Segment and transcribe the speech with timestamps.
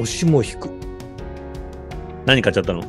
[0.00, 0.70] 押しも引く。
[2.26, 2.82] 何買っちゃったの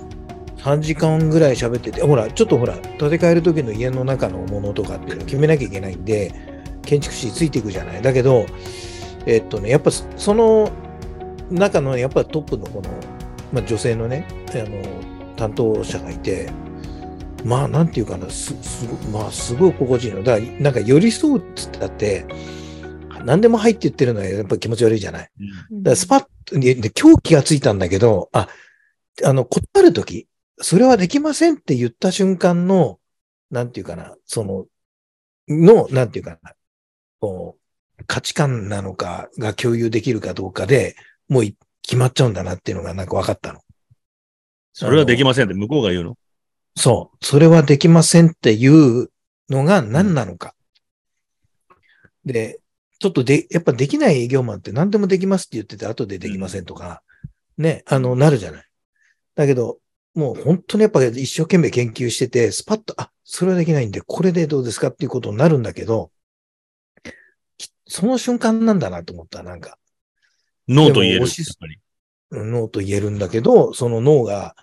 [0.57, 6.33] ？3時間ぐらい喋ってて、ほら、ちょっとほら、建て替える時の家の中のものとかっていうのを 決めなきゃいけないんで、
[6.83, 8.01] 建築士ついていくじゃない。
[8.01, 8.45] だけど、
[9.25, 10.69] えっとね、やっぱその
[11.49, 12.89] 中のやっぱトップのこの、
[13.51, 14.81] まあ、女性のね、あの、
[15.35, 16.49] 担当者がいて、
[17.43, 20.23] まあ、なんていうかな、す、すごまあ、すごい心地いいの。
[20.23, 22.25] だから、なんか寄り添うっつったって、
[23.25, 25.31] 何でも入って言ってるのはやっぱ気持ち悪いじゃない。
[25.71, 28.47] だからスパッと、でで今日気がついたんだけど、あ、
[29.23, 30.27] あの、断るとき、
[30.59, 32.99] それはできませんって言った瞬間の、
[33.49, 34.65] なんていうかな、その、
[35.47, 36.53] の、なんていうかな、
[37.19, 37.57] こ
[37.99, 40.95] う、価値観なのかが共有できるかどうかで、
[41.27, 43.59] もうい決まっちゃうんだなっていうのがなんか分かったの。
[44.73, 46.17] それはできませんって向こうが言うの？
[46.77, 47.25] そう。
[47.25, 49.09] それはできませんっていう
[49.49, 50.55] のが何なのか。
[52.23, 52.60] で、
[53.01, 57.01] ちょっとで、やっぱできない営業マンって何でもできますって言ってて後でできませんとか、
[57.57, 58.65] ね、あの、なるじゃない。
[59.33, 59.79] だけど、
[60.13, 66.11] もう本当にやっぱ一生懸命研究してて、スパッと、あ、それはできないんで、これでどうですかっていうことになるんだけど、
[67.57, 69.79] きその瞬間なんだなと思った、なんか。
[70.67, 71.25] ノーと言える。
[72.31, 74.55] ノーと言えるんだけど、その脳が、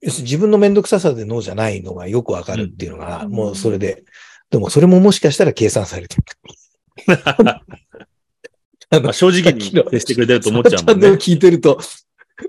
[0.00, 4.02] 要するに自分のめんどくささで脳じゃないのがよくわかるっていうのが、うんもうそれで、
[4.50, 6.24] でもそれももしかしたら計算されてる。
[8.90, 11.24] あまあ正直に接してくれてると思っちゃうもんねちゃんと。
[11.24, 11.80] 聞いてると、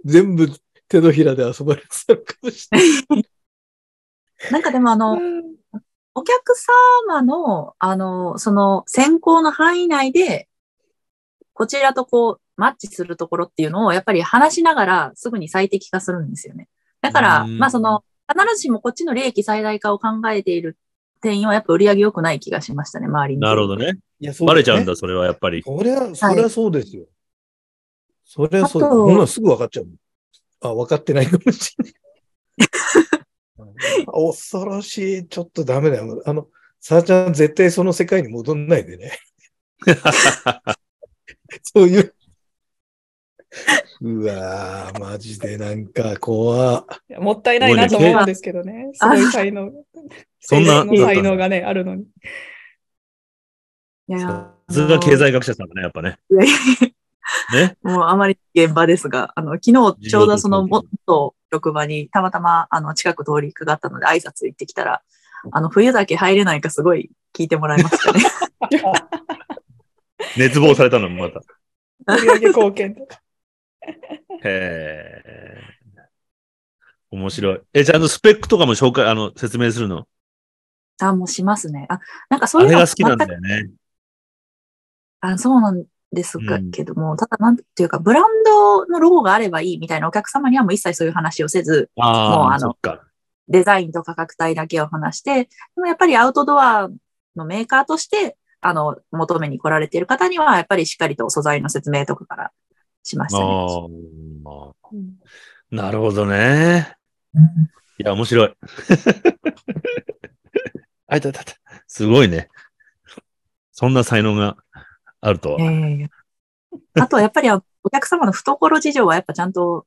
[0.06, 0.50] 全部
[0.88, 3.26] 手のひらで遊ばれてたのかもしれない。
[4.52, 5.20] なんかでもあの、
[6.14, 6.54] お客
[7.08, 10.48] 様の、あの、その選考の範囲内で、
[11.54, 16.68] こちらとこう、マッチするところっていうのを、やっぱり話しながらすぐに最適化するんですよね。
[17.02, 20.78] だから、うんまあその、必ずしもこっちの利益最大化を考えている
[21.22, 23.42] 店員はやっぱ売り上げ良くない気がしましたね、周りに。
[23.42, 23.94] なるほどね。
[24.20, 25.62] いや、そバレちゃうんだだ、それはやっぱり。
[25.64, 27.06] それは、それはそうですよ。
[28.26, 28.84] それはそう。
[28.84, 29.88] あとこんすぐ分かっちゃう。
[30.62, 31.94] あ、分かってないかもしれない。
[34.06, 35.28] 恐ろしい。
[35.28, 36.22] ちょっとダメだよ。
[36.26, 36.48] あの、
[36.80, 39.12] さあちゃん絶対その世界に戻んないでね。
[41.64, 42.16] そういう。
[44.02, 46.86] うわぁ、マジでなんか怖
[47.20, 48.92] もったいないなと思うんですけどね。
[48.94, 49.72] すごい才能。
[50.40, 52.06] そんな才能がね、あるのに。
[54.08, 56.18] いやさすが経済学者さんだね、やっぱね。
[57.54, 57.78] ね？
[57.84, 65.02] もうあまり現場ですが、あの、昨日ちょうどその元職場にたまたまあの近く通りかかったので挨拶行ってきたら、
[65.52, 68.24] あの、冬だけ入れないかすごい聞いてもらいましたね。
[70.38, 71.42] 熱望されたのもまた。
[72.08, 73.22] 売上貢献とか。
[74.44, 75.62] へえ。
[77.12, 77.62] 面白い。
[77.74, 80.08] え、ちゃんとスペックとかも紹介、あの、説明するの？
[81.02, 81.88] あ、もうしますね。
[81.90, 82.00] あ、
[82.30, 83.70] なんかそうあいうのれが好きなんだよね。
[85.20, 92.76] あ、そうなんですが、うんけども、ただなんていうか、ブランドのロゴがあればいいみたいなお客様にはもう一切そういう話をせず、もうああ、あの。
[93.48, 96.90] デザインと価格帯だけを話して、でもやっぱりアウトドア
[97.36, 102.52] のメーカーとして、あの、求めに来られている方には、やっぱりしっかりと素材の説明とかから
[103.04, 103.46] しましたね。
[103.46, 103.66] あ
[104.50, 104.88] あ。
[104.92, 105.16] うん
[105.72, 106.98] なるほどね。
[107.98, 108.54] いや、面白い。
[111.08, 111.54] あいたいたいた。
[111.88, 112.50] すごいね。
[113.72, 114.58] そんな才能が
[115.22, 115.62] あるとは。
[115.62, 115.66] え
[116.04, 116.10] え
[116.96, 119.86] あとはやっぱりあお客様の懐事情はやっぱちゃんと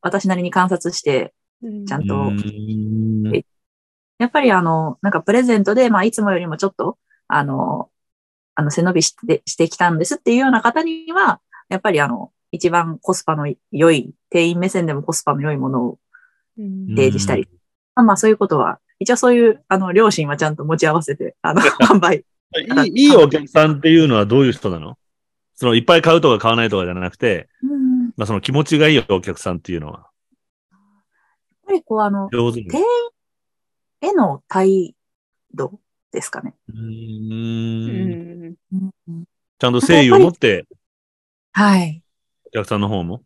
[0.00, 3.44] 私なりに観察して、うんうちゃんと、ーん
[4.18, 6.98] やっぱりあの、なんかプレゼントで、まあいつもよりもちょっと、
[7.28, 7.90] あの、
[8.54, 15.98] あの背伸びしてしてきたんですっていうような方には、やっぱりあの、一番コスパの良い、店員目線でもコスパの良いものを
[16.58, 17.48] うん提示したり。
[17.94, 22.24] まあまあそういうことは、一応そういう、あの、良心はちゃんと持ち合わせて、あの、 販売。
[22.56, 24.96] いいいいお客さんっていうのはどういう人なの？
[25.56, 28.02] そのいっぱい買うとか買わないとかじゃなくて、うん。
[28.04, 30.08] やっまあ、その気持ちがいいお客さんっていうのは
[31.64, 32.28] ぱりこう、あの。
[32.30, 32.80] 店員
[34.00, 34.94] への態
[35.52, 35.80] 度
[36.12, 36.54] ですかね。
[36.68, 36.78] ううー
[38.40, 38.54] んん
[39.58, 40.66] ちゃんと誠意を持って
[41.52, 42.02] はい。
[42.54, 43.22] お客さんの方も？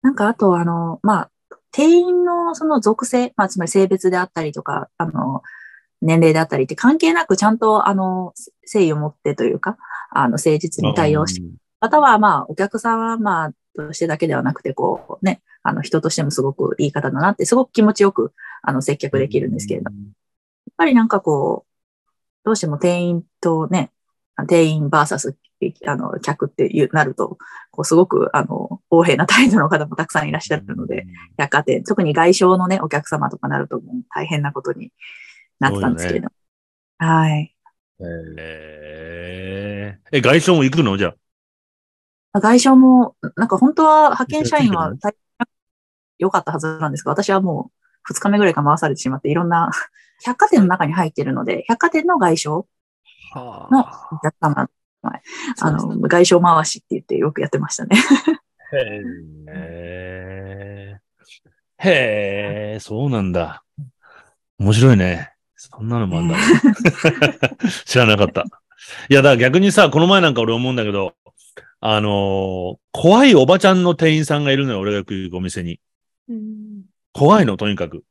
[0.00, 1.30] なんかあと、あの、まあ、
[1.72, 5.42] 店員のその属性、まあ、つまり性別であったりとか、あの、
[6.00, 8.32] 年齢であったりって関係なくちゃんと、あの、
[8.64, 9.76] 誠意を持ってというか、
[10.10, 11.42] あの、誠実に対応して、
[11.80, 18.32] または、まあ、お客さんは、まあ、としてだけではなくて、こう、ね、あの、人としてもすごくいい方だなって、すごく気持ちよく、
[18.62, 21.70] あの、接客できるんですけれど、やっぱりなんかこう、
[22.44, 23.90] どうしても店員とね、
[24.44, 25.36] 店員バーサス、
[25.86, 27.38] あの、客っていう、なると、
[27.70, 31.06] こう、すごく、あの、横柄な態度の方もたくさんいらっしゃるので、
[31.38, 34.92] 百貨店、特に外商のね、お客様とかなるともう大変なことに
[35.58, 36.28] なってたんですけれど。
[36.98, 37.54] はい。
[38.00, 40.98] えー、え、外商も行くの？
[40.98, 41.14] じゃ
[42.32, 42.40] あ。
[42.40, 45.14] 外商も、なんか本当は派遣社員はうん大
[46.18, 47.70] 良かったはずなんですが、私はも
[48.08, 49.70] う2日目ぐらいから回されてしまって、いろんな
[50.24, 52.64] 百貨店の中に入ってるので、百貨店の外商は
[53.34, 54.68] のお客様、
[55.02, 55.22] はい
[55.60, 57.96] あの、外商回しって言ってよくやってましたね。
[58.72, 59.02] へ
[59.48, 61.00] え。
[61.78, 63.62] へえ、そうなんだ。
[64.58, 65.32] 面白いね。
[65.56, 66.42] そんなのもあんだね。
[67.84, 68.44] 知らなかった。
[69.08, 71.14] いや、だから逆にさ、この前なんか俺思うんだけど、
[71.80, 75.80] あのー怖いおばちゃんの店員さんがいるのよ、俺が行くお店に。
[76.28, 76.82] うん
[77.12, 78.04] 怖いの、とにかく。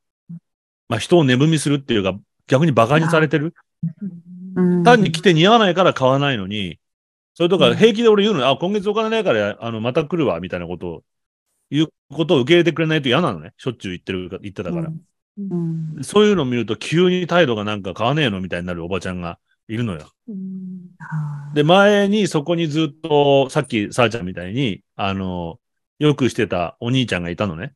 [0.88, 3.54] まあ、人を値踏みするっていうか、逆に馬鹿にされてる。
[4.56, 6.78] うん単に来て似合わないから買わないのに、
[7.34, 11.04] それとか平気で俺言うのよ、あ、今月お金ないから、あの、また来るわ、みたいなことを、
[11.70, 13.52] いうことを受け入れてくれないと嫌なのね。
[13.58, 14.88] しょっちゅう言ってる、言ってたから。
[14.88, 15.06] うん
[16.02, 19.38] そういうのを見ると急に態度がなんか買わねえのみたいになるおばちゃんが
[19.68, 20.10] いるのよ。
[20.28, 20.96] うん
[21.54, 25.60] で、前にそこにずっと、さっきさあちゃんみたいに、あの、
[25.98, 27.74] よくしてたお兄ちゃんがいたのね。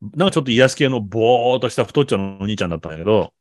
[0.00, 3.32] なんかちょっと癒し系のぼーっとした太っちょのお兄ちゃんだったんだけど、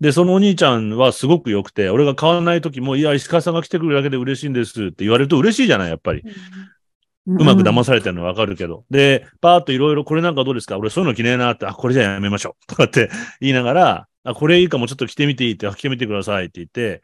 [0.00, 6.22] で、そのお兄ちゃんはすごく良くて、俺が買わない時も、いや、石川さんが来てくれるだけで嬉しいんですって言われると嬉しいじゃない、やっぱり。
[7.26, 8.84] うまく騙されてるのわかるけど。
[8.90, 10.78] で、パーッといろいろこれなんかどうですか？
[10.78, 12.66] 俺そういうの着ねえなって、あ、これじゃあやめましょう。
[12.66, 13.10] とかって
[13.40, 17.02] 言いながら、あ、これいいかもちょっと着てみていいって、あ着てみてくださいって言って、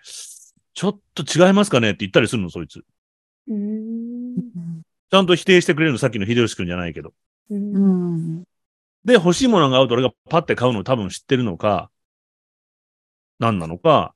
[0.75, 1.91] ちょっと違いますかね？
[1.91, 2.83] って言ったりするの、そいつ。
[3.49, 4.37] うん
[5.09, 7.13] ちゃんと否定してくれるの、さっきの秀吉くんじゃないけど。
[9.05, 11.91] で、欲しいものが合うと俺がパッて買うのを多分知ってるのか、
[13.39, 14.15] 何なのか、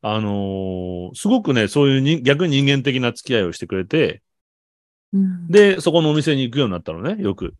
[0.00, 4.22] あのーすごくね、そういうに逆に人間的な付き合いをしてくれて、
[5.12, 7.54] うんで、そこのお店に行くようになったのね、よく。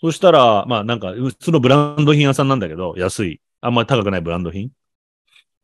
[0.00, 3.40] そしたら、まあなんか、普通のブランド品屋さんなんだけど、安い。
[3.60, 4.70] あんまり高くないブランド品。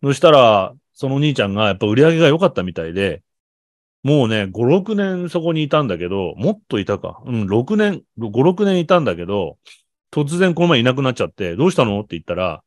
[0.02, 3.22] そしたら、そのお兄ちゃんがやっぱ売り上げが良かったみたいで、
[4.04, 7.20] もうね、5、6年そこにいたんだけど、もっといたか。
[7.26, 9.58] うん、6年、5、6年いたんだけど、
[10.12, 12.00] 突然この前いなくなっちゃって、どうしたの？
[12.00, 12.62] って言ったら、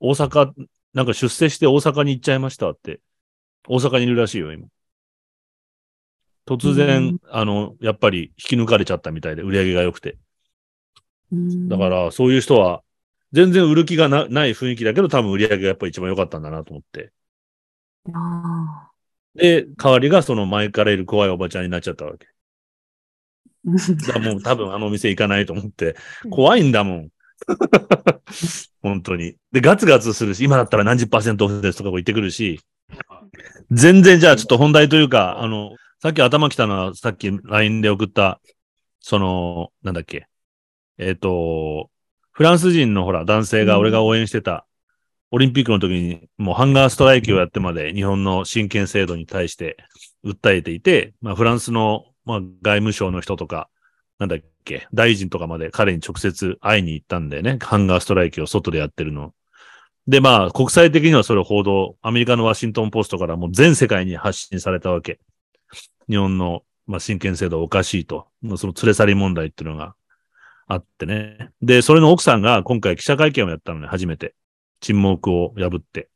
[0.00, 0.52] 大阪、
[0.94, 3.00] なんか出世して大阪に行っちゃいましたって。
[3.68, 4.68] 大阪にいるらしいよ、今。
[6.46, 10.18] 突然、うんあの、やっぱり引き抜かれちゃったみたいで、売り上げが良くて。
[11.30, 12.82] うんだから、そういう人は、
[13.32, 17.12] 全然売る気がなない雰囲気だけど、多分売り上げがやっぱり一番良かったんだなと思って。
[18.12, 18.90] あ
[19.34, 22.26] で、代わりがその前からいる怖いおばちゃんになっちゃったわけ。
[23.64, 27.10] ー だもう多分あのお店行かないと思ってう、ん怖いんだもん。
[28.82, 29.36] 本当に。
[29.52, 32.60] で、ガツガツするし、今だったら何十パーセントオフですとかこう言ってくるし、
[33.70, 38.40] 全然じゃあちょっと本題というか、あの、さっき頭きたのは、さっき LINE で送った、
[39.00, 40.28] その、なんだっけ。
[40.98, 41.90] えっ、と、
[42.32, 44.66] フランス人のほら、男性が俺が応援してた、
[45.30, 49.76] オリンピックの時にもうハンガーストライキをやってまで日本の親権制度に対して
[50.24, 53.68] 訴えていて、まあフランスの、まあ、外務省の人とか、
[54.18, 57.58] なんだっけ、大臣とかまで彼に直接会いに行ったんだよね。
[57.62, 59.32] ハンガーストライキを外でやってるの。
[60.08, 65.18] で、まあ、国際的にはそれを報道、アメリカのワシントンポストからもう全世界に発信されたわけ。
[66.08, 68.26] 日本の、まあ、親権制度おかしいと。
[68.56, 69.94] その連れ去り問題っていうのが
[70.68, 71.50] あってね。
[71.62, 74.34] で、それの奥さんが今回記者会見をやったのね、初めて。
[74.80, 76.08] 沈黙を破って。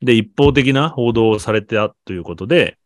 [0.00, 2.78] で、一方的な報道をされたということで、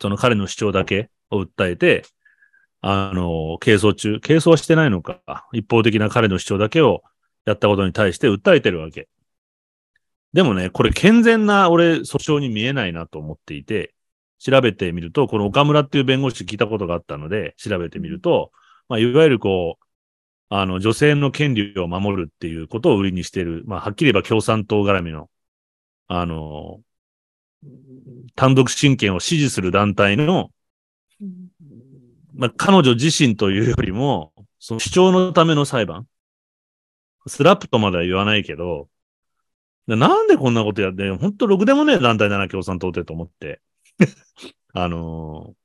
[0.00, 2.04] その彼の主張だけを訴えて、
[2.82, 7.02] あの、係争中、係争はしてないのか、一方的な彼の主張だけを
[7.44, 9.08] やったことに対して訴えてるわけ。
[10.32, 13.94] でもね、これ健全な俺訴訟に見えないなと思っていて、
[14.38, 18.52] 調べてみると、この岡村っていう弁護士聞いたことがあったので、調べてみると、
[18.88, 19.84] まあ、いわゆるこう、
[20.48, 25.30] あの、女性の権利を守るっていうことを売りにしている、まあ、はっきり言えば共産党絡みの、
[26.08, 26.80] あの、
[28.34, 30.50] 単独親権を支持する団体の、
[32.40, 36.06] まあ、彼女自身というよりも、その主張のための裁判。
[37.26, 38.88] スラップとまでは言わないけど、
[39.86, 43.60] なんでこんなことやって、本当ろくでもねえ団体だな、共産党ってと思って。
[44.72, 45.60] あのー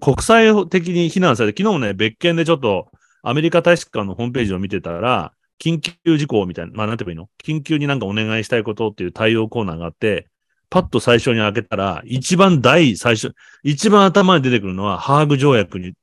[0.00, 2.90] 国際的に非難されて、昨日もね、別件でちょっと
[3.22, 7.30] アメリカ大使館のホームページを見てたら、緊急事項みたいな、まあなんて言えばいいの？
[7.42, 10.28] 緊急になんかお願いしたいことっていう対応コーナーがあって、
[10.68, 15.94] パッと最初に開けたら、一番大最初、一番頭に出てくるのは、ハーグ条約に、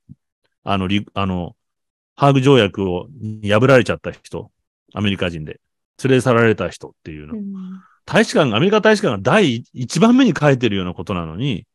[0.64, 1.56] あの、りあの、
[2.16, 3.08] ハーグ条約を
[3.44, 4.52] 破られちゃった人、
[4.94, 5.60] アメリカ人で、
[6.04, 7.36] 連れ去られた人っていうの。
[7.36, 7.44] うん
[8.06, 11.66] 大使館が、アメリカ大使館が第一番目に書いてるようなことなのに、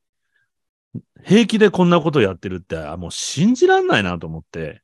[1.24, 4.82] 平気でこんなことやってるって、あもう信じらんないなと思って、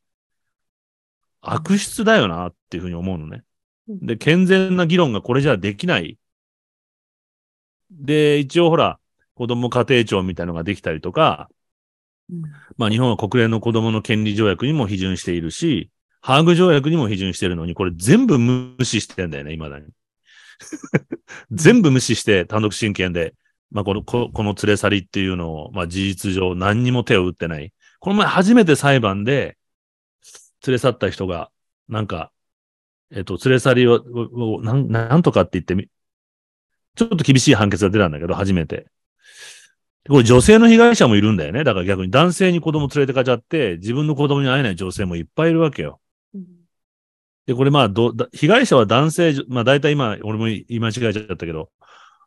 [1.41, 3.43] 悪質だよなっていうふうに思うのね。
[3.89, 6.19] うんで、健全な議論がこれじゃできない。
[7.91, 8.99] で、一応ほら、
[9.35, 11.49] 子供家庭庁みたいなのができたりとか、
[12.31, 12.43] うん
[12.79, 19.87] まあ日本は国連の子供の権利条約にも批准しているし、ハーグ条約にも批准してるのに、これ全部無視してんだよね、未だに。
[21.51, 23.35] 全部無視して単独親権で、
[23.71, 27.73] まあこの、ここの連れ去りっていうのを、まあ事実上何にも手を打ってない。
[28.01, 29.57] この前初めて裁判で
[30.67, 31.51] 連れ去った人が、
[31.89, 32.33] なんか、
[33.11, 35.89] えっと、連れ去りを、をなん、なんとかって言ってみ、
[36.97, 38.87] ちょっと厳しい判決が出たんだけど、初めて。
[40.09, 41.65] これ女性の被害者もいるんだよね。
[41.65, 46.01] だから逆に男性に子供連れてかちゃって、自分の子供に会えない女性もいっぱいいるわけよ。
[46.35, 46.65] うん
[47.47, 51.71] で、これまあど、だ被害者は男性、まあ大体今、俺も言い間違えちゃったけど、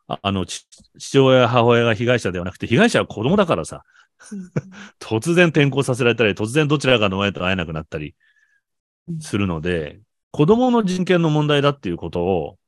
[0.06, 0.66] ああの、ち
[0.98, 3.82] 父親、母親が被害者ではなくて、被害者は子供だからさ、
[5.00, 8.14] 突然転校させられたり、突然どちらかの親と会えなくなったり
[9.20, 12.58] するので、子供の人権の問題だっていうことを、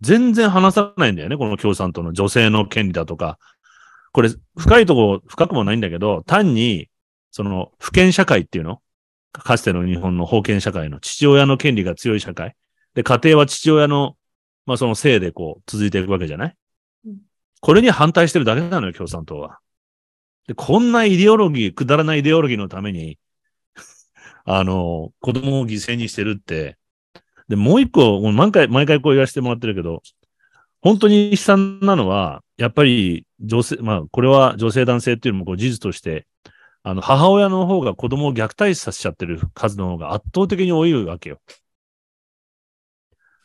[0.00, 3.38] 全然話さないんだよね、この共産党の女性の権利だとか。
[4.12, 6.88] これ、深いところ、深くもないんだけど、単に、
[7.30, 8.80] その、父権社会っていうの？
[9.32, 12.56] かつての日本の封建社会の父親の権利が強い社会。
[12.94, 14.16] で、家庭は父親の、
[14.66, 16.54] まあそのせいでこう、続いていくわけじゃない？
[17.06, 17.18] うん
[17.60, 19.58] これに反対してるだけなのよ、共産党は。
[20.46, 23.18] で、こんなイデオロギー、くだらないイデオロギーのために、
[24.44, 26.78] あの、子供を犠牲にしてるって、
[27.48, 30.02] で、もう一個、もう毎回、毎回こう言わせてもらってるけど、
[30.80, 36.26] 本当に悲惨なのは、やっぱり女性、まあ、これは女性男性っていうのもこう事実として、
[36.82, 41.40] あの、母親の方が子供を虐待させちゃってる数の方が圧倒的に多いわけよ。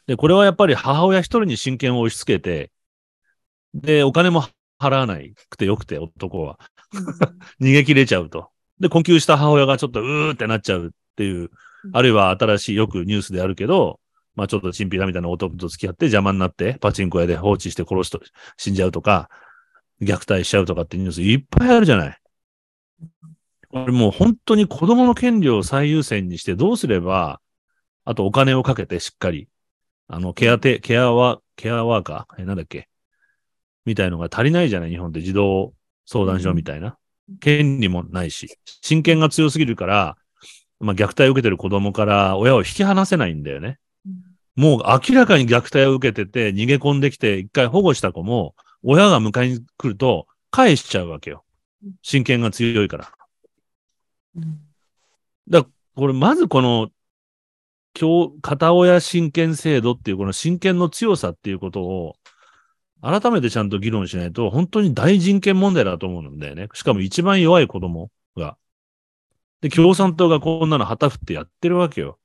[0.07, 2.71] で、これはやっぱり母親一人に親権を押し付けて、
[3.73, 4.45] で、お金も
[4.79, 6.59] 払わないくてよくて、男は。
[7.59, 8.49] 逃げ切れちゃうと。
[8.79, 11.49] で、困窮した母親がちょっとうーってなっちゃうっていう、
[11.91, 13.99] あるいは新しいよくニュースであるけど、
[14.35, 18.21] まあちょっとチンピラみたいな男と付き合って邪魔になって、パチンコ屋で放置して殺すと
[18.57, 19.29] 死んじゃうとか、
[20.01, 22.17] 虐待しちゃうとかってニュースいっぱいあるじゃない。
[23.69, 27.41] これもう本当に子供の権利を最優先にしてどうすれば、
[28.05, 29.47] あとお金をかけてしっかり、
[30.07, 32.41] あの、ケアテ、ケアワ、ケアワーカー？
[32.41, 32.87] え、なんだっけ？
[33.85, 34.89] みたいのが足りないじゃない？
[34.89, 35.73] 日本って児童
[36.05, 36.97] 相談所みたいな。
[37.39, 38.49] 権利もないし、
[38.81, 40.17] 親権が強すぎるから、
[40.83, 43.79] まあ、虐待を受けてる子供から親を引き離せないんだよね。
[44.55, 51.43] もう明らかに虐待を受けてて逃げ込んできて一回保護した子も、親が迎えに来ると返しちゃうわけよ。
[52.01, 53.11] 親権が強いから。
[55.49, 56.89] だからこれまずこの、
[57.99, 62.15] 今日、片親親権制度っていうこの親権の強さっていうことを、
[63.01, 66.69] 改めてちゃんと議論しないと、本当に大人権問題だと思うんだよね。
[66.73, 68.11] しかも一番弱い子供が。
[69.63, 72.19] で、共産党がこんなの旗振ってやってるわけよ。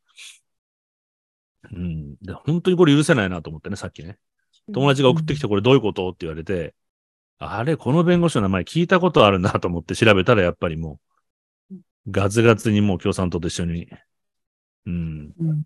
[1.73, 2.17] うん。
[2.17, 4.19] で、本当にこれ許せないなと思ってね、さっきね。
[4.75, 6.75] 友達が送ってきてこれどういうことって言われて、
[7.39, 10.99] あれ、この弁護士の名前聞いたことあるなと思って調べたらやっぱりも
[11.71, 11.77] う、
[12.11, 13.89] ガツガツにもう共産党と一緒に、
[14.87, 15.63] うん、うん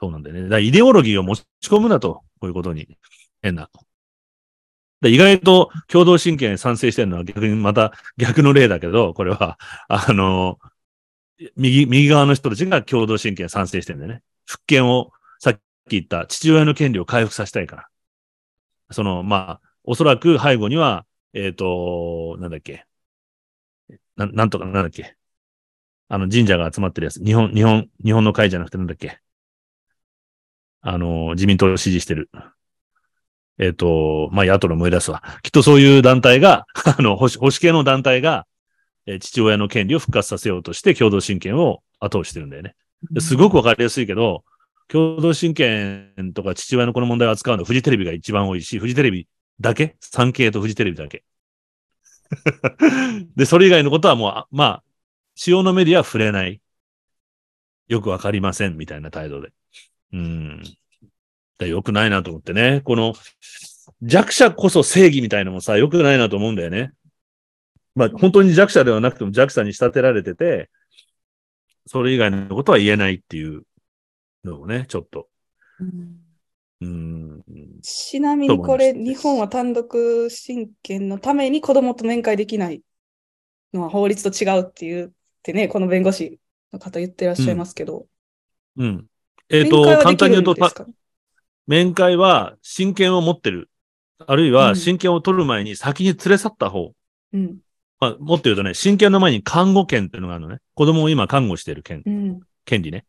[0.00, 0.42] そうなんだよね。
[0.44, 2.96] だからイデオロギーを持ち込むなと、こういうことに。
[3.42, 3.68] 変な。
[5.00, 10.58] で意外と共同親権に賛成してるのは逆にまた逆の例だけど、これは、あの、
[11.56, 14.22] 右、右側の人たちが共同親権に賛成してるんだよね。
[14.46, 17.88] 復権を、さっき言った父親の権利を回復させたいから。
[18.90, 22.86] その、まあ、おそらく背後には、えっ、と、なんだっけ。
[24.16, 25.16] な、なんとか、なんだっけ。
[26.08, 27.22] あの、神社が集まってるやつ。
[27.24, 29.20] 日本、日本、日本の会じゃなくてなんだっけ。
[30.82, 32.30] あの、自民党を支持してる。
[33.60, 35.22] えっ、と、まあ、野党の思い出すわ。
[35.42, 36.66] きっとそういう団体が、
[36.98, 38.46] あの、保守保守系の団体が、
[39.06, 42.74] えー父親の権利を復活させようとして共同親権を後押ししてるんだよね。
[43.10, 44.44] ですごくわかりやすいけど、
[44.88, 49.28] 共同親権とか父親のこの問題を扱うのはフジテレビが一番多いし、フジテレビ
[49.60, 49.96] だけ？
[50.00, 51.22] 産経とフジテレビだけ。
[53.36, 54.84] で、それ以外のことはもう、あまあ、
[55.34, 56.60] 主要のメディアは触れない。
[57.88, 59.52] よくわかりません、みたいな態度で。
[60.12, 60.62] うん。
[61.60, 62.80] だよくないなと思ってね。
[62.84, 63.14] この、
[64.02, 66.92] 弱者こそ正義みたいなのもさ、よくないなと思うんだよね。
[67.94, 70.70] まあ、本当に弱者ではなくても弱者に仕立てられてて、
[71.86, 73.62] それ以外のことは言えないっていう
[74.44, 75.28] のもね、ちょっと。
[76.80, 77.42] うん。
[77.82, 82.82] ちなみにこれ、日本は単独親権のために子供と面会できない
[83.74, 85.10] のは法律と違うって言っ
[85.42, 86.38] てね、この弁護士
[86.72, 88.06] の方言ってらっしゃいますけど。
[88.76, 89.06] うん。
[89.50, 90.54] えっ、と、面会は簡単に言うと、
[91.66, 93.70] 面会は親権を持ってる。
[94.26, 96.92] あるいうはん親権を取る前に先に連れ去った方。
[97.32, 97.58] うん。
[98.00, 100.58] まあ、もっと言うとね、親権の前に看護権っていうのがあるのね。
[100.74, 102.40] 子供を今看護してる権、うん。
[102.64, 103.04] 権利ね。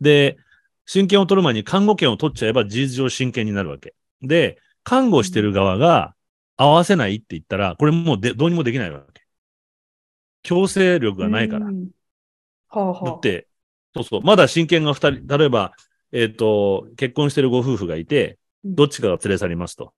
[0.00, 0.36] で、
[0.84, 3.94] 親権を取る前に看護権を取っちゃえば事実上親権になるわけ。
[4.22, 6.14] で、看護してる側が、
[6.56, 9.22] 合わせないって言ったら、これもうでどうにもできないわけ。
[10.42, 11.70] 強制力がないからう。
[11.70, 11.88] ん
[12.68, 13.04] はあはあ。
[13.10, 13.48] だって、
[13.94, 15.72] そうそう、まだ親権が二人、例えば、
[16.12, 19.92] えっ、と、結婚してるご夫婦がいて、うんどっちかが連れ去りますと。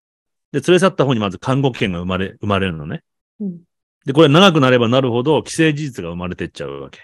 [0.52, 3.02] で、連れ去った方にまず監護権が生まれ、生まれるのね。
[3.40, 3.60] うん
[4.04, 7.00] で、これ長くなればなるほど、既成事実が生まれてっちゃうわけ。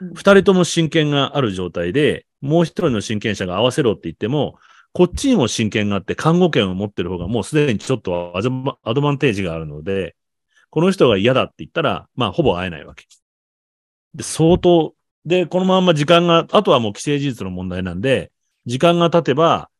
[0.00, 4.58] うん二人とも親権がある状態で、もう一人の親権者が合わせろって言っても、
[4.92, 10.16] こっちにも親権があって、看護権を持ってる方がもうすでにちょっとアドバアドバンテージがあるので、
[10.70, 13.06] この人が嫌だって言ったら、まあ、ほぼ会えないわけ。
[14.14, 14.94] で、相当、
[15.26, 18.32] で、このまま時間が、あとはもう既成事実の問題なんで、
[18.64, 19.70] 時間が経てば、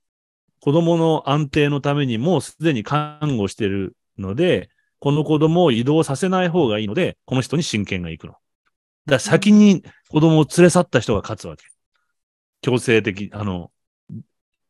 [0.61, 8.33] 子供の安定のためにもうすでに看護してるので、この子供を移動させない方がいいので、この人に親権が行くの。
[8.33, 8.41] だか
[9.07, 11.65] ら先に子供を連れ去った人が勝つわけ。
[12.61, 13.71] 強制的、あの、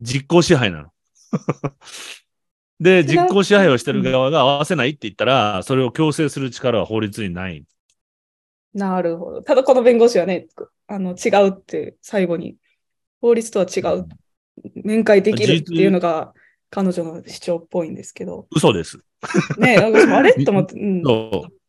[0.03, 0.91] 実行支配なの。
[2.79, 7.65] で、実行支配をしてる側が合わせないって言ったら、それを強制する力は法律にない。
[8.77, 9.43] なるほど。
[9.43, 10.49] ただこの弁護士はね、
[10.87, 12.57] あの、違うって最後に、
[13.23, 14.07] 法律とは違う、
[14.85, 16.35] 面会できるっていうのが
[16.69, 18.99] 彼女の主張っぽいんですけど、嘘です。
[19.59, 20.35] ね、なんか私もあれ？
[20.45, 21.03] と思って、うん。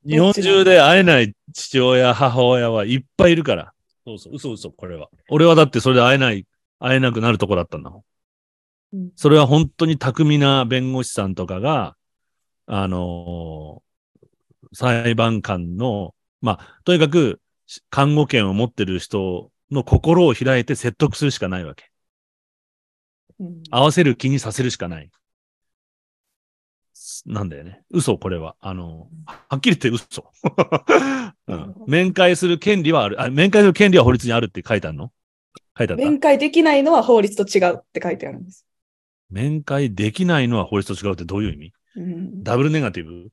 [0.06, 3.74] 日本中で会えない父親、母親はいっぱいいるから。
[4.06, 5.08] そうそう、嘘嘘、これは。
[5.30, 6.46] 俺はだってそれで会えない、
[6.80, 8.04] 会えなくなるとこだったんだもん。
[8.94, 11.96] うんそれは本当に巧みな弁護士さんとかが、
[12.66, 13.88] あのー
[14.74, 17.42] 裁判官の、まあ、とにかく、
[17.90, 21.86] 看護権を持ってる人の心を開いて説得するしかないわけ。
[23.40, 25.12] うん合わせる気にさせるしかない。
[27.26, 27.82] なんだよね。
[27.92, 28.56] 嘘、これは。
[28.60, 30.32] あの、はっきり言って嘘。
[31.48, 33.22] うん面会する権利はある。
[33.22, 35.12] あ、面会する権利は法律にあるって書いてあるの？
[35.78, 36.06] 書いてあった？
[36.06, 38.66] 面会できないのは法律と違うって書いてあるんです。
[39.30, 41.74] 面会できないのは法律と違うってどういう意味？
[41.98, 43.30] うん、ダブルネガティブ？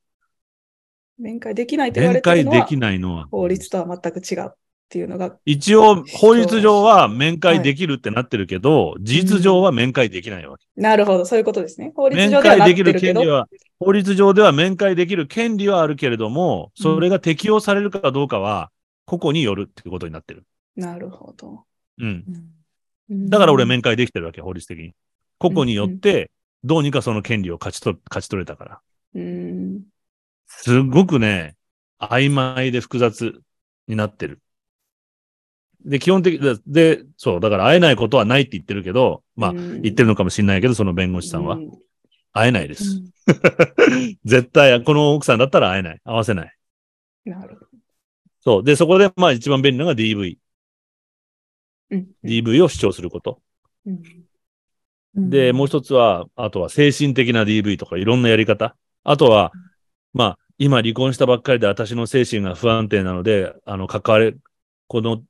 [1.19, 4.57] 面会できないと言わ面れてるのは会できないのは法律とは全く違うっ
[4.89, 10.67] ていうのが、一応、法律上は面会できるってなってるけど、事実上は面会できないわけ。
[10.77, 11.93] なるほど、そういうことですね。
[11.97, 13.49] 法律面上ではなって会できる権利は、
[13.81, 18.71] 法律上では面会できる権利はあるけれども、それが適用されるかどうかは、
[19.07, 20.45] 個々によるっていうことになってる。
[20.77, 21.65] なるほど。
[21.99, 22.07] うん。
[22.07, 24.95] うんだから俺面会できてるわけ、法律的に。
[25.39, 26.31] 個々によって、
[26.63, 28.81] どうにかその権利を勝ち取勝ち取れたから。
[29.15, 29.83] うん。
[30.47, 31.57] すごくね、
[31.99, 33.41] 曖昧で複雑
[33.87, 34.41] になってる。
[35.85, 41.57] で、基本的で、で、そう、だから会えないことはないって言ってるけど、まあ、うん言ってるのかもしれないけど、その弁護士さんは。
[41.57, 41.71] うん
[42.37, 43.01] 会えないです。
[44.25, 46.01] 絶対、この奥さんだったら会えない。
[46.05, 46.57] 会わせない。
[47.25, 47.67] なるほど。
[48.41, 48.65] そう。
[48.65, 50.37] で、そこで、まあ一番便利なのが DV。
[51.91, 52.09] うん。
[52.25, 53.41] DV を主張すること。
[53.87, 54.03] うん
[55.17, 58.77] で、もう一つは、あとは精神的な DV とかいろんなやり方。
[59.05, 59.53] あとは、
[60.15, 64.35] まあ、今離婚したばっかりで私の精神が不安定なので、あの、関われ、
[64.87, 65.23] この、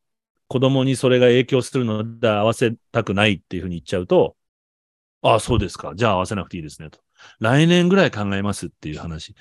[0.47, 4.37] 子供にそれが影響するので合わせたくないっていうふうに言っちゃうと、
[5.23, 5.95] ああ、そうですか。
[5.97, 6.91] じゃあ合わせなくていいですね。
[6.91, 7.01] と。
[7.41, 9.35] 来年ぐらい考えますっていう話。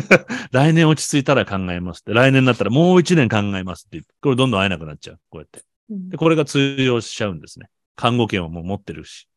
[0.50, 2.14] 来年落ち着いたら考えますって。
[2.14, 4.02] 来年になったらもう一年考えますって。
[4.22, 5.20] これどんどん会えなくなっちゃう。
[5.28, 5.62] こうやって。
[5.90, 7.68] うんで、これが通用しちゃうんですね。
[7.96, 9.28] 看護権をもう持ってるし。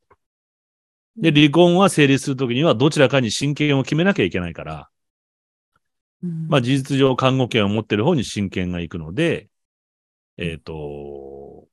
[1.18, 4.89] で、離婚は成立するときにはどちらかに親権を決めなきゃいけないから、
[6.22, 9.50] まあ事実上看護権を持ってる方に親権が行くので、
[10.38, 11.68] えっ、と、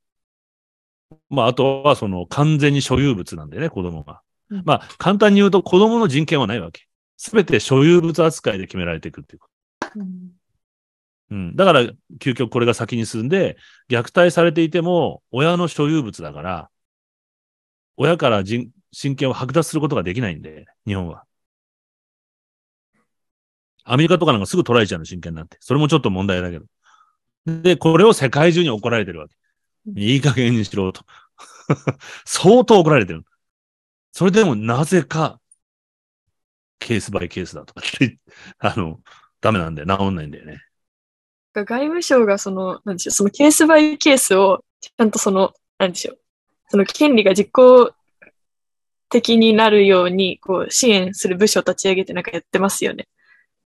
[1.29, 4.21] まああとはその完全に所有物なんでね、子供が。
[4.49, 6.87] うんまあ簡単に言うと子供の人権はないわけ。
[7.17, 9.49] すべて所有物扱いで決められていくっていうこ
[9.95, 10.37] うんと。
[11.31, 11.55] うん。
[11.55, 11.81] だから
[12.19, 13.57] 究極これが先に進んで、
[13.89, 16.69] 虐待されていても親の所有物だから、
[17.97, 21.26] 親から人親権を剥奪することができないんで、日本は。
[23.89, 25.57] アメリカとかなんかすぐ取られちゃうの、親権なんて。
[25.61, 26.65] それもちょっと問題だけど。
[27.45, 29.35] で、これを世界中に怒られてるわけ。
[29.95, 31.05] いい加減にしろと。
[32.25, 33.23] 相当怒られてる。
[34.11, 35.39] それでもなぜか、
[36.79, 37.81] ケースバイケースだとか、
[38.59, 38.99] あの、
[39.39, 39.97] ダメなんだよ。
[39.97, 40.61] 治んないんだよね。
[41.53, 46.19] 外務省がその、なんでしょう、そのケースバイケースを、ちゃんとその、なんでしょう、
[46.69, 47.93] その権利が実行
[49.09, 53.07] 的になるように、こう、支援する部署を立ち上げてなんかやってますよね。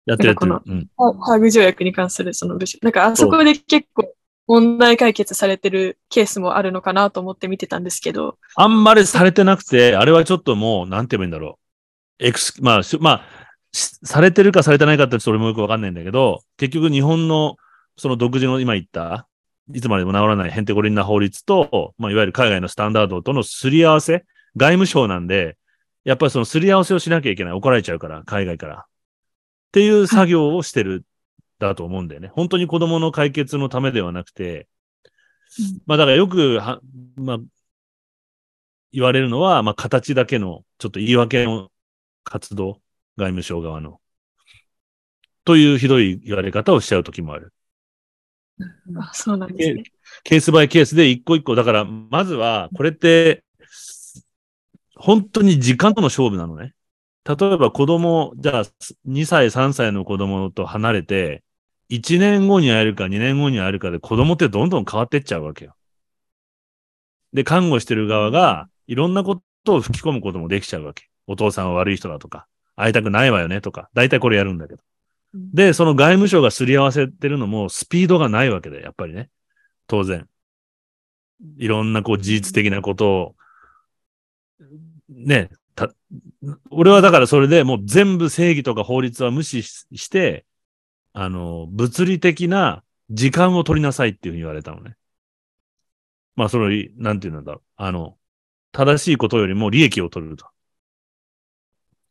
[0.09, 0.63] やってるやってるなんか。
[0.67, 0.89] うん。
[0.97, 2.79] ハーグ条約に関するその部署。
[2.81, 4.13] なんかあそこで結構
[4.47, 11.59] 問題解決されてるケースもあるのかなと思って見てたんですけど、あんまりされてなくて、あれはちょっともう、なんて言えばいいんだろ
[12.19, 12.25] う。
[12.25, 13.21] エクス、まあ、しまあ、
[13.71, 17.57] しされてるかされてないかってそれもよくわかんないんだけど、結局日本の
[17.95, 19.27] その独自の今言った、
[19.71, 24.25] いつまでも治らないヘンテコリンな法律と、まあ、いわゆる海外のスタンダードとのすり合わせ、
[24.57, 25.57] 外務省なんで、
[26.05, 27.53] やっぱりそのすり合わせをしなきゃいけない。
[27.53, 28.85] 怒られちゃうから、海外から。
[29.69, 31.05] っていう作業をしてる、
[31.59, 32.29] だと思うんだよね。
[32.29, 34.67] 本当に子供の解決のためではなくて、
[35.85, 36.79] まあだからよくは、
[37.17, 37.37] まあ、
[38.91, 41.69] 言われるのは、まあ形だけの、ちょっと言い訳の
[42.23, 42.81] 活動、
[43.17, 43.99] 外務省側の。
[45.45, 47.53] というひどい言われ方をしちゃう時もある。
[48.97, 49.83] あそうなんですね。
[50.23, 53.43] ケースバイケースで一個一個、だから、まずは、これって、
[54.95, 56.73] 本当に時間との勝負なのね。
[57.25, 58.63] 例えば子供、じゃあ、
[59.05, 61.43] 2歳、3歳の子供と離れて、
[61.89, 65.75] 1年後に会えるか2年後に会えるかで子供ってどんどん変わってっちゃうわけよ。
[67.33, 71.09] で、看護してる側が、いろんなことを吹き込むこともできちゃうわけ。
[71.27, 74.83] お父さんは悪い人だとか、会いたくないわよねとか、大体これやるんだけど。
[75.33, 79.29] で、その外務省がすり合わせてるのもスピードがないわけで、やっぱりね。
[79.85, 80.27] 当然。
[81.57, 83.35] いろんなこう事実的なことを、
[85.09, 85.89] ね、た、
[86.71, 90.45] 俺はだからそれでもう全部正義とか法律は無視して、
[91.13, 94.95] あの、物理的な時間を取りなさいっていうふうに言われたのね。
[96.35, 97.61] まあ、それ、なんていうんだろう。
[97.75, 98.17] あの、
[98.71, 100.45] 正しいことよりも利益を取ると。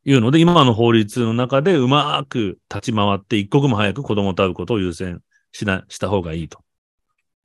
[0.05, 6.61] いうので、今の法律の中でうまく立ち回って一刻も早く子供と会うことを優先しな、した方がいいと。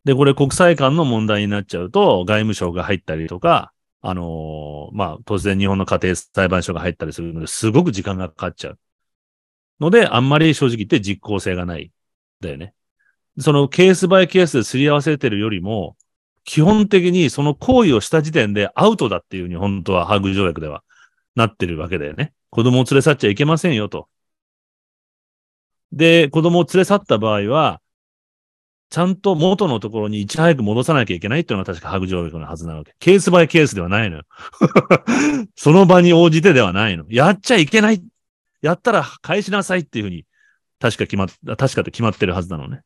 [0.06, 3.73] で、これ国際間の問題になっちゃうと、外務省が入ったりとか、
[4.06, 8.80] あのーまあ、突然日本の家庭裁判所が入ったりするので、すごく時間がかかっちゃう。
[9.80, 11.90] ので、あんまり正直言って実効性がない。
[12.42, 12.74] だよね。
[13.40, 15.96] そのケースバイケースですり合わせてるよりも、
[16.44, 20.84] 基本的にその行為をした時点でアウトだっていうふうに本当はハーグ条約では
[21.36, 22.34] なってるわけだよね。
[22.50, 24.10] 子供を連れ去っちゃいけませんよと。
[25.94, 27.80] で、子供を連れ去った場合は、
[28.94, 32.94] ちゃんと元のところにいち早く戻さなきゃいけないっていうのが確かハグ条約のはずなわけ。
[33.00, 34.24] ケースバイケースではないのよ。
[35.58, 37.04] その場に応じてではないの。
[37.10, 38.04] やっちゃいけない。
[38.62, 40.28] やったら返しなさいっていうふうに、
[40.78, 41.28] 確か決まっ、
[41.58, 42.84] 確かって決まってるはずなのね。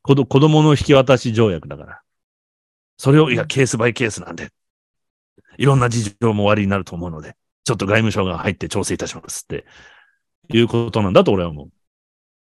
[0.00, 2.00] 子供の引き渡し条約だから。
[2.96, 4.48] それを、いや、ケースバイケースなんで。
[5.58, 9.66] いろんな事情もおありになると思うので、ちょっと外務省が入って調整いたしますって、
[10.48, 11.75] いうことなんだと俺は思う。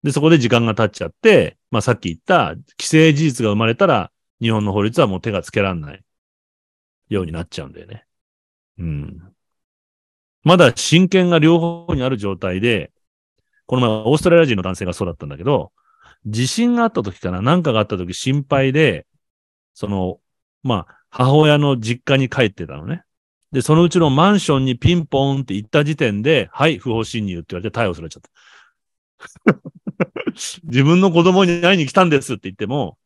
[0.03, 6.03] で、そこで時間が経っちゃって、まあさっき言った、既成事実が生まれたら、日本の法律はもう手がつけられない
[7.09, 8.05] ようになっちゃうんだよね。
[8.77, 9.33] うん。
[10.43, 12.91] まだ親権が両方にある状態で、
[13.65, 15.71] この前オーストラリア人の男性がそうだったんだけど、
[16.25, 19.05] 地震があった時かな、何かがあった時心配で、
[19.73, 20.19] その、
[20.63, 23.03] まあ、母親の実家に帰ってたのね。
[23.51, 28.29] で、そのうちのマンションにピンポーンって行った時点で、はい、不法侵入って言われて逮捕されちゃった。
[30.63, 32.97] 自分の子供に会いに来たんですって言っても、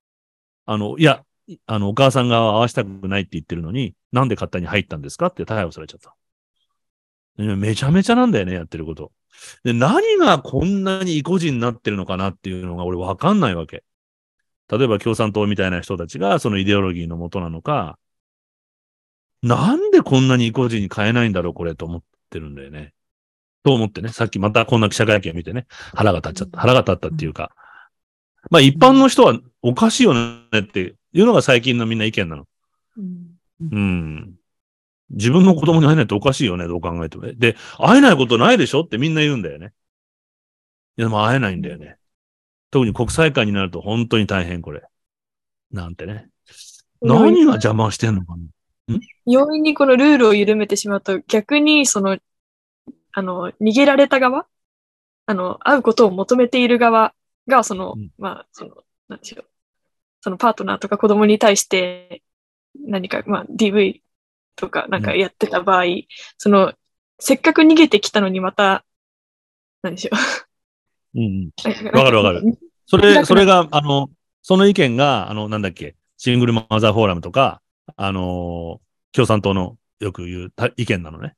[0.66, 1.24] あの、いや、
[1.66, 6.16] あの、お母さんが会わしたくないって言ってるのに、なんで勝手に入ったんですかって逮捕されちゃった。
[7.38, 9.12] めちゃめちゃなんだよね、やってること。
[9.64, 13.84] で、何がこんなに意固地になってるのかなっていうのが俺わかんないわけ。
[14.70, 17.98] 例えば共産党みたいな人たちがそのイデオロギーのもとなのか、
[19.42, 22.94] なんでこんなに意固地に変えないんだろう、これと思ってるんだよね。
[23.64, 26.60] と思ってね、さっきまたこんな記者会見を見てね、腹が立っちゃった。
[26.60, 27.52] 腹が立ったっていうか、
[28.50, 32.46] まあ一般の人はおかしいよねっていうのが最近のみんな意見なの。
[32.98, 33.34] うん
[33.72, 34.36] うん。
[35.12, 37.34] 自分の子供に会えないっておかしいよね、どう考えてもね。
[37.34, 39.74] で、会えないことないでしょってみんな言うんだよね。
[40.98, 41.98] いや、でも会えないんだよね。
[42.72, 44.84] 特に国際会になると本当に大変、これ。
[45.72, 46.28] なんてね。
[47.02, 49.00] 何が邪魔してんのかな。
[49.26, 52.18] 容易にこのルールを緩めてしまうと、逆にその、
[53.14, 54.46] あの、逃げられた側？
[55.26, 57.14] あの、会うことを求めている側
[57.48, 58.76] が、その、うんまあ、その、
[59.08, 59.46] なんでしょう。
[60.22, 62.22] そのパートナーとか子供に対して、
[62.86, 64.02] 何か、まあ、DV
[64.56, 65.86] とかなんかやってた場合、
[66.38, 66.74] その、
[67.20, 68.84] せっかく逃げてきたのにまた、
[69.82, 70.12] なんでしょ
[71.16, 71.52] うんうん。
[71.94, 71.98] う。
[71.98, 72.60] わかるわかる。
[72.86, 74.10] それ、それが、あの、
[74.42, 77.62] その意見が、あの、なんだっけ、シングルマザーフォーラムとか、
[77.96, 78.80] あの
[79.12, 81.36] 共産党のよく言うた意見なのね。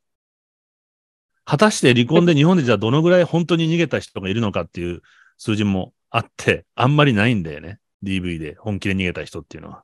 [1.45, 5.01] 果たして離婚で日本でじゃあどのぐらい本当に逃げた人がいるのかっていう
[5.37, 7.79] 数字もあって、あんまりないんだよね。
[8.03, 9.83] DV で本気で逃げた人っていうのは。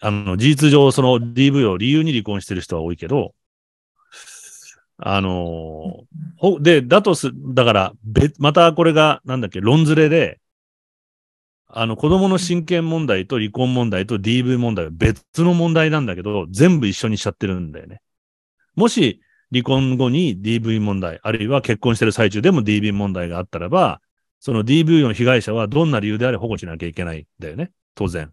[0.00, 3.34] あの、事実上、その DV を理由に離婚してる人は多いけど、
[5.02, 6.04] あの
[6.36, 10.40] ほ、で、だとす、だから、べ、またこれが、なんだっけ、論ずれで、
[11.68, 18.02] あの、子供の親権問題と離婚問題と DV 問題は別の問題なんだけど、全部一緒にしちゃってるんだよね。
[18.74, 24.00] もし、離婚後に DV 問題、あるいは結婚してる最中でも DV 問題があったらば、
[24.38, 27.72] その DV の被害者はどんな理由であれ保護しなきゃいけないんだよね。
[27.94, 28.32] 当然。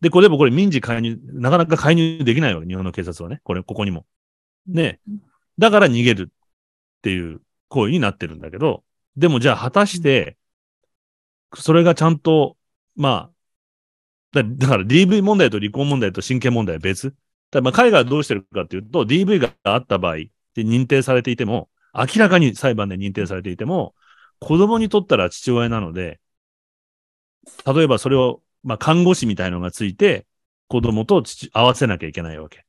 [0.00, 3.40] で、これでもこれ民事介入、なかなか介入できないわけ、日本の警察はね。
[3.42, 4.06] これ、ここにも。
[4.66, 5.00] ね。
[5.58, 8.84] だから逃げるっていう行為になってるんだけど、
[9.16, 10.36] でもじゃあ果たして、
[11.56, 12.56] それがちゃんと、
[12.94, 13.30] ま
[14.32, 17.14] あ、だから DV 問題と離婚問題と親権問題は別？
[17.50, 23.94] だまあ海外はどうしてるかっていうと、DV があった場合で認定されていても、明らかに裁判で認定されていても、
[24.40, 26.20] 子供にとったら父親なので、
[27.66, 30.26] 例えばそれを、まあ看護師みたいのがついて、
[30.68, 32.64] 子供と父合わせなきゃいけないわけ。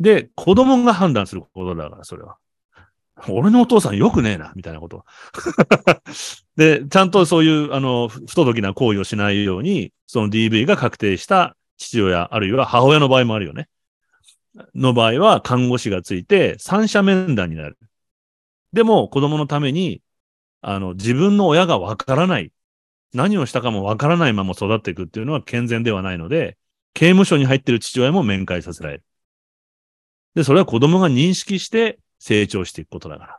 [0.00, 2.36] で、子供が判断することだから、それは。
[3.28, 5.04] 俺のお父さんよくねえな、みたいなこと。
[6.56, 13.68] で、ちゃんとそういう、あの、不届きな行為をしないように、その DV が確定した父親、あるいは母親の場合もあるよね。
[14.74, 17.78] の場合は、看護師がついて、三者面談になる。
[18.72, 20.02] でも、子供のために、
[20.60, 22.52] あの、自分の親がわからない。
[23.12, 26.56] 何をしたかもわからないまま育っていくっていうのは健全ではないので、
[26.94, 29.04] 刑務所に入っている父親も面会させられる。
[30.34, 33.38] で、それは子供が認識して成長していくことだから。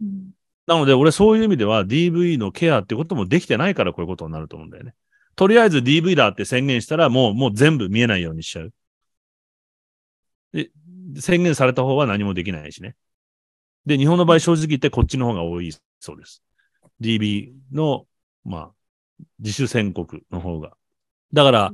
[0.00, 0.30] うん
[0.66, 4.94] なので、俺そういう意味では DV のケアってこともできてないからこういうことになると思うんだよね。
[5.40, 8.74] とりあえず DV だって宣言したらもう、もう全部見えないようにしちゃう。
[10.52, 10.70] で、
[11.18, 12.94] 宣言された方は何もできないしね。
[13.86, 16.42] で、日本の場合正直言ってこっちの方が多いそうです。
[17.00, 18.04] DB の、
[18.44, 18.70] まあ、
[19.38, 20.72] 自主宣告の方が。
[21.32, 21.72] だから、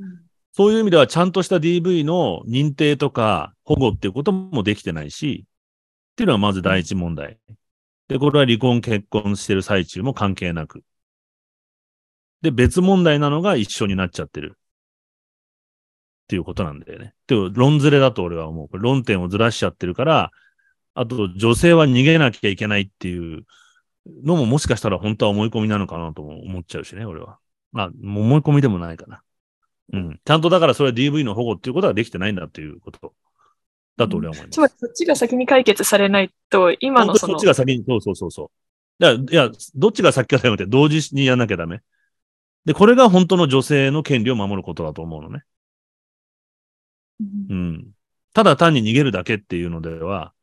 [0.53, 5.45] そういう意味ではちゃんとした DV の認定とか保護っていうこともできてないし、
[6.13, 7.37] っていうのがまず第一問題。
[8.07, 10.85] で、これは離婚結婚してる最中も関係なく。
[12.41, 14.57] で、別問題なのが一緒になっちゃってる。
[16.25, 17.13] っていうことなんだよね。
[17.27, 18.67] でも、論ずれだと俺は思う。
[18.67, 20.31] これ論点をずらしちゃってるから、
[20.93, 23.45] あと、女性は逃げなきゃいけないっていう
[24.23, 27.39] のももしかしたら本当は思い込みなのかなとも思っちゃうしね、俺は。
[27.71, 29.21] まあ、思い込みでもないかな。
[29.93, 30.19] うん。
[30.23, 33.13] ちゃんとだからそれは DV の保護っていうことはできてないんだっていうこと
[33.95, 34.55] だと俺は思います。
[34.55, 38.51] つまりそっちが先に解決されないと、今のそのそっち、が先に、そうそうそうそ
[38.99, 39.03] う。
[39.03, 41.81] だからいや、どっちが先かじゃなくて同時にやんなきゃダメ。
[42.67, 45.43] で、これが本当の女性の権利を守ることだと思うのね。
[47.49, 47.87] うん。
[48.33, 50.33] ただ単に逃げるだけっていうのでは、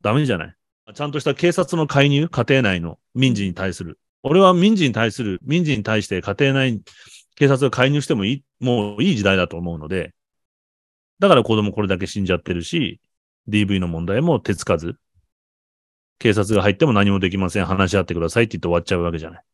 [0.00, 0.56] ダメじゃない？
[0.92, 4.00] ちゃんとした警察の介入、家庭内の民事に対する。
[4.24, 6.82] 俺は民事に対する、民事に対して家庭内、
[7.36, 10.12] 警察が介入してもいい、もういい時代だと思うので、
[11.20, 13.00] だから子供これだけ死んじゃってるし、
[13.48, 14.96] DV の問題も手つかず、
[16.18, 19.44] 警察が入っても何もできません、話し合ってくださいって言って終わっちゃうわけじゃない。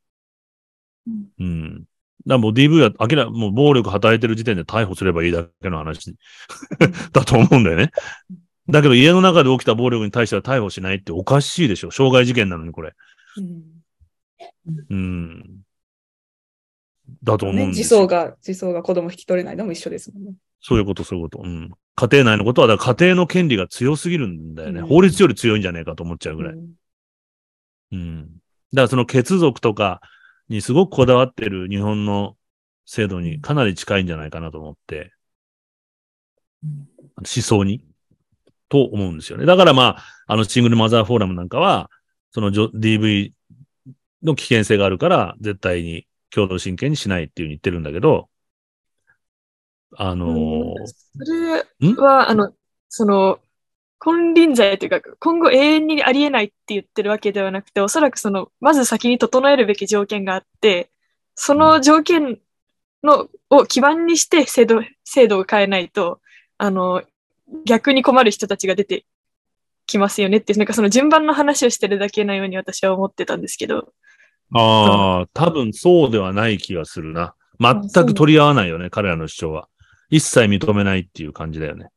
[1.07, 1.85] うんうん。
[2.27, 6.17] だもう DV は明らか、もう暴力働いてる時点で逮捕すればいいだけの話
[7.13, 7.91] だと思うんだよね。
[8.69, 11.89] だけど家の中で起きた暴力に対しては逮捕しないっておかしいでしょ。
[11.89, 12.93] 傷害事件なのにこれ。
[13.37, 13.79] うん
[14.91, 15.61] うん。
[17.23, 17.85] だと思うね、んですよ。
[17.85, 20.35] 児相が、児相が子供引き取れないのも一緒ですもんね。
[20.61, 21.43] そういうこと、そういうこと。
[21.43, 21.71] うん。
[21.95, 24.81] 家庭内のことは、だから家庭の権利が強すぎるんだよね。
[24.81, 26.55] うん法律より強いんじゃねえかと思っちゃうぐらい。
[26.55, 26.69] うん
[27.93, 28.23] うん。
[28.23, 30.01] だからその血族とか
[30.49, 32.37] にすごくこだわってる日本の
[32.87, 35.13] 制度にかなり近いんじゃないかなと思って、
[36.63, 37.85] 思想に、
[38.69, 39.47] と思うんですよね。
[39.47, 41.91] だからまあ、あのシングルマザーフォーラムなんかは、
[42.31, 43.33] その DV
[44.23, 48.29] の危険性があるから、絶対に共同親権にしないっていうふうに言ってるんだけど、
[49.97, 52.53] あのーそれは、あの、
[52.89, 53.41] その、
[53.99, 60.91] 金輪際というか、今後永遠にありえないって言ってるわけではなくて、おそらくその、まず先に整えるべき条件があって、
[61.35, 62.39] その条件
[63.03, 66.21] の、を基盤にして制度、制度を変えないと、
[66.59, 67.03] あの、
[67.65, 69.05] 逆に困る人たちが出て
[69.87, 73.93] きますよねってなんかその順番の話をしてるだけのように私は思ってたんですけど、
[74.55, 77.35] ああ、多分そうではない気がするな。
[77.61, 79.69] 全く取り合わないよね、彼らの主張は。
[80.11, 81.91] 一切認めないっていう感じだよね。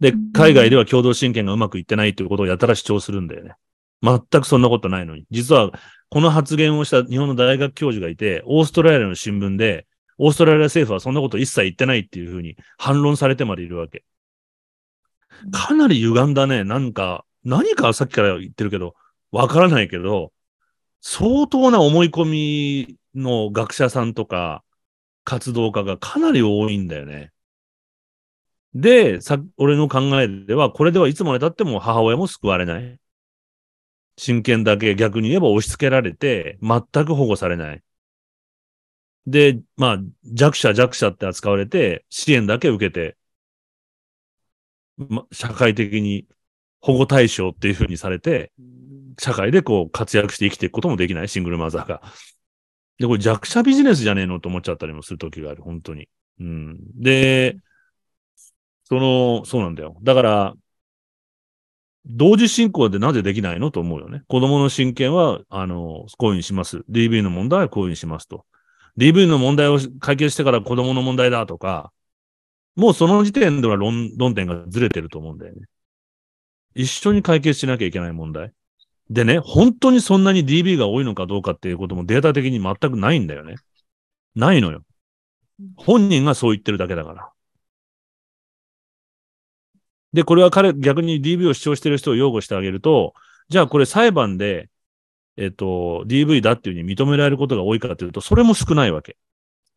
[0.00, 3.54] でうん、海外では共同親権がうまくいってないということをやたら主張するんだよね。
[4.02, 5.24] 全くそんなことないのに。
[5.30, 5.72] 実は、
[6.10, 9.86] この発言をした日本の大学教授がいて、オーストラリアの新聞で、
[10.18, 14.04] オーストラリア政府はそんなこと一切言ってないっていうふうに反論されてまでいるわけ。
[15.50, 16.64] かなり歪んだね。
[16.64, 18.94] なんか、何かさっきから言ってるけど、
[19.32, 20.32] わからないけど、
[21.00, 24.64] 相当な思い込みの学者さんとか
[25.24, 27.32] 活動家がかなり多いんだよね。
[28.78, 33.00] で、さ、俺の考えでは、これではいつまで経っても母親も救われない。
[34.18, 37.82] 親権だけ逆に言えば押し付けられて、全く保護されない。
[39.26, 43.16] で、まあ、弱者弱者って扱われて、支援だけ受けて、
[44.96, 46.26] ま、社会的に
[46.80, 48.52] 保護対象っていう風にされて、
[49.18, 52.02] 社会でこう活躍して生きていくこともできないシングルマザーが。
[52.98, 56.08] で、これ弱者ビジネスじゃねえのと思っちゃったりもする時がある、本当に。
[56.40, 56.78] うん。
[57.00, 57.56] で、
[58.88, 59.96] その、そうなんだよ。
[60.02, 60.54] だから、
[62.06, 63.72] 同時進行でなぜできないの？
[63.72, 64.22] と思うよね。
[64.28, 66.84] 子供の親権は、あの、こういうふうにします。
[66.88, 68.46] DV の問題はこういうふうにしますと。
[68.96, 71.92] DV の問題を解決してから子供の問題だとか、
[72.76, 75.62] もうその時点では論論点がずれてると思うんだよね。
[76.74, 78.52] 一緒に解決しなきゃいけない問題。
[79.10, 83.56] でね、本当にそんなに DB が多いのかどうかっていうこともデータ的に全くないんだよね。
[84.34, 84.82] ないのよ。
[85.76, 87.30] 本人がそう言ってるだけだから。
[90.12, 93.14] で、これは彼、逆に DV を主張してる人を擁護してあげると、
[93.48, 94.70] じゃあこれ裁判で、
[95.36, 99.16] えっと、DV だっていうふうに認められることが多いかというと、それも少ないわけ。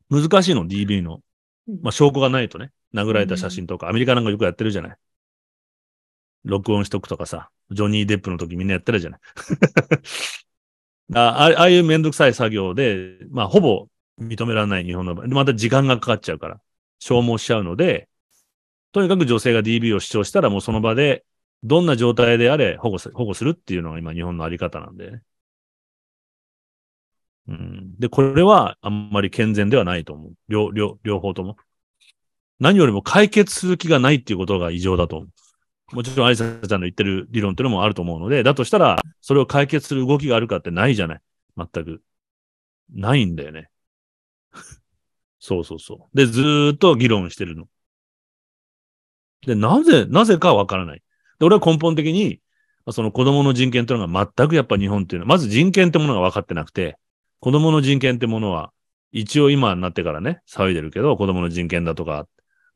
[0.09, 1.21] 難しいの、DV の。
[1.81, 4.97] まあ、証拠がないとね、殴られた写真とか、アメリカなんかよくやってるじゃない。
[6.45, 9.19] 録音しとくとかさ、ジョニー・デップの時みんなやってるじゃない。
[11.13, 13.87] あああいうめんどくさい作業で、まあ、ほぼ
[14.19, 16.61] 認められない日本の場合、また時間がかかっちゃうから、
[16.99, 18.08] 消耗しちゃうので、
[18.91, 21.25] とにかく女性が DB を主張したらもうその場で、
[21.63, 25.21] どんな状態であれ保護す保護するっていうのが今日本のあり方なんでね。
[27.47, 30.33] うん、で、これはあんまり健全ではないと思う。
[30.47, 31.57] 両、両、両方とも。
[32.59, 35.27] 何よりも解決する気がないっていうことが異常だと思
[35.91, 35.95] う。
[35.95, 41.21] もちろん、アリサちゃんの言ってる理論っていうのもあると思うので、だとしたら、それを解決する動きがあるかってないじゃない。
[41.57, 42.03] 全く。
[42.93, 43.69] ないんだよね。
[45.39, 46.17] そうそうそう。
[46.17, 47.67] で、ずーっと議論してるの。
[49.45, 51.01] で、なぜ、なぜかわからない。
[51.39, 52.41] で、俺は根本的に、
[52.91, 56.97] その子供の人権というのが全くやっぱ日本っていうのは、まず人権ってものが分かってなくて、
[57.39, 58.71] 子供の人権ってものは、
[59.11, 62.27] 一応今になってからね、騒いでるけど、子供の人権だとか、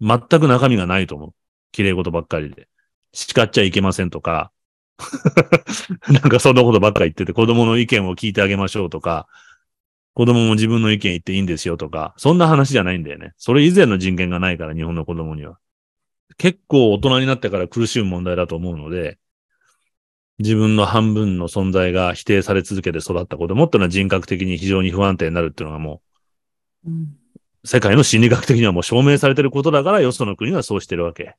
[0.02, 1.30] 全く中身がないと思う。
[1.72, 2.68] 綺麗事ばっかりで。
[3.14, 4.52] 叱っちゃいけませんとか、
[6.10, 9.28] なんかそんなことばっかり言ってて、子供の意見を聞いてあげましょうとか、
[10.14, 13.34] 子供も自分の意見言っていいんですよとか、そんな話じゃないんだよね。
[13.38, 15.58] それ以前の人権がないから、日本の子供には。
[16.38, 19.20] 結構大人になってから苦しむ問題だと思うので、
[20.40, 26.02] 自分の半分の存在が否定され続けて育った子供っていうのは人格的に非常に不安定になるっていうのがも
[26.86, 27.16] う、うん、
[27.64, 31.36] 世界の心理学的にはもう証明されてることだから、よその国はそうしてるわけ。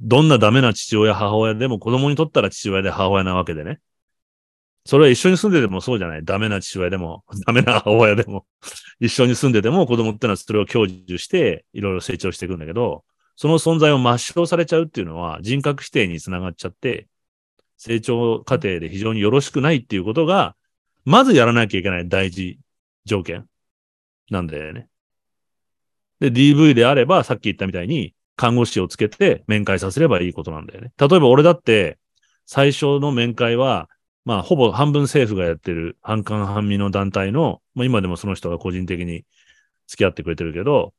[0.00, 3.80] どんなダメな父親、母親でも子供にとったら父親で母親なわけでね。
[4.84, 6.24] それは一緒に住んでてもそうじゃない。
[6.24, 8.46] ダメな父親でも、ダメな母親でも、
[9.00, 13.04] 一緒に住んでても子供ってのはそれを享受して、いろいろ成長していくんだけど、
[13.36, 17.06] その存在を抹消されちゃうっていうのは人格否定につながっちゃって、
[17.76, 20.56] 成長過程で非常によろしくないっていうことが、
[21.04, 22.58] まずやらなきゃいけない大事
[23.04, 23.46] 条件
[24.30, 24.88] なんだよね。
[26.20, 30.92] で、DV であれば、さっき言ったみたいに、看護師をつけて面会させればいいことなんだよね。
[30.96, 31.98] 例えば俺だって、
[32.46, 33.88] 最初の面会は、
[34.24, 39.24] まあ、ほぼ半分政府がやってる半官半民の団体の、まあ今でもその人が個人的に
[39.86, 40.92] 付き合ってくれてるけど、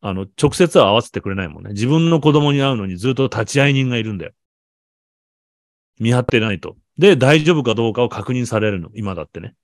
[0.00, 1.70] あの、直接は合わせてくれないもんね。
[1.70, 4.32] 自分の子供に会うのにずっと立ち会い人がいるんだよ。
[5.98, 6.76] 見張ってないと。
[6.98, 8.90] で、大丈夫かどうかを確認されるの。
[8.94, 9.54] 今だってね。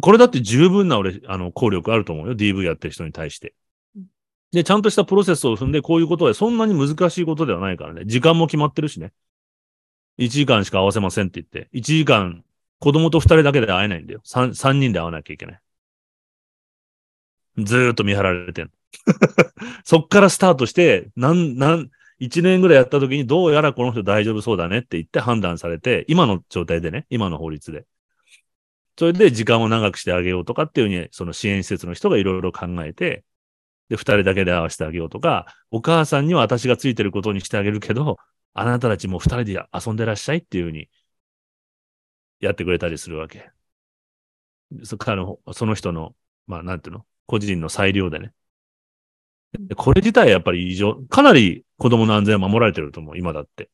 [0.00, 2.34] これだって十分な俺、あの、効力あると思うよ。
[2.34, 3.54] DV やってる人に対して。
[4.52, 8.02] で、ちゃんとしたプロセスを踏んで、こういうことはそんなに難しいことではないからね。
[8.06, 9.12] 時間も決まってるしね。
[10.18, 12.44] 1時間しか会わせませんって言って、1時間、
[12.84, 14.20] 子供と2人だけで会えないんだよ。
[14.26, 15.60] 3、3人で会わなきゃいけない。
[17.56, 18.70] ずーっと見張られてんの。
[19.84, 27.86] そっからスタートして、なん、なん、一年ぐらいやった時にどうやらこの人大丈夫そうだねって言って判断されて、今の状態でね、今の法律で。
[28.98, 33.24] それで時間を長くしてあげようとかっていうふうに、その支援施設の人がいろいろ考えて、
[33.88, 38.18] で、二人だけで会わせてあげようとか、お母さんには私がついてることにしてあげるけど、
[38.52, 40.90] あなたたちも二人で遊んでらっしゃいっていうふうに、
[42.44, 43.50] やってくれたりするわけ。
[44.82, 46.14] その、その人の、
[46.46, 47.04] まあ、なんていうの？
[47.26, 48.32] 個人の裁量でね。
[49.76, 53.70] これ自体やっぱり異常、かなり子供の安全は守られてると思う、今だって。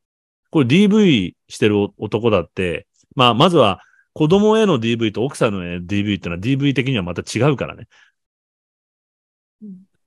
[0.51, 3.81] これ DV してる男だって、まあ、まずは
[4.13, 7.89] 子供への DV と奥さんの DV ってのは DV 的にはまた違うからね。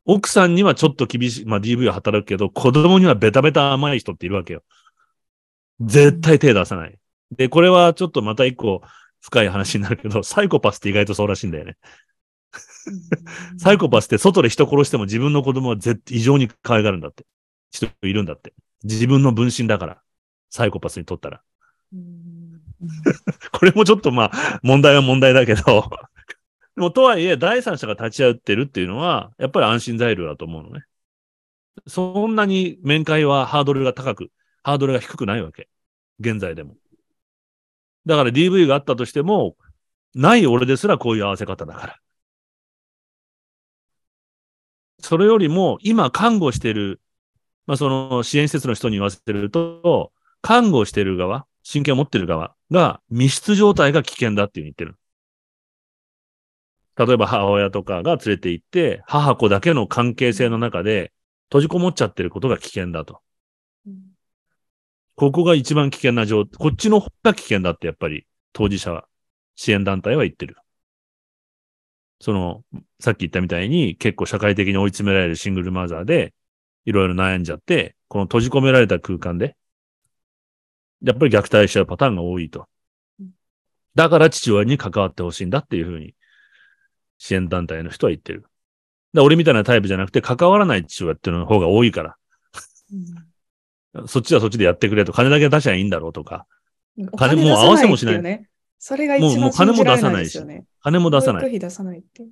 [0.05, 4.64] 奥さんにはちょっと厳しい、まあ DV は働くけど、子供にはベタベタ甘い人っているわけよ。
[5.80, 6.99] 絶対手出さない。
[7.38, 8.82] で、これはちょっとまた一個
[9.22, 11.78] 深い話になるけど、 サイコパスって意外とそうらしいんだよね。
[13.58, 17.26] サイコパスって外で人殺しても自分の子供は絶異常に可愛がるんだって。
[17.72, 18.54] 人いるんだって。
[18.84, 20.02] 自分の分身だから。
[20.50, 21.42] サイコパスにとったら。
[23.52, 25.90] これもちょっとまあ、問題は問題だけど
[26.76, 30.86] でもとはいえ、第三者が立ち会ってるっていうのは、やっぱり安心材料だと思うのね。
[31.88, 34.32] そんなに面会はハードルが高く、
[34.64, 35.70] ハードルが低くないわけ。
[36.20, 36.76] 現在でも。
[38.06, 39.56] だから DV があったとしても、
[40.16, 41.99] ない俺ですらこういう合わせ方だから。
[44.99, 47.01] それよりも、今看護してる
[47.66, 54.97] まあその支援施設の人に言わせてると、看護してる側、神経を持ってる側が密室状態が危険だっていうふうに言って
[56.97, 57.08] る。
[57.08, 61.14] 例えば母親とかが連れて行って、母子だけの関係性の中で
[61.47, 63.22] 閉じこもっちゃってることが危険だと。
[65.16, 69.07] ここが一番危険な状態、こっちの方が危険だってやっぱり当事者は、
[69.55, 70.57] 支援団体は言ってる。
[72.20, 72.64] その、
[72.99, 76.34] さっき言ったみたいに結構社会的に追い詰められるシングルマザーで、
[76.86, 79.55] いろいろ悩んじゃって、この閉じ込められた空間で、
[81.01, 82.68] やっぱり虐待しちゃうパターンが多いと。
[83.95, 86.16] だから父親に関わってほしいんだっていうふうに、
[87.18, 88.45] 支援団体の人は言ってる。
[89.14, 92.18] だ俺みたいなタイプじゃなくて、関わらない父親っていうの方が多いから。
[94.08, 96.48] そっちはそっちでやってくれと、金だけ出しゃいいんだろうとか、
[97.12, 98.48] お金もう合わせもしない。
[98.80, 100.66] それが一もうもう番金も出さないしですよね。
[100.82, 101.60] 金も出さない。
[101.60, 102.28] 出さないって。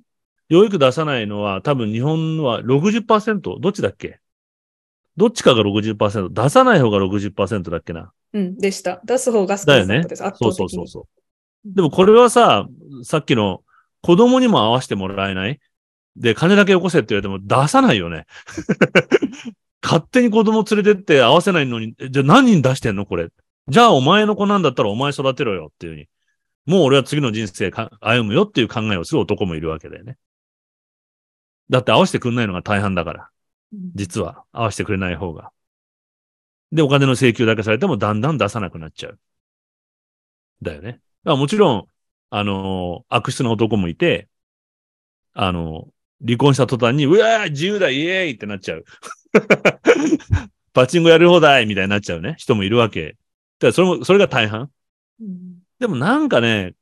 [0.48, 4.18] 養育出さないのは多分日本は60%、どっちだっけ？
[5.16, 8.12] どっちかが60%、出さない方が60%だっけな。
[8.34, 9.00] うん、でした。
[9.04, 10.24] 出す方が少だよねなかったです。
[10.26, 10.76] 圧そう倒的に。
[10.76, 11.08] そうそうそ
[11.64, 11.74] う。
[11.74, 12.66] でもこれはさ、
[13.02, 13.62] さっきの
[14.02, 15.60] 子供にも合わせてもらえない？
[16.16, 18.26] で、金だけよこせって言われても出さないよね。
[19.82, 23.04] 勝手に子供連れてって合わせないのに、えじゃあ何人出してんの？
[23.04, 23.28] これ。
[23.68, 26.08] じゃあお前の子なんだったらお前育てろよっていうふうに。
[26.64, 30.16] もう俺は次の人生か歩むよっていう考えをする男もいるわけだよね。
[31.70, 33.28] だって合わせてくんないのが大半だから。
[33.94, 35.50] 実は合わせてくれない方が。
[36.70, 39.18] で、お金の請求だけされてもだんだん出さなくなっちゃう。
[40.62, 41.00] だよね。
[41.24, 41.86] もちろん、
[42.30, 44.28] あのー悪質な男もいて、
[45.34, 45.92] あのー
[46.24, 48.84] 離婚した途端に、うわー自由だイエーイってなっちゃう。
[50.72, 52.34] パチンコやる放題みたいになっちゃうね。
[52.38, 53.12] 人もいるわけ。
[53.12, 53.18] だか
[53.68, 54.70] らそれも、それが大半。
[55.20, 56.76] うんでもなんかね、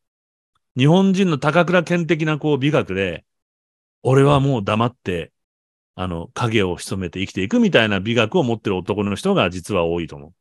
[0.76, 3.24] 日本人の高倉健的なこう美学で、
[4.02, 5.32] 俺はもう黙って、
[5.94, 10.34] あの、影を潜めて生きていくみたいな美学を持ってる男の人が実は多いと思う。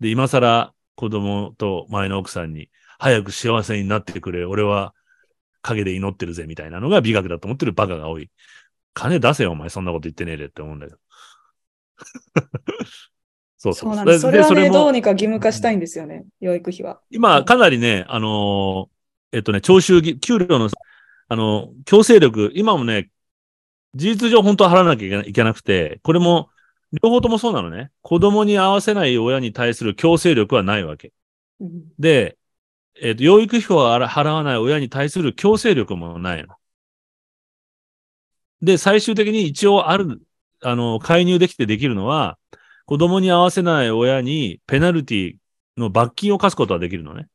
[0.00, 2.70] で、今更子供と前の奥さんに、
[3.00, 4.94] 早く幸せになってくれ、俺は
[5.62, 8.30] 影で祈ってるぜみたいなのが美学だと思ってるバカが多い。
[8.94, 10.98] 金出せよ、お前そんなこと言ってねえでって思うんだけど。
[13.58, 14.20] そうそうそうなんです。
[14.20, 17.00] それはね、もどうにか義務化したいんですよね、養育費は。
[17.10, 18.92] 今、かなりね、あのー
[19.32, 20.68] えっとね、徴収義、給料の、
[21.28, 23.08] あの、強制力、今もね、
[23.94, 26.50] 事実上本当は払わなきゃいけないいけなくて、これも、
[27.02, 27.90] 両方ともそうなのね。
[28.02, 31.12] 子供に合わせない親に対する強制力はないわけ。
[31.60, 32.36] うんで、
[33.00, 36.54] えっ、と、養育費を払わない親に対する強制力もないの。
[38.60, 40.22] で、最終的に一応ある、
[40.62, 42.38] あの、介入できてできるのは、
[42.86, 45.36] 子供に合わせない親にペナルティ
[45.76, 47.28] の罰金を課すことはできるのね。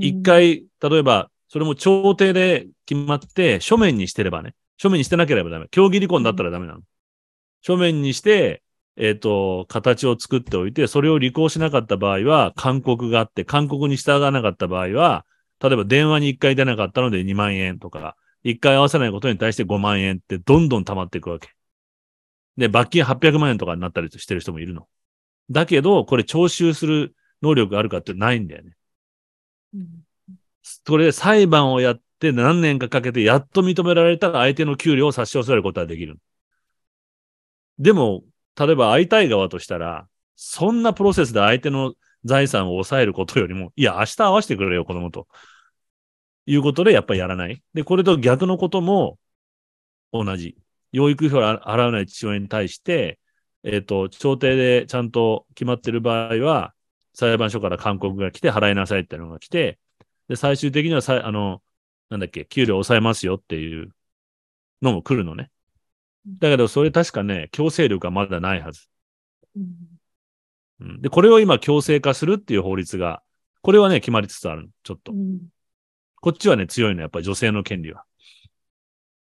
[0.00, 4.54] 一、回、例えば、それも調停で決まって、書面にしてればね。
[4.76, 5.68] 書面にしてなければダメ。
[5.70, 6.80] 協議離婚だったらダメなの。
[7.60, 8.62] 書面にして、
[8.96, 15.24] えっ、と、形を作っておいて、それを履行しなかった場合は、勧告があって、勧告に従わなかった場合は、
[15.60, 21.48] 例えば電話に1回出なかったので2万円とか、1回合わせないことに対して5万円ってどんどん溜まっていくわけ。
[22.56, 24.88] で、罰金800万円とかになったりしてる人もいるの。
[25.50, 28.72] だけど、これ徴収する能力があるかってないんだよね。
[29.74, 30.04] うん
[30.62, 36.18] それで裁判をやって何年かかけてやっと認められたら相手の給料を差し押さえることはできる。
[37.78, 38.22] でも、
[38.58, 41.94] 例えば会いたい側としたら、そんなプロセスで相手の
[42.24, 45.26] 財産を抑えることよりも、いや、明日会わせてくれよ、子供と。
[46.46, 47.62] いうことでやっぱりやらない。
[47.74, 49.18] で、これと逆のことも
[50.12, 50.56] 同じ。
[50.92, 53.18] 養育費を払わない父親に対して、
[53.64, 56.74] えっ、と、調停でちゃんと決まってる場合は、
[57.14, 59.78] 裁判所から勧告が来て払いなさいってのが来て、
[60.28, 61.62] で、最終的にはさ、あの、
[62.10, 63.94] なんだっけ、給料抑えますよっていう
[64.82, 65.50] のも来るのね。
[66.26, 68.86] だけど、それ確かね、強制力はまだないはず。
[69.56, 69.64] うん
[70.80, 73.22] うん、で、これを今強制化するっていう法律が、
[73.62, 74.68] これはね、決まりつつあるの。
[74.82, 75.14] ちょっとう。
[75.14, 75.40] ん
[76.20, 78.04] こっちはね、強いの、やっぱり女性の権利は。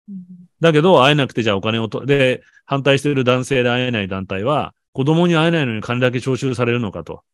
[0.08, 0.16] うん
[0.60, 7.24] だけど、会えなくてじゃあお金をと、で、反対している男性で会えない団体は、子供に会えないのに金だけ徴収されるのかと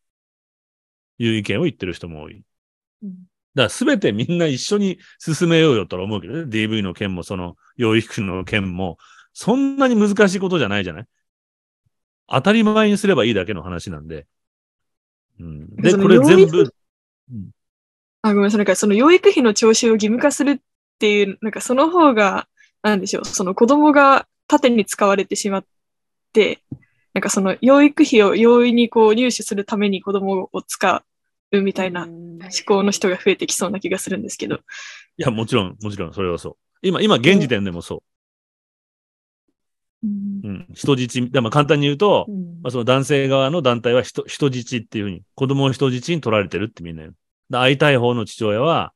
[1.19, 2.43] いう意見を言ってる人も多い。
[3.03, 6.43] うんだから全てみんな一緒に進めようよとは思うけどね。
[6.43, 8.99] DV の件もその養育費の件も、
[9.41, 11.07] そんなに難しいことじゃないじゃない？
[12.27, 14.27] 当たり前にすればいいだけの話なんで。
[15.39, 16.75] うん、で、これ全養部、
[18.23, 18.59] あ、ごめんなさい。
[18.59, 20.59] なんかその養育費の徴収を義務化するっ
[20.99, 22.49] ていう、なんかその方が、
[22.83, 25.65] なんでしょう、その子供が縦に使われてしまっ
[26.33, 26.61] て、
[27.15, 31.05] なんかその養育費を容易にこう入手するために子供を使
[31.53, 34.57] うみたいな思考の人が増えてきそうな気がするんですけど。
[34.57, 34.59] い
[35.19, 36.57] や、もちろん、もちろん、それはそう。
[36.83, 38.03] 今、今、現時点でもそう。
[40.05, 40.67] うん。
[40.73, 47.17] 人質、でも簡単に言うと、うんまあ、その男性側の団体は人人質っていうふうに、子供を人質に取られてるってみんな言う。
[47.51, 48.93] で会いたい方の父親は、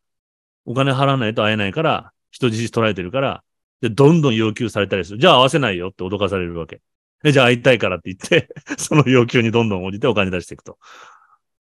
[0.64, 3.42] お金払わないと会えないから、人質取られてるから、
[3.80, 5.18] で、どんどん要求されたりする。
[5.18, 6.80] じゃあ合わせないよって脅かされるわけ。
[7.22, 8.48] でじゃあ会いたいからって言って、
[8.78, 10.78] その要求にどんどん応じてお金出していくと。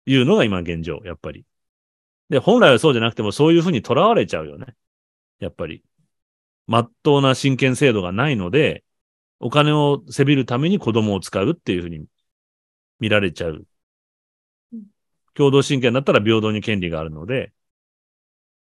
[0.07, 1.45] いうのが今現状、やっぱり。
[2.31, 4.74] で、本来はそうじゃなくてもそういうふうに囚われちゃうよね。
[5.39, 5.83] やっぱり。
[6.66, 8.85] まっとうな親権制度がないので、
[9.41, 12.05] お金をせびるために子供を使うっていうふうに
[13.01, 13.66] 見られちゃう。
[14.72, 14.84] うん。
[15.34, 17.53] 共同親権だったら平等に権利があるので、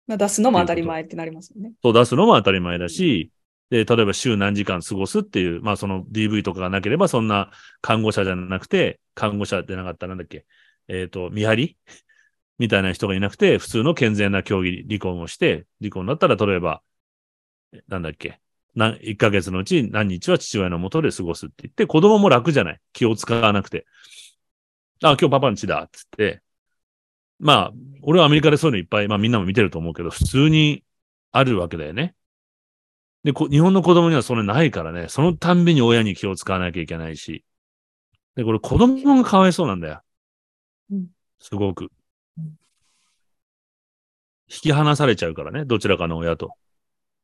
[0.07, 1.73] まあ、出すのも当たり前ってなりますよね。
[1.83, 3.31] そう出すのも当たり前だし、
[3.69, 7.51] で、例えば週何時間過ごすっていう、まあその DV とかがなければそんな
[7.81, 10.45] 看護者じゃなくて、看護者でなかったらなんだっけ、
[10.87, 11.77] えっ、と、見張り？
[12.57, 16.81] みたいな人がいなくて、普通の健全な協議、離婚をして、離婚だったら例えば、
[17.87, 18.41] なんだっけ、
[18.79, 23.85] な1ヶ月のうち何日は父親の元で過ごすって言って、子供も楽じゃない気を使わなくて。
[25.03, 26.41] あ、今日パパん家だっつって。
[27.39, 30.83] まあ、俺はアメリカでそういうのいっぱい、まあみんなも見てると思うけど、普通に
[31.31, 32.15] あるわけだよね。
[33.23, 37.43] で、こ日本の子供にはそれないからね、そのたんびに親に気を使わなきゃいけないし。
[38.35, 40.01] で、これ子供がかわいそうなんだよ。
[40.91, 41.07] うん
[41.41, 41.89] すごく。
[44.49, 46.53] 引き離されちゃうからね、どちらかの親と。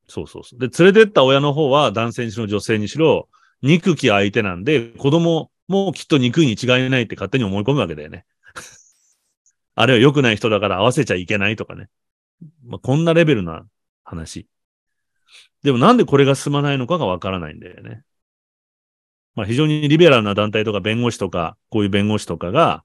[0.07, 0.59] そうそうそう。
[0.59, 3.29] で、連れてった親の方は男性にしろ女性にしろ、
[3.61, 8.25] 憎き相手なんで、子供もきっと憎いに違いないって勝手に思い込むわけだよね。
[9.75, 11.89] あるいは良くない人だから合わせちゃいけないとかね。
[12.65, 13.65] まあ、こんなレベルな
[14.03, 14.47] 話。
[15.63, 18.03] でもなんでこれが進まないのかがわからないんだよね。
[19.33, 22.83] まあ非常にリベラルな団体とか弁護士とか、こういう弁護士とかが、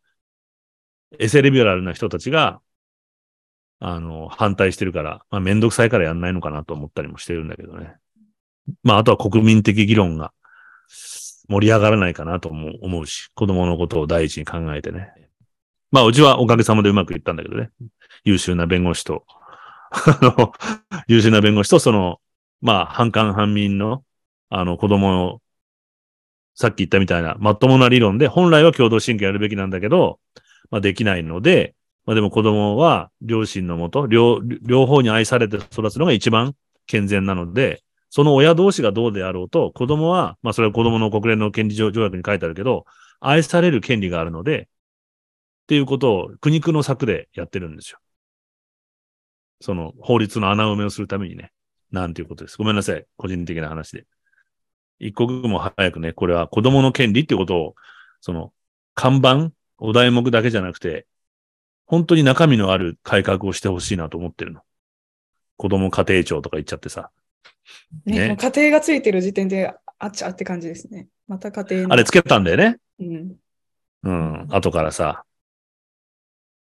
[1.19, 2.61] エセリベラルな人たちが、
[3.81, 7.95] あの、反対してるから、まあめんどくさいからやんないのかなと思ったりもしてるんだけどね。
[8.83, 10.33] まああとは国民的議論が
[11.49, 15.11] 盛り上がらないかなとも思うし、子供のことを第一に考えてね。
[15.91, 17.71] まあうちはおかげさまでうまくいったんだけどね。
[18.23, 19.25] 優秀な弁護士と、
[19.91, 20.53] あの、
[21.09, 22.21] 優秀な弁護士とその、
[22.61, 24.05] まあ反官反民の、
[24.51, 25.41] あの子供を、
[26.55, 30.21] さっき言ったみたいな、まともな理論で、本来は共同親権やるべきなんだけど、
[30.71, 31.75] まあできないので、
[32.07, 36.55] まあでも子供は両親のもと、両、両方に愛されて育つのが一番
[36.87, 42.85] 健全なので、その親同士がどうであろうと、子供は、まあそれは子供の国連の権利条条約に書いてあるけど、
[43.21, 44.67] 愛される権利があるので、っ
[45.69, 47.99] ていうことを苦肉の策でやってるんですよ。
[49.61, 51.53] その法律の穴埋めをするためにね。
[51.93, 52.57] なんていうことです。
[52.57, 53.05] ごめんなさい。
[53.17, 54.07] 個人的な話で。
[54.99, 57.75] 一刻も早くね、これは子供の権利っていうことを、
[58.21, 58.53] その、
[58.95, 61.07] 看板、お題目だけじゃなくて、
[61.91, 64.61] 本当に中身のある改革をしてほしいなと思ってるの。
[65.57, 67.11] 子供家庭庁とか言っちゃってさ。
[68.07, 71.09] ねね家庭がついてる時点で、あっちゃって感じですね。
[71.27, 72.77] また家庭のあれつけたんだよね。
[73.01, 73.35] うん。
[74.05, 74.47] うん。
[74.51, 75.25] 後からさ。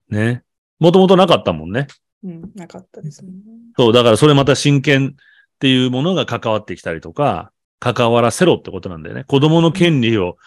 [0.08, 0.44] ね。
[0.80, 1.88] もともとなかったもんね。
[2.24, 3.34] うん、なかったですね。
[3.76, 5.14] そう、だからそれまた親権っ
[5.60, 7.52] ていうものが関わってきたりとか、
[7.82, 9.26] 関わらせろってことなんだよね。
[9.26, 10.38] 子供の権利を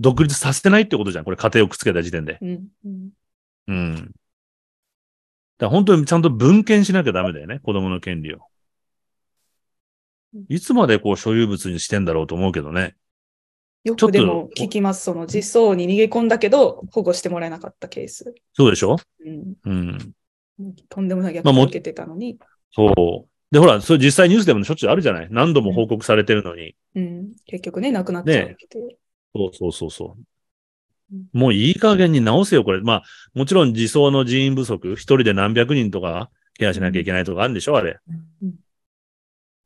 [0.00, 1.24] 独立させてないってことじゃん。
[1.24, 2.38] これ家庭をくっつけた時点で。
[2.42, 2.66] うん。
[2.84, 3.10] うん
[3.68, 4.10] うん。
[5.58, 7.60] だ本当にちゃんと分権しなきゃダメだよね。
[7.60, 8.40] 子供の権利を。
[10.48, 12.96] いつまでこう所有物にしてんだろうと思うけどね。
[13.84, 15.04] よくでも聞きます。
[15.04, 18.34] その実相に逃げ込んだけど、保護してもらえなかったケース。
[18.52, 18.96] そうでしょ？
[19.24, 19.54] うん。
[19.64, 20.14] うん。
[20.88, 22.38] とんでもない虐まあも待を受けてたのに。
[22.72, 23.28] そう。
[23.50, 25.28] で、ほら、それ実際ニュースでもしょっちゅうあるじゃない？
[25.30, 26.74] 何度も報告されてるのに。
[26.96, 27.32] うん。
[27.46, 28.96] 結局ね、亡くなっちゃうわけで。
[29.34, 30.24] そうそうそうそううん。
[31.32, 32.80] もういい加減に直せよ、これ。
[32.80, 33.02] まあ、
[33.34, 37.98] もちろん自走の人員不足、一人で何百人とかケアしなきゃいけないとかあるんでしょ、あれ。
[38.42, 38.54] うん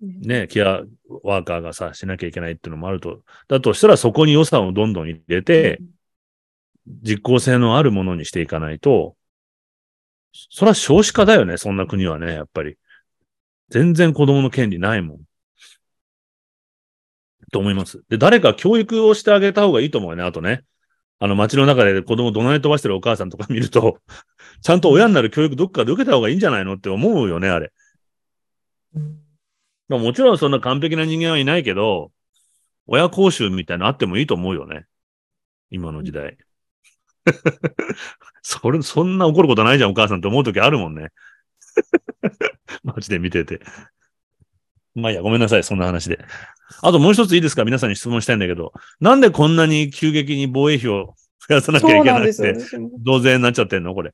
[0.03, 0.83] ね、ケア
[1.23, 3.23] ワーカーがさ、しなきゃいけないっていうのもあると。
[3.47, 5.81] だとしたらそこに予算をどんどん入れて、
[6.87, 9.17] 実効性のあるものにしていかないと、
[10.33, 12.77] それは少子化だよね、そんな国はね、やっぱり。
[13.69, 15.21] 全然子供の権利ないもん。
[17.53, 18.03] と思います。
[18.09, 20.65] で、誰か教育をしてあげた方がいいと思うよね、あとね。
[21.23, 24.01] あの街の中で子供怒鳴り飛ばしてるお母さんとか見ると、
[24.61, 27.73] ちゃんと親になる教育どっかで受けた方がいいんじゃないのって思うよね、あれ。
[29.87, 32.11] まあもちろんそんな完璧な人間はいないけど、
[32.89, 34.87] 親講習みたいなのあってもいいと思うよね。
[35.71, 36.37] 今の時代。
[38.43, 41.11] それ、そんな怒ることないじゃん、お母さんって思う時あるもんね。
[42.83, 43.61] マジで見てて。
[44.95, 46.19] まあいいや、ごめんなさい、そんな話で。
[46.83, 47.65] あともう一ついいですか？
[47.65, 51.15] 皆さんに質問したいんだけど、なんでこんなに急激に防衛費を
[51.49, 52.55] 増やさなきゃそいうけなくなんですよ。
[52.55, 53.95] て、私も増税になっちゃってんの？
[53.95, 54.13] これ。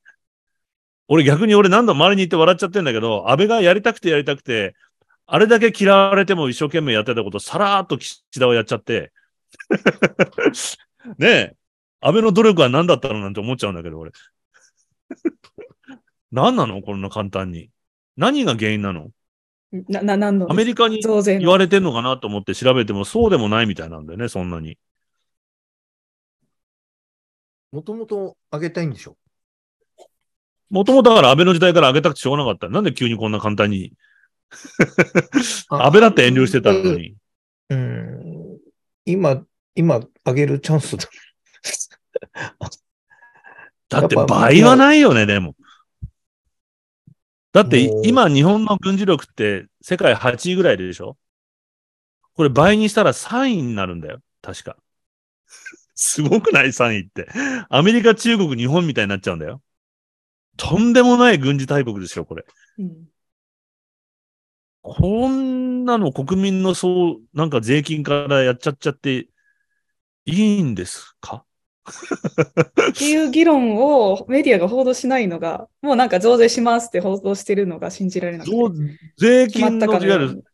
[1.09, 4.75] 俺逆に俺何度も周りに行って笑っちゃってんだけど、安倍がやりたくてやりたくて、
[5.27, 9.13] あれだけ嫌われても一生懸命やってたこと、さらーっと岸田をやっちゃって、
[11.19, 11.55] ねえ。
[12.01, 14.13] 安倍の努力は何だったのなんて思っちゃうんだけど、俺。
[16.31, 16.83] 何なの？
[16.83, 17.71] こんな簡単に。
[18.17, 19.09] 何が原因なの？
[19.71, 21.41] な、な、なんのアメリカに増税の。
[21.41, 24.79] 言われてんのかなと思って調べてもそうでもないみたいなんだよね、そんなに。
[27.71, 29.17] もともと上げたいんでしょ？
[30.71, 32.69] もともとだから安倍の時代から上げたくてしょうがなかった。
[32.69, 33.93] なんで急にこんな簡単に。
[35.69, 37.15] 安倍だって遠慮してたのに。
[37.69, 38.59] うん。
[39.05, 39.45] 今、
[39.75, 41.05] 今、上げるチャンスだ。
[43.89, 45.55] だって倍はないよね、でも。
[47.53, 51.17] だって今日本の軍事力って世界8位ぐらいでしょ？
[52.35, 54.21] これ倍にしたら3位になるんだよ。
[54.43, 54.77] 確か。
[55.95, 57.29] すごくない ?3 位って。
[57.69, 59.61] アメリカ、中国、日本みたいになっちゃうんだよ。
[60.57, 62.45] とんでもない軍事大国ですよ、これ。
[62.79, 63.09] うん
[64.83, 69.29] こんなの国民のそう、なんか税金からやっちゃっちゃって
[70.25, 71.45] いいんですか？
[72.91, 78.57] っていう議論をメディアが報道しないのが、もうなんか増税しますって報道してるのが信じられなくて。
[78.57, 78.75] そう
[79.17, 80.45] 税金の、いわゆる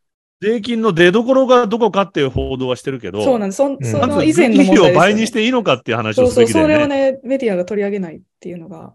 [0.41, 3.57] 税金の出所がどこかっていう報道はしてるけど、そうなんです。
[3.57, 6.75] そんその以前の問題ですよね倍にしていいのかっていう話そうそう、をすべきだよね。
[6.75, 8.95] それをね、メディアが取り上げないっていうのが、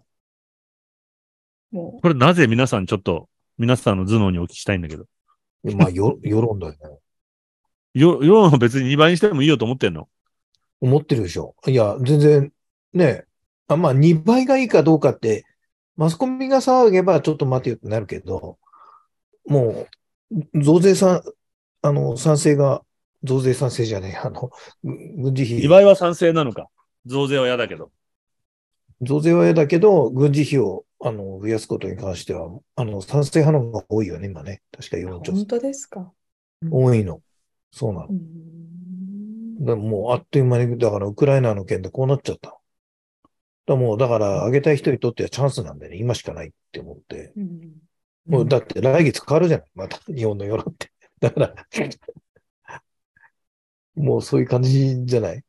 [1.72, 3.28] もこれなぜ皆さんちょっと、
[3.58, 5.06] 皆さんの頭脳にお聞きしたいんだけど。
[5.76, 6.78] まあ、よ、世論だよね。
[7.94, 10.08] よ、世論は別に2倍にしてもいいよと思ってんの？
[10.80, 11.54] 思ってるでしょ。
[11.66, 12.52] いや、全然、
[12.92, 13.24] ね、
[13.68, 15.44] あまあ、2倍がいいかどうかって、
[15.96, 18.58] マスコミが騒げばちょっと待てよってなるけど、
[19.46, 19.86] も
[20.54, 21.22] う、増税さん、
[21.82, 22.82] あの、賛成が、
[23.22, 24.50] 増税賛成じゃねえ、あの、
[24.82, 26.68] ぐ軍事 ?2 費、倍は賛成なのか。
[27.04, 27.90] 増税は嫌だけど。
[29.02, 34.62] 増税は嫌だけど、軍事費を、あの、増やすことに関しては、あの、賛成派の方が多いよね、今ね。
[34.72, 35.46] 確か世論調査本。
[35.46, 36.12] 当ですか。
[36.70, 37.20] 多いの。
[37.72, 38.08] そうなの
[39.60, 39.62] う。
[39.62, 42.48] んでももうあっという間に、だからウクライナの件でこうなっちゃった。
[42.50, 42.60] だか
[43.66, 45.98] らもう、だから上げたい人にとってはチャンスなんだよね。
[45.98, 47.32] 今しかないって思って。
[47.36, 47.72] うん
[48.26, 49.66] もうだって来月変わるじゃない。
[49.74, 50.92] また日本の世論って。
[51.20, 51.54] だから、
[53.94, 55.42] もうそういう感じじゃない？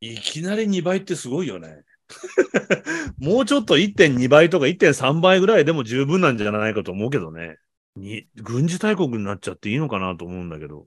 [0.00, 1.82] いきなり2倍ってすごいよね。
[3.18, 7.56] もうちょっと1.2倍とか1.3倍ぐらいでも十分なんじゃないかと思うけどね。
[7.96, 10.86] に、軍事大国になっちゃっていいのかなと思うんだけど。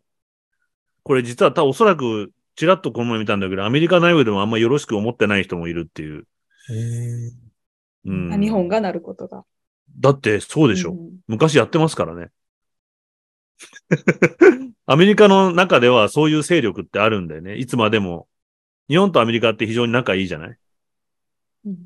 [1.03, 6.27] これ実はたおそらく、ちらっとこの前見たんだけど、アメリカ内部でもあんまよろしく思ってない人もいるっていう。
[8.05, 8.33] うん。
[8.33, 9.43] あ日本がなることが。
[9.99, 10.93] だってそうでしょ。
[10.93, 10.97] ん
[11.27, 12.29] 昔やってますからね。
[14.85, 17.55] アメリカの中ではそういう勢力ってあるんだよね。
[17.57, 18.27] いつまでも。
[18.89, 20.57] 日本とアメリカって非常に仲いいじゃない？
[21.65, 21.77] うん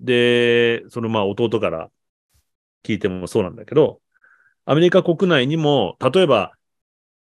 [0.00, 1.90] で、そのまあ弟から
[2.82, 4.00] 聞いてもそうなんだけど、
[4.64, 6.52] アメリカ国内にも、例えば、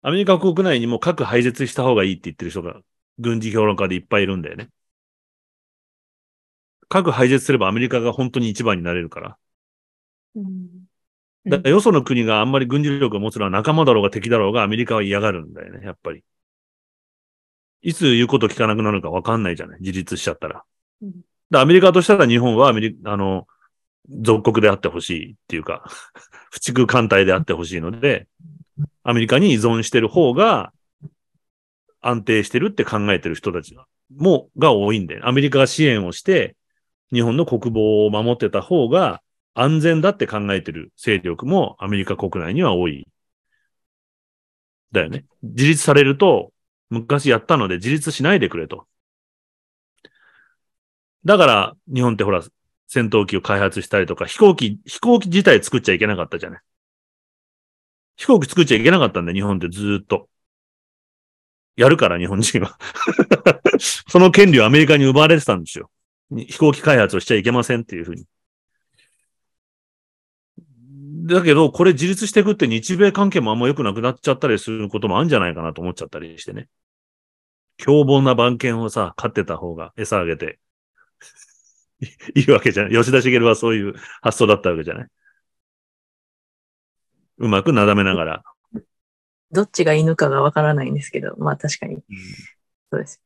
[0.01, 2.81] アメリカ国内にも核廃絶した方がいいって言ってる人が、
[3.17, 4.69] 軍事評論家でいっぱいいるんだよね。
[6.87, 9.37] 核廃絶すればアメリカが本当に一番になれるから。
[10.35, 10.69] うん
[11.45, 16.23] だからよその国があんまり軍事力を持つのは仲間だろうが敵だろうがアメリカは嫌がるんだよね、やっぱり。
[17.81, 20.63] いつ言うこと聞かなくなるか分かんないじゃない自立しちゃったら。
[21.01, 23.47] うんでアメリカとしたら日本はアメリカ、あの、
[24.07, 25.83] 属国であってほしいっていうか、
[26.51, 28.27] 不畜艦隊であってほしいので、
[29.03, 30.71] アメリカに依存してる方が
[32.01, 33.75] 安定してるって考えてる人たち
[34.15, 36.55] も、が多いんで、アメリカが支援をして、
[37.11, 39.21] 日本の国防を守ってた方が
[39.53, 43.07] 安全だって考えてる勢力もアメリカ国内には多い。
[44.91, 45.25] だよね。
[45.43, 46.51] 自立されると、
[46.89, 48.87] 昔やったので自立しないでくれと。
[51.25, 52.41] だから、日本ってほら、
[52.87, 56.61] 戦闘機を開発したりとか、飛行機、飛行機自体作っちゃいけなかったじゃない。
[58.19, 60.27] 飛行機作っちゃいけなかったんだよ、日本ってずっと。
[61.77, 62.77] やるから、日本人は。
[63.79, 65.89] その権利をアメリカに奪われてたんですよ。
[66.29, 68.25] 飛行機開発をしちゃいけませんっていうふうに。
[71.27, 76.67] だけど、これ自立していくって日米関係もあんま良くなくなっちゃったりすることもあるんじゃないかなと思っちゃったりしてね。
[77.77, 80.59] 凶暴な番犬をさ、飼ってた方が餌あげて
[82.35, 82.91] いいわけじゃない。
[82.91, 85.07] 吉田茂はそういう発想だったわけじゃない
[87.39, 88.43] うまくなだめながら。
[89.51, 91.97] どっちが犬かがわからないんですけど、まあ確かに
[92.91, 93.21] そうです。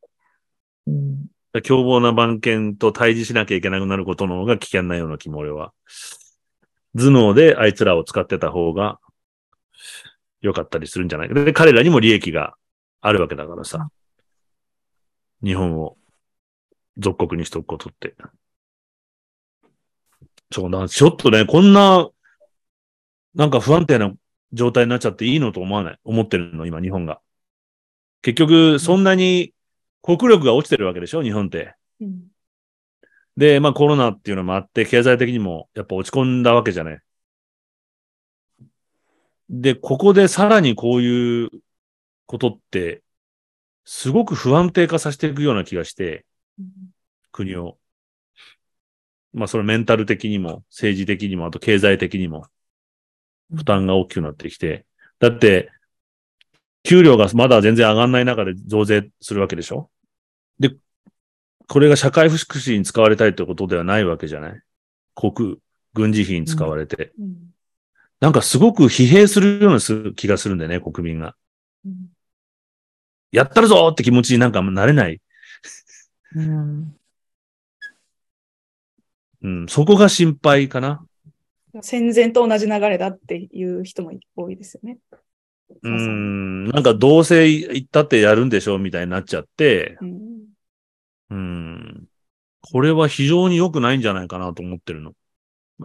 [0.88, 1.28] うん、
[1.64, 5.74] 凶暴な番犬と対峙しなきゃいけなくなることの方が危険なような気も俺は。
[6.96, 9.00] 頭脳であいつらを使ってた方が
[10.42, 11.34] 良かったりするんじゃないか。
[11.34, 12.56] で、彼らにも利益が
[13.02, 13.90] あるわけだからさ。
[15.44, 15.98] 日本を
[16.98, 18.16] 属国にしておくことって。
[20.52, 22.08] そうだ、ちょっとね、こんな、
[23.36, 24.14] なんか不安定な
[24.52, 26.00] 状態になっちゃっていいのと思わない？
[26.04, 27.20] 思ってるの、今、日本が。
[28.22, 29.54] 結局、そんなに
[30.02, 31.24] 国力が落ちてるわけでしょ？
[31.24, 31.76] 日本って。
[32.02, 32.24] うん
[33.36, 37.00] で、まあコロナっていうのもあって、経済的にもやっぱ落ち込んだわけじゃない。
[39.50, 41.50] で、ここでさらにこういう
[42.28, 43.02] ことって、
[43.86, 46.28] すごく不安定化させていくような気がして、
[47.32, 47.80] 国を。
[49.34, 52.46] まあそれメンタル的にも、政治的にも、あと経済的にも、
[53.52, 54.86] 負担が大きくなってきて。
[55.20, 55.72] だって、
[56.84, 59.90] 給料がまだ全然上がんない中で増税するわけでしょ？
[60.60, 60.76] で、
[61.68, 64.62] これが社会福祉に使われたいってことではないわけじゃない？
[65.16, 65.58] 国、
[65.94, 67.12] 軍事費に使われて。
[67.20, 67.50] うん
[68.20, 71.36] なんかすごく疲弊するようなす気がするんだよね、国民が。
[71.86, 71.94] うん
[73.34, 75.20] やったるぞって気持ちになんかなれない。
[76.36, 76.96] うん。
[79.42, 81.04] うん、そこが心配かな。
[81.82, 84.98] 戦前と同じ流れだっていう人も多いですよね。
[85.82, 90.34] うん、なんかどうせ行ったってやるんでしょうみたいになっちゃって、うん
[91.32, 92.06] うん、
[92.62, 95.14] これは非常に良くないんじゃないかなと思ってるの。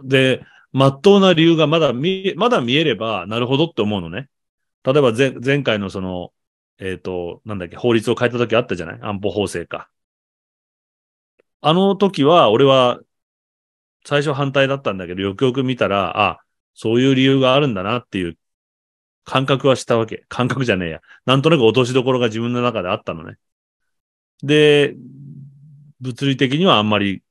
[0.03, 4.29] で、まっとうな理由がまだ見、まだ見えれば、なるほどって思うのね。
[4.83, 6.31] 例えば前、前回のその、
[6.77, 8.99] えっ、と、なんだっけ、法律を変えた時あったじゃない？
[9.01, 9.89] 安保法制か。
[11.61, 12.99] あの時は、俺は、
[14.09, 16.39] 最初反対だったんだけど、よくよく見たら、あ、
[16.73, 18.39] そういう理由があるんだなっていう
[19.23, 20.25] 感覚はしたわけ。
[20.29, 21.01] 感覚じゃねえや。
[21.27, 23.37] なんとなく落としどころが自分の中であったのね。
[24.41, 24.95] で、
[26.01, 27.21] 物理的にはあんまり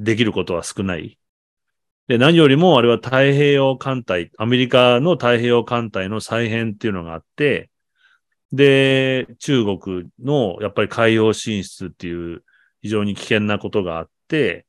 [0.00, 1.16] できることは少ない。
[2.08, 7.70] で、何よりもあれは太平洋艦隊、アメリカの太平洋艦隊の再編っていうのがあって、
[8.50, 12.42] で、中国のやっぱり海洋進出っていう
[12.82, 14.66] 非常に危険なことがあって、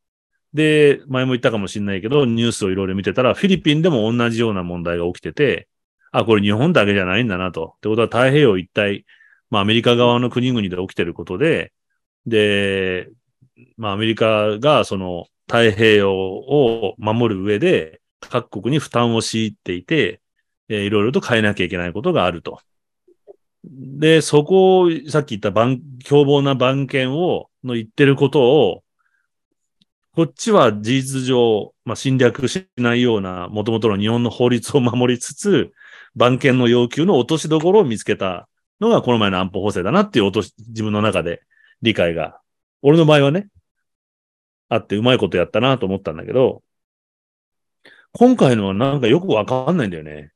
[0.54, 5.68] で、前も言ったかもしれないけど、ニュースをいろいろ見てたら、フィリピンでも同じような問題が起きてて、
[6.12, 7.76] あ、これ日本だけじゃないんだなと。
[7.78, 9.06] ってことは太平洋一帯、
[9.50, 11.74] まあアメリカ側の国々で起きてることで、
[12.26, 13.10] で、
[13.78, 20.22] まあアメリカがその太平洋を守る上で各国に負担を強いていて、
[20.70, 22.60] えいろいろと変えなきゃいけないことがあると。
[23.64, 28.84] で、そこを、さっき言った番、凶暴な番犬を、の言ってることを、
[30.14, 35.72] こっちは事実上、まあ、侵略しないような、元々の日本の法律を守りつつ、
[36.16, 38.50] 番犬の要求の落としどころを見つけた
[38.82, 41.42] のがこの前の安保法制だなっていう落とし、自分の中で
[41.82, 42.42] 理解が、
[42.82, 43.48] 俺の場合はね、
[44.68, 46.62] あってうまいことやったなと思ったんだけど、
[48.12, 50.34] 今回のはなんかよくわかんないんだよね。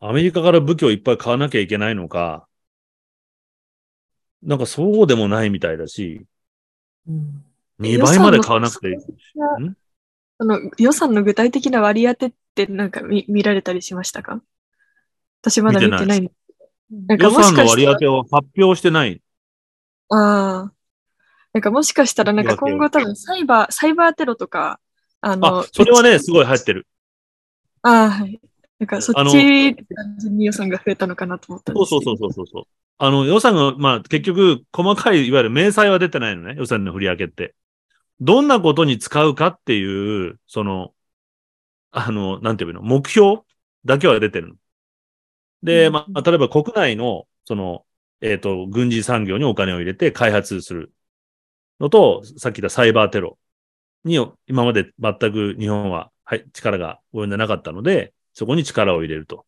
[0.00, 2.48] アメリカから武器をいっぱい買わなきゃいけないのか、
[4.42, 6.24] なんかそうでもないみたいだし、
[7.06, 7.47] うん。
[7.78, 8.96] 2倍まで買わなくていい。
[10.40, 14.40] その予算の具体的な割り当てってなんか見見られたりしましたか？
[15.42, 16.20] 私まだ見てない。
[16.20, 16.30] 見
[17.06, 19.20] なんかしかしたら算の割り当、てを発表してない。
[20.10, 20.72] ああ。
[21.52, 24.80] なんかもしかしたらなんか今後多分サイバー、サイバーテロとか、
[25.20, 26.86] あの、あ、それはね、すごい入ってる。
[27.82, 28.40] ああ、はい。
[28.78, 32.64] なんかそっち単純に予算が増えたのかなと思ったんですそうそうそうそうそう。
[32.98, 37.54] あの、予算が、まあ、結局、細かい、いわゆる明細は出てないのね、予算の振り分けって。
[38.20, 40.94] どんなことに使うかっていう、その、
[41.90, 43.40] あの、なんていうの、目標
[43.84, 44.54] だけは出てるの。
[45.62, 47.86] で、まあ、例えば国内の、その、
[48.20, 50.92] えっ、と、軍事産業にお金を入れて開発する
[51.80, 53.38] のと、さっき言ったサイバーテロ
[54.04, 54.16] に、
[54.46, 59.46] 今まで全く日本は、はい、力が及んでなかったので、そこに力を入れると。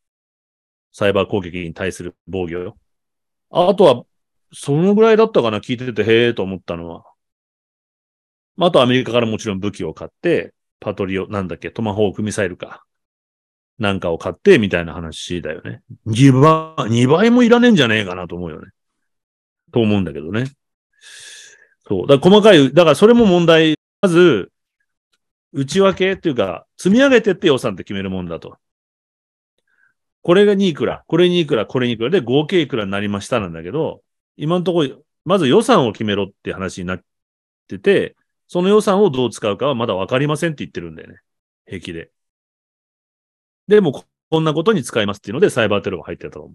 [0.92, 2.78] サイバー攻撃に対する防御よ。
[3.50, 4.04] あとは、
[4.52, 7.04] そのぐらいだったかな、聞いてて、へえと思ったのは。
[8.56, 12.84] まあ、あとアメリカからもちろん武器を買って、パトリオ、なんだっけ、トマホークミサイルか。
[13.78, 15.82] なんかを買って、みたいな話だよね。
[16.06, 16.32] 2
[16.76, 18.68] 倍、2倍もいらねえんじゃねえかなと思うよね。
[19.72, 20.52] と思うんだけどね。
[21.88, 22.06] そう。
[22.06, 23.76] だから細かい、だからそれも問題。
[24.02, 24.50] まず、
[25.52, 28.56] 内訳っていうか、積み上げてって予算って決めるもんだと。
[30.22, 34.02] これがにいくら、これにいくら、これにいくらで合計いくらになりましたなんだけど、
[34.36, 37.00] 今のところ、まず予算を決めろって話になっ
[37.68, 38.16] てて、
[38.52, 41.18] その予算をどう使うかはまだわかりませんって言ってるんだよね。
[41.66, 42.10] 平気で。
[43.68, 46.54] でも、こんなことに使いますっていうので、サイバーテロが入ってたと思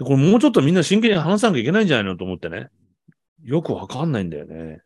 [0.00, 0.04] う。
[0.04, 2.70] これもうちょっとみんな真剣に話さなきゃいけないんじゃないのと思ってね。
[3.44, 4.80] よくわかんないんだよね。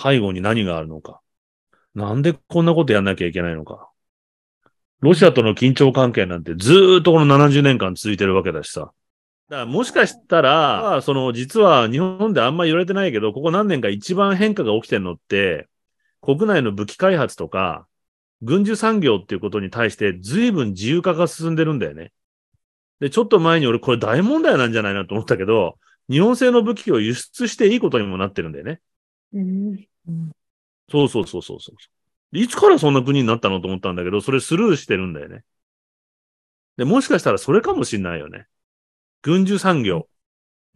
[0.00, 1.20] 背後に何があるのか。
[1.96, 3.90] なんでこんなことやんなきゃいけないのか。
[5.00, 8.92] ロシアとの緊張関係なんてずーっとこの70年間続いてるわけだしさ。
[9.48, 15.68] だからもしかしたら、その実は日本であんま言われてないけど、ここ何年か一番変化が起きてるのって、
[16.20, 17.86] 国内の武器開発とか、
[18.42, 22.12] 軍需産業っていうことに対して随分自由化が進んでるんだよね。
[23.00, 25.78] で、ちょっと前に俺これ大問題なんじゃないなと思ったけど、
[26.10, 28.80] 日本製の武器を輸出していいことにもなってるんだよね。
[29.32, 29.86] うん。
[30.90, 32.38] そうそうそうそうそう。
[32.38, 35.42] いつからそんな国になったのと思ったんだけど、それスルーしてるんだよね。
[36.76, 38.46] で、もしかしたらそれかもしんないよね。
[39.22, 40.08] 軍需産業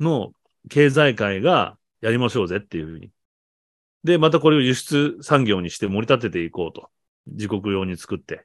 [0.00, 0.32] の
[0.68, 3.10] 経済界がやりましょうぜっていうふうに。
[4.04, 6.90] で、またこれを輸出産業にして盛り立てていこうと。
[7.26, 8.34] 自国用に作って。
[8.34, 8.38] っ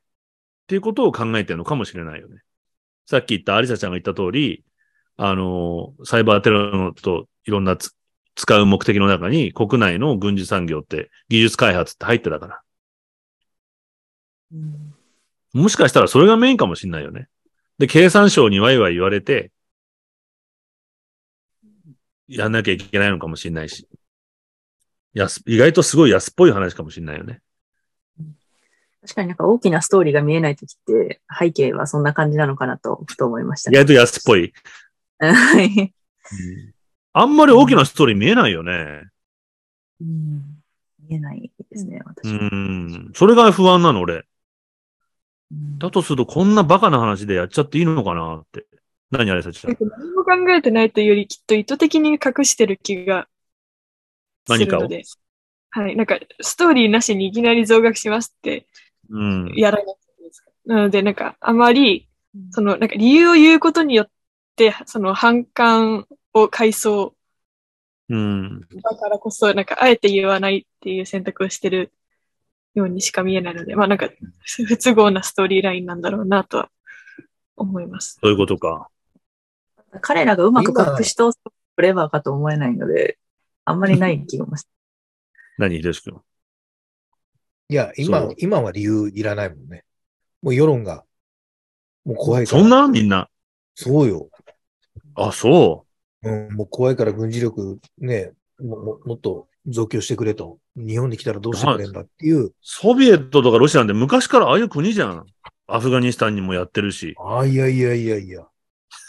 [0.68, 2.42] ていうことを考えてるのかもしれないよね。
[3.06, 4.64] さっき言ったアリサちゃんが言った通り、
[5.16, 7.96] あの、サイバーテロのといろんなつ
[8.36, 12.62] 使う目的の中に国内の軍事産業って技術開発って入ってたから。
[14.52, 14.94] うん
[15.54, 17.30] もしかしたらそれがメインかもしれないよね。
[17.80, 19.52] で、経産省にワイワイ言われて、
[22.28, 23.88] やんなきゃいけないのかもしれないし。
[25.14, 27.42] 安、意外とすごい安っぽい話かもしれないよね。
[29.02, 33.78] 確かになんか大きなストーリーが見えないときって背景はそんな感じなのかなと、ふと思いましたね。
[33.78, 34.54] 意外と安っぽい。
[35.20, 35.94] はい。
[37.14, 39.04] あんまり大きなストーリー見えないよね。
[40.02, 40.58] うん
[41.08, 42.50] 見えないですね、私うは。
[42.50, 43.12] ん。
[43.16, 44.26] それが不安なの、俺。
[45.52, 48.66] うんだとすると、こんなバカな話でやっちゃっていいのかなって。
[49.10, 53.28] 何あれさち何も考えてないというより、きっと意図的に隠してる気が
[54.48, 55.04] するので。
[55.70, 55.96] はい。
[55.96, 58.66] なんか、ストーリーなしにいきなり増額しますって
[59.10, 59.54] うん。
[59.56, 60.50] やらないですか。
[60.66, 62.10] なので、なんか、あまり、
[62.52, 64.10] その、なんか理由を言うことによっ
[64.56, 67.12] て、その反感を解消
[68.10, 68.62] うん。
[68.62, 71.92] だからこそ、なんか、あえて言わないっていう選択をしてる
[72.74, 74.10] ようにしか見えないので、まあなんか、
[74.68, 76.70] 不都合なストーリーラインなんだろうなとは
[77.58, 78.18] 思います。
[78.22, 78.90] そういうことか。
[80.02, 81.40] 彼らがうまく隠し通す
[81.76, 83.18] クレバーかと思えないので、
[83.66, 84.68] あんまりない気がします。
[85.58, 86.20] 何、ひとし君。
[87.70, 89.84] いや、今今は理由いらないもんね。
[90.42, 91.04] もう世論が、
[92.06, 92.62] もう怖いから。
[92.62, 93.30] そんなみんな？
[93.76, 94.30] そうよ。
[95.16, 95.86] あ、そ
[96.24, 96.32] う？
[96.32, 100.60] ん、もう怖いから軍事力ね、もももっと増強してくれと。
[100.76, 102.54] 日本に来たらどうしてくれんだっていう。
[102.62, 105.26] ソビエトとかロシアなんて昔からああいう国じゃん。
[105.68, 107.16] アフガニスタンにもやってるし。
[107.20, 108.48] ああ、いやいやいやいや。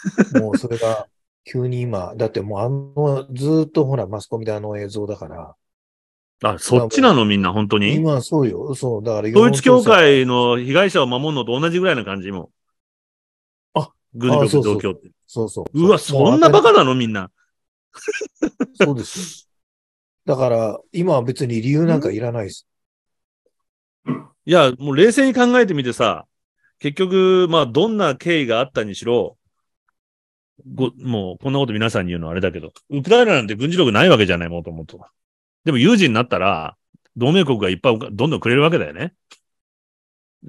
[0.39, 1.07] もうそれが、
[1.45, 5.55] 急に今、だってもうあの、ずーっとほら、マスコミであの映像だから。
[6.41, 7.95] あ、そっちなのみんな、本当に？
[7.95, 8.73] 今はそうよ。
[8.75, 12.51] そう、だから世統一教会の被害者を守るのと同じぐらいな感じも。
[13.73, 15.11] あ、軍事力増強って。
[15.27, 15.81] そうそう。
[15.81, 17.29] うわ、そんなバカなのみんな。
[18.75, 19.47] そうです
[20.27, 20.33] よ。
[20.33, 22.67] だから、今は別に理由なんかいらないです。
[24.05, 26.25] いや、もう冷静に考えてみてさ、
[26.77, 29.37] 結局、まあ、どんな経緯があったにしろ、
[30.73, 34.99] ご、もう、こんなこと皆さんに言うのはあれだけど、ウクライナなんて軍事力ないわけじゃない、もともと。
[35.65, 36.75] でも有事になったら、
[37.15, 39.13] 同盟国がいっぱいどんどんくれるわけだよね。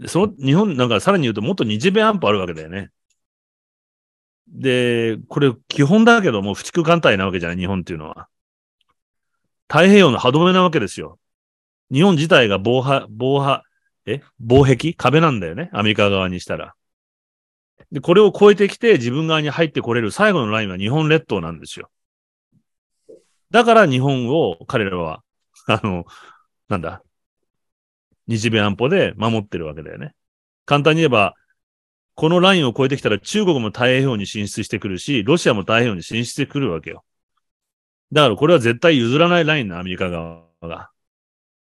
[0.06, 2.90] その、日本、なんかさらに言うともっと日米安保あるわけだよね。
[4.48, 8.28] で、これ基本だけどもう、駆逐艦隊なわけじゃない、日本っていうのは。
[9.68, 11.18] 太平洋の歯止めなわけですよ。
[11.92, 13.62] 日本自体が防波、防波、
[14.06, 14.22] え？
[14.40, 14.94] 防壁？
[14.94, 15.70] 壁なんだよね。
[15.72, 16.74] アメリカ側にしたら。
[17.92, 21.90] で、これを越えてきて自分側に入ってこれる最後のラインは日本列島なんですよ。
[23.50, 25.22] だから日本を彼らは、
[25.66, 26.04] あの、
[26.68, 27.02] なんだ、
[28.28, 30.14] 日米安保で守ってるわけだよね。
[30.66, 31.34] 簡単に言えば、
[32.14, 37.04] このラインを越えてきたら中国も太平洋に進出してくるし、ロシアも太平洋に進出してくるわけよ。
[38.12, 40.90] だからこれは絶対譲らないラインな、アメリカ側が。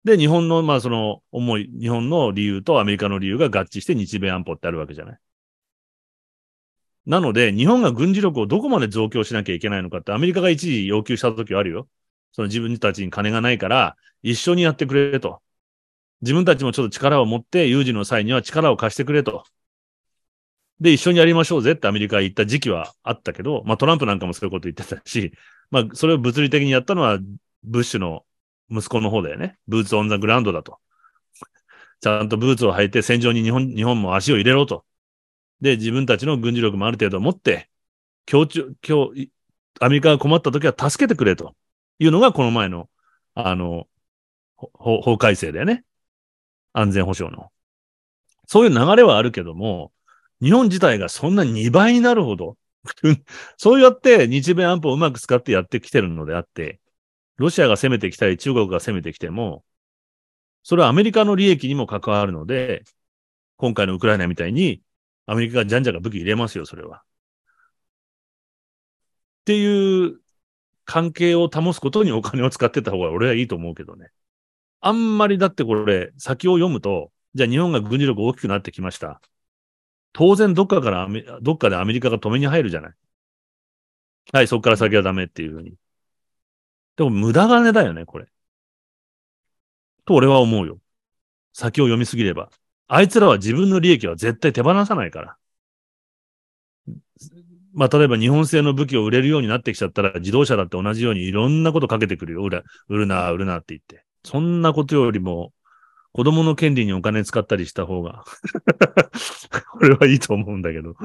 [0.03, 5.19] で、日本の、まあその、思い、日本の理由とアメリカの理由が合致して日米安保ってあるわけじゃない。
[7.09, 11.87] なので、日本が軍事力をどこまで増強しなきゃいけないのかってアメリカが一時要求した時はあるよ。
[12.33, 15.41] その自分たちに金がないから、一緒にやってくれと。
[16.21, 19.43] 自分たちもちょっと力を持って、有事の際には力を貸してくれと。
[20.79, 25.33] で、一緒にやりましょうぜってアメリカが言った時期はあったけど、まあトランプなんかもそういうこと言ってたし、
[25.71, 27.17] まあそれを物理的にやったのは
[27.63, 28.23] ブッシュの
[28.69, 29.57] 息子の方だよね。
[29.67, 30.77] ブーツオンザグラウンドだと。
[32.01, 34.85] ちゃんとブーツを履いて戦場に日本、日本も足を入れろと。
[35.61, 37.69] で、自分たちの軍事力もある程度持って、
[38.25, 39.31] 強調、今日、
[39.79, 41.55] アメリカが困った時は助けてくれと
[41.99, 42.89] いうのがこの前の、
[43.35, 43.87] あの、
[44.57, 45.83] 法法改正だよね。
[46.73, 47.51] 安全保障の。
[48.47, 49.91] そういう流れはあるけども、
[50.41, 52.57] 日本自体がそんな2倍になるほど、
[53.57, 56.79] そうやって日米安保をうまく使ってやってきてるのであって、
[57.37, 59.63] ロシアが攻めてきたり中国が攻めてきても、
[60.63, 62.83] それはアメリカの利益にも関わるので、
[63.57, 64.81] 今回のウクライナみたいに、
[65.29, 66.97] アメリカがじゃんじゃが武器入れますよ、それは。
[66.97, 67.01] っ
[69.45, 70.19] ていう
[70.85, 74.09] 関係を保つことにお金を使ってた方が俺はいいと思うけどね。
[74.81, 79.21] あんまりだってこれ、先を読むと、じゃあ日本が軍事力大きくなってきました。
[80.13, 81.07] 当然どっかから、
[81.41, 82.93] どっかでアメリカが止めに入るじゃない。
[84.33, 85.75] はい、そこから先はダメっていうふうに。
[86.95, 88.27] でも無駄金だよね、これ。
[90.05, 90.79] と俺は思うよ。
[91.53, 92.49] 先を読みすぎれば。
[92.89, 95.37] あいつらは自分の利益は絶対手放さないから。
[97.73, 102.43] まあ、例えば日本製の武器を売れるようになってきちゃったら、自動車だって同じようにいろんなことかけてくるよ。
[102.43, 104.03] 売る売るな、売るなって言って。
[104.23, 105.53] そんなことよりも、
[106.11, 108.23] 子供の権利にお金使ったりした方が、
[109.71, 110.95] これはいいと思うんだけど。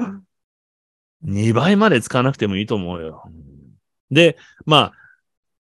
[1.21, 3.23] 2倍まで使わなくてもいいと思うよ。
[4.09, 4.93] で、まあ、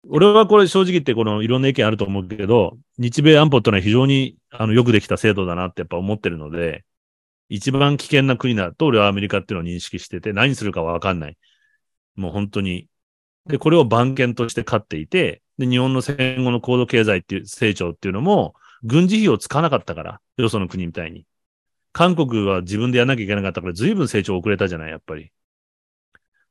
[0.10, 6.86] 俺はこれ正直言ってこのいろんな意見あると思うけど、日米安保ってのは非常にあのよくできた制度だなってやっぱ思ってるので、
[7.49, 11.38] 一番危険な国だと俺はアメリカっていうのを認識してて、何するかわかんない。
[12.16, 12.88] もう本当に。
[13.47, 21.26] で、これを番犬として飼っていて、で、日本の戦後の高度経済っていう成長っていうのも、軍事費を使わなかったから、よその国みたいに。
[21.93, 25.32] 韓国は自分でやらなきゃいけなかったから、随分成長遅れたじゃない、やっぱり。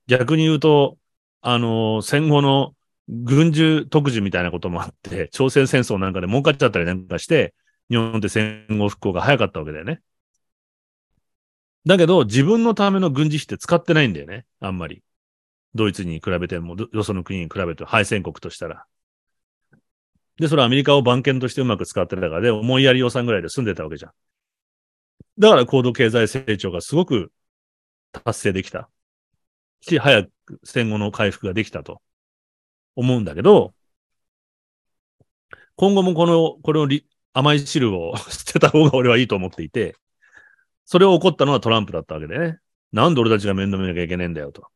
[0.06, 0.98] 逆に言うと、
[1.40, 2.74] あの戦後の
[3.08, 7.54] 軍需特需みたいなこともあって、 朝鮮戦争なんかで儲かっちゃったりなんかして、
[7.90, 10.00] 日本って戦後復興が早かったわけだよね。
[11.86, 14.46] だけど、自分のための軍事費って使ってないんだよね。
[14.60, 15.02] あんまり。
[15.74, 18.86] ドイツに比べても、よその国に比べて敗戦国としたら。
[20.36, 24.12] で、それはアメリカを番犬としてうまく使ってたからで、思いやり予算ぐらいで済んでたわけじゃん。
[25.38, 27.32] だから高度経済成長がすごく
[28.12, 28.88] 達成できた。
[29.80, 30.30] し、早く
[30.64, 32.00] 戦後の回復ができたと
[32.96, 33.74] 思うんだけど、
[35.76, 36.88] 今後もこの、これを
[37.32, 39.96] 甘い汁を 捨てた方が俺はいいと思っていて、
[40.84, 42.58] それを怒ったのはトランプだったわけでね。
[42.92, 44.68] なんで俺たちが面倒見なきゃいけねえんだよと。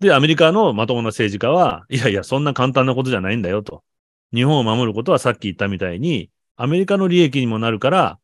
[0.00, 3.84] で、アメリカのまともな政治家は、いやいや、そんな簡単なことじゃないんだよと。
[4.32, 8.18] 日本を守ることはさっき言ったみたいに、アメリカの利益にもなるから、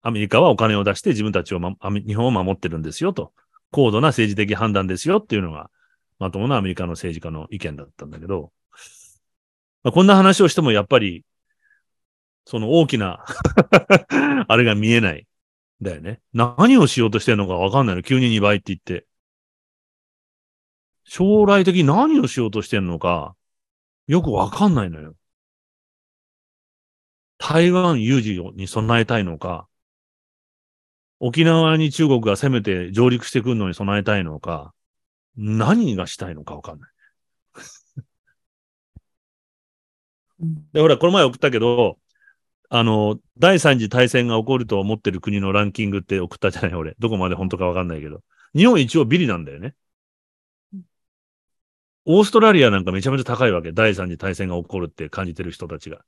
[0.00, 3.32] アメリカはお金を出して自分たちを、ま、日本を守ってるんですよと。
[3.70, 5.70] 高度な政治的判断ですよっていうのが、
[6.22, 8.52] まともなアメリカの政治家の意見だったんだけど、
[9.82, 11.24] まあ、こんな話をしてもやっぱり、
[12.44, 13.24] その大きな
[14.46, 15.26] あれが見えない。
[15.80, 16.20] だよね。
[16.32, 18.04] 何をしようとしてるのかわかんないの。
[18.04, 19.04] 急に2倍って言って。
[21.02, 23.34] 将来的に何をしようとしてるのか、
[24.06, 25.16] よくわかんないのよ。
[27.38, 29.66] 台湾有事に備えたいのか、
[31.18, 34.72] 沖縄に中国が攻めて上陸してくるのに備えたいのか、
[35.36, 36.90] 何がしたいのかわかんない。
[40.72, 41.98] で、ほら、この前送ったけど、
[42.68, 46.94] あの、第三次大戦が起こると思ってる国のランキングって送ったじゃない俺。
[46.98, 48.22] どこまで本当かわかんないけど。
[48.54, 49.74] 日本一応ビリなんだよね。
[52.04, 53.72] オーストラリアなんかめちゃめちゃ高いわけ。
[53.72, 56.04] 第三次大戦が起こるって感じてる人たちが。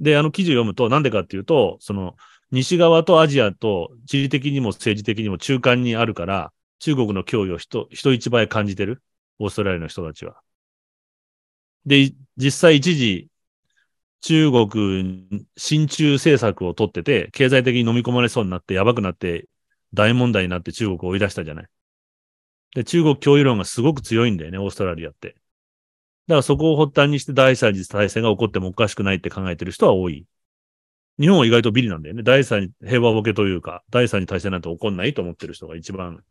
[0.00, 2.16] で、あの記事を読むと、なんでかっていうと、その、
[2.50, 9.02] 西側とアジアと地理的にも政治的にも中間にあるから、中国の脅威を人、人一倍感じてる？
[9.38, 10.40] オーストラリアの人たちは。
[11.86, 13.28] で、実際一時、
[14.22, 19.48] 中国、親中政策を取ってて、経済的に飲み込まれそうになって、やばくなって、
[19.94, 21.66] 大問題になって中国を追い出したじゃない。
[22.74, 25.36] で、中国脅威論がすごく強いんだよね、オーストラリアって。
[26.28, 30.26] だからそこを発端にして第三次大戦が起こってもおかしくないって考えてる人は多い。
[31.18, 32.22] 日本は意外とビリなんだよね。
[32.22, 36.22] 第三次平和ボケというか、第三次大戦なんて起こんないと思ってる人が一番。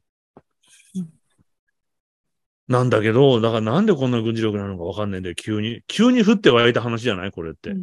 [2.69, 5.81] なんだけど、だからなんでこんな軍事力なのかわかんないんだよ、急に。
[5.87, 7.31] 急に降って湧いた話じゃない？
[7.31, 7.75] これって。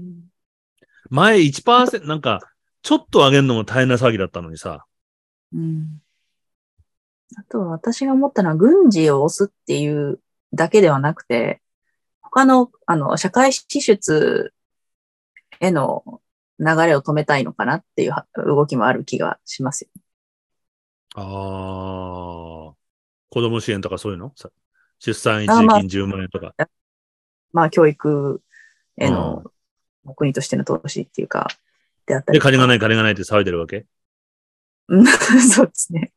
[1.11, 2.41] 前1%、なんか、
[2.83, 4.87] ちょっと上げるのも大変な騒ぎだったのにさ。
[5.53, 6.01] うん。
[7.37, 10.21] あとは私が思ったのは、軍事を押すっていう
[10.55, 11.61] だけではなくて、
[12.23, 14.53] 他の、あの、社会支出
[15.59, 16.21] への
[16.61, 19.89] 流れを止めたいのかなっていうは動きもある気がしますよ。
[21.17, 21.23] あ
[22.71, 22.75] あ。
[23.31, 24.33] 子供支援とかそういうの？
[24.37, 24.51] さ
[24.99, 26.55] 出産一時あまあ金10万円とか。
[27.53, 28.43] まあ、教育
[28.97, 29.45] への、
[30.17, 31.49] 国としての投資っていうか、
[32.07, 33.87] であったりで、金がない、金がないって騒いでるわけ？
[34.89, 35.07] うん
[35.41, 36.13] そうですね。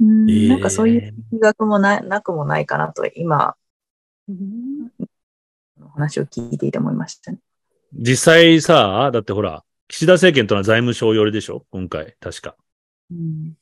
[0.00, 3.56] うんええなんかそういう気学もななくもないかなと、今、
[5.94, 7.38] 話を聞いていて思いましたね。
[7.92, 11.66] 実際さ、だってほら、岸田政権とのは財務省寄りでしょ？
[11.70, 12.56] 今回、確か。
[13.10, 13.54] うん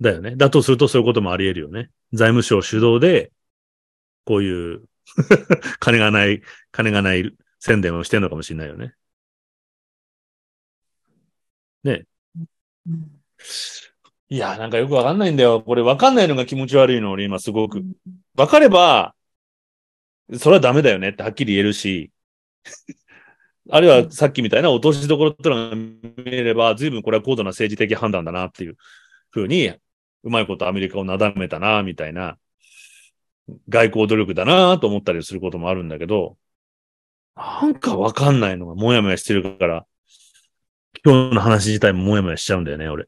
[0.00, 0.36] だよね。
[0.36, 1.90] だとするとそういうこともあり得るよね。
[2.12, 3.32] 財務省主導で、
[4.24, 4.82] こういう
[5.80, 6.42] 金がない、
[6.72, 8.94] 金がない宣伝をしてるのかもしれないよね。
[11.84, 12.06] ね。
[12.86, 13.16] うん
[14.28, 15.62] いや、なんかよくわかんないんだよ。
[15.62, 17.82] これわかんないのが気持ち悪いの、俺今すごく。
[18.34, 19.14] わかれば、
[20.38, 22.10] それはダメだよねってはっきり言えるし、
[23.70, 28.76] あるいはさっきみたいな落としどころってのが見えれば、随分これは高度な政治的判断だなっていう
[29.30, 29.72] ふうに
[30.26, 32.36] うまいことアメリカをなだめたな、みたいな、
[33.68, 36.36] 外交努力だなと思ったりすることもあるんだけど、
[37.36, 39.86] なんかわかんないのがもやもやしてるから、
[41.04, 43.06] 今日の話自体ももやもやしちゃうんだよね、俺。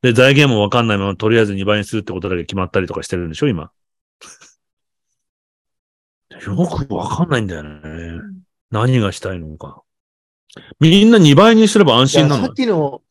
[0.00, 3.70] で、財源もわかんないまま、とりあえず2倍にするってことだけ決まったりとかしてるんでしょ、今。
[6.30, 8.22] よくわかんないんだよね。
[8.70, 9.82] 何がしたいのか。
[10.78, 12.54] みんな2倍にすれば安心なのさっ。
[12.54, 13.02] きの、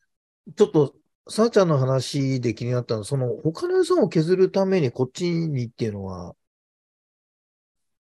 [0.56, 0.94] ちょっと、
[1.30, 6.34] さあちゃんの話で気になったのは、その、他の予算を削るためにこっちにっていうのは、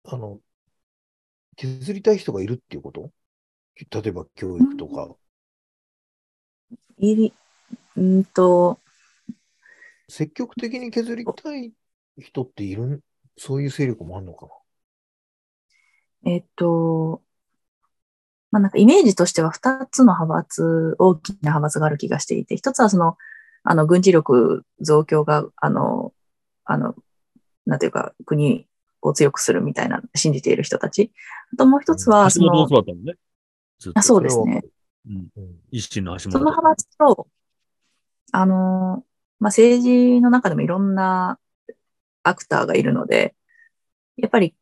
[0.03, 0.39] あの、
[1.55, 3.11] 削りたい人がいるっていうこと？
[3.89, 5.15] 例えば教育とか、
[6.99, 7.33] いり、
[7.95, 8.79] うんと、
[10.07, 11.73] 積極的に削りたい
[12.19, 13.03] 人っている、
[13.35, 14.47] そういう勢力もあるのか
[16.23, 16.31] な？
[16.31, 17.23] えっと、
[18.51, 23.17] まあなんかイメージとしては二つの派閥、大きな派閥がある気がしていて、一つはその、
[23.63, 26.13] あの、軍事力増強が、あの、
[26.63, 26.95] あの、
[27.65, 28.67] なんていうか、国
[29.01, 31.11] を強くするみたいな、信じている人たち。
[31.53, 33.13] あともう一つは、そのね。
[33.93, 34.63] あそうですね。
[35.07, 36.45] うんうん一心の橋その本。
[36.45, 37.27] 派閥と、
[38.31, 39.03] あの、
[39.39, 41.39] まあ、政治の中でもいろんな
[42.23, 43.35] アクターがいるので、
[44.17, 44.55] やっぱり、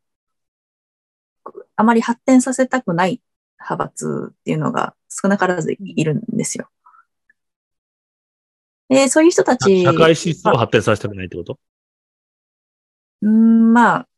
[1.76, 3.20] あまり発展させたくない
[3.58, 6.68] 派閥っていうのが少なからずいるんですよ。
[8.88, 11.58] で、そういう人たち、社会システムを発展させたくないってこと？
[13.22, 14.08] うん、まあ、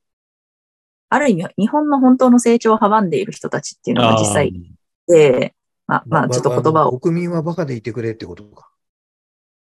[1.09, 4.75] ある意味、日本の本当の成長を阻んでいる人たちっていうのが実際い
[5.07, 5.55] て、
[5.87, 8.71] まあ、まあ、ちょっと言葉を国民はバカでいてくれってことか。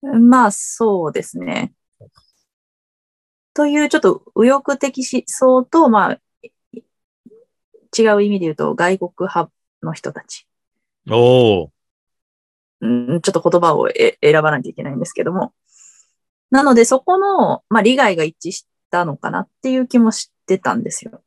[0.02, 1.72] まあ、そうですね。
[3.54, 6.20] という、ちょっと右翼的思想と、まあ、
[7.96, 9.52] 違う意味で言うと、外国派
[9.82, 10.46] の人たち。
[11.08, 11.68] おー
[12.80, 15.52] うん、ちょっと言葉をえ選ばないといけないんですけども。
[16.50, 21.22] なので、そこの、まあ、利害が一致したのかなっていう気もしてたんですよ。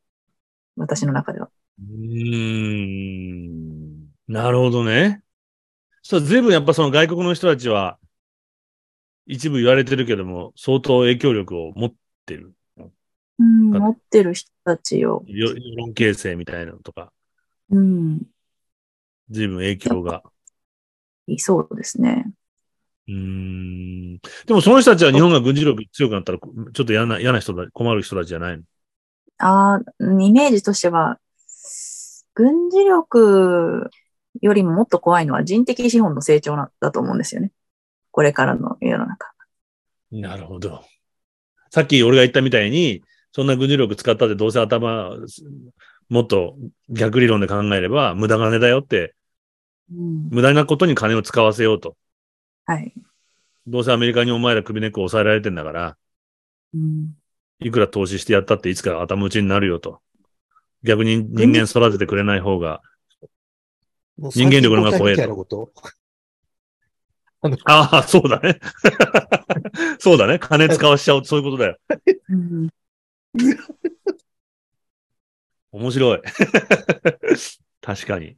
[0.78, 1.50] 私の中では。
[1.80, 2.52] うー
[3.08, 4.08] ん。
[4.28, 5.22] なるほどね。
[6.02, 8.00] そう、随分やっぱその外国の人たちは、
[9.28, 11.94] 一部言われてるけども、相当影響力を持っ
[12.26, 12.54] てる。
[12.78, 15.24] うん、はい持ってる人たちを。
[15.28, 17.12] よ世論形成みたいなのとか、
[17.70, 18.22] うん、
[19.32, 20.22] 随分影響が。
[21.28, 22.32] いそうですね。
[23.08, 24.18] うーん。
[24.46, 28.64] でもその人たちは日本が軍事力強くなったら、ちょっと嫌な、嫌な人だ、困る人たちじゃないの？
[29.40, 29.80] ああ、
[30.22, 31.20] イメージとしては、
[32.36, 33.90] 軍事力
[34.42, 37.52] よりももっと怖いのは人的資本の成長なんだと思うんですよね。
[38.12, 39.32] これからの世の中。
[40.12, 40.84] なるほど。
[41.70, 45.16] さっき俺が言ったみたいに、そんな軍事力使ったってどうせ頭、
[46.10, 46.56] もっと
[46.90, 49.12] 逆理論で考えれば無駄金だよって、うん、
[49.92, 51.96] 無駄なことに金を使わせようと。
[52.66, 52.94] はい。
[53.68, 55.98] どうせアメリカにお前ら首根っこ押さえられてんだから、
[56.74, 57.14] うん、
[57.60, 60.02] いくら投資してやったっていつか頭打ちになるよと。
[60.84, 62.82] 逆に人間育ててくれない方が、
[64.18, 65.72] 人間力の方が怖いみたいなこと
[67.66, 68.60] ああ、そうだね。
[70.00, 70.40] そうだね。
[70.40, 71.78] 金使わしちゃう、そういうことだよ。
[72.30, 72.70] うん、
[75.72, 76.22] 面白い。
[77.82, 78.38] 確かに。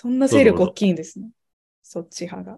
[0.00, 1.28] そんな勢力大きいんですね。
[1.82, 2.56] そっち派が。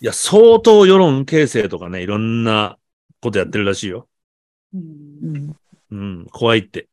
[0.00, 2.78] いや、相当世論形成とかね、いろんな
[3.20, 4.06] ことやってるらしいよ。
[4.72, 5.56] うん
[5.90, 6.86] うん、うん、怖いって。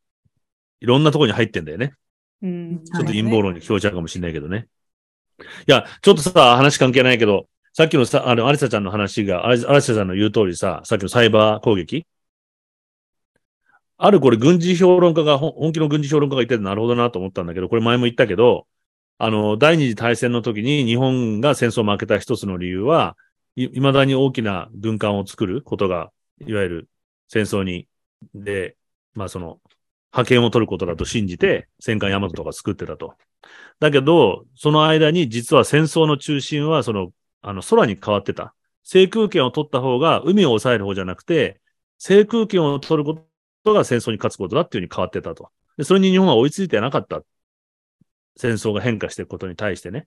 [0.80, 1.92] いろんなところに入ってんだよね。
[2.42, 4.66] うんちょっと陰謀論に聞こえちゃうかもしれないけどね。
[5.38, 12.04] いや、ちょっとさ、話関係ないけど、さっきのさ、あの、アリサちゃんの話が、アリサちゃんの言う通りさ、さっきのサイバー攻撃
[13.96, 18.66] あるこれ軍事評論家が、本気の軍事評論家が言っててなるほどなと思ったんだけど、これ前も言ったけど、
[19.18, 23.16] あの、第二次大戦の時に日本が戦争を負けた一つの理由は、
[23.56, 26.10] い未だに大きな軍艦を作ることが、
[26.46, 26.88] いわゆる
[27.28, 27.88] 戦争に、
[28.34, 28.76] で、
[29.14, 29.60] まあその、
[30.12, 33.14] 派遣を取ることだと信じて、戦艦ヤマトとか作ってたと。
[33.80, 37.12] だけど、その間に実は戦争の中心は、その、
[37.42, 38.54] あの、空に変わってた。
[38.82, 41.60] 制空権を取った方が、海を抑える方じゃなくて、
[41.98, 43.26] 制空権を取るこ
[43.64, 45.50] とが戦争に勝つことだっていうふうに変わってたと。
[45.76, 47.22] で、それに日本は追いついてなかった。
[48.36, 50.06] 戦争が変化していくことに対してね。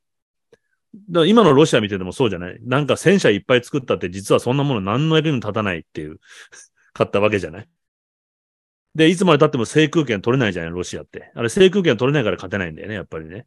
[1.10, 6.20] だから今のロシア見ててもそうじゃないなんか戦車いっぱい作ったって実はそんなもの何の役にも立たないっていう、
[6.94, 7.70] 勝ったわけじゃない
[8.96, 11.32] で、いつまで経っても制空権取れないじゃないロシアって。
[11.36, 13.46] あれ制空権取れないから勝てないんだよね、やっぱりね。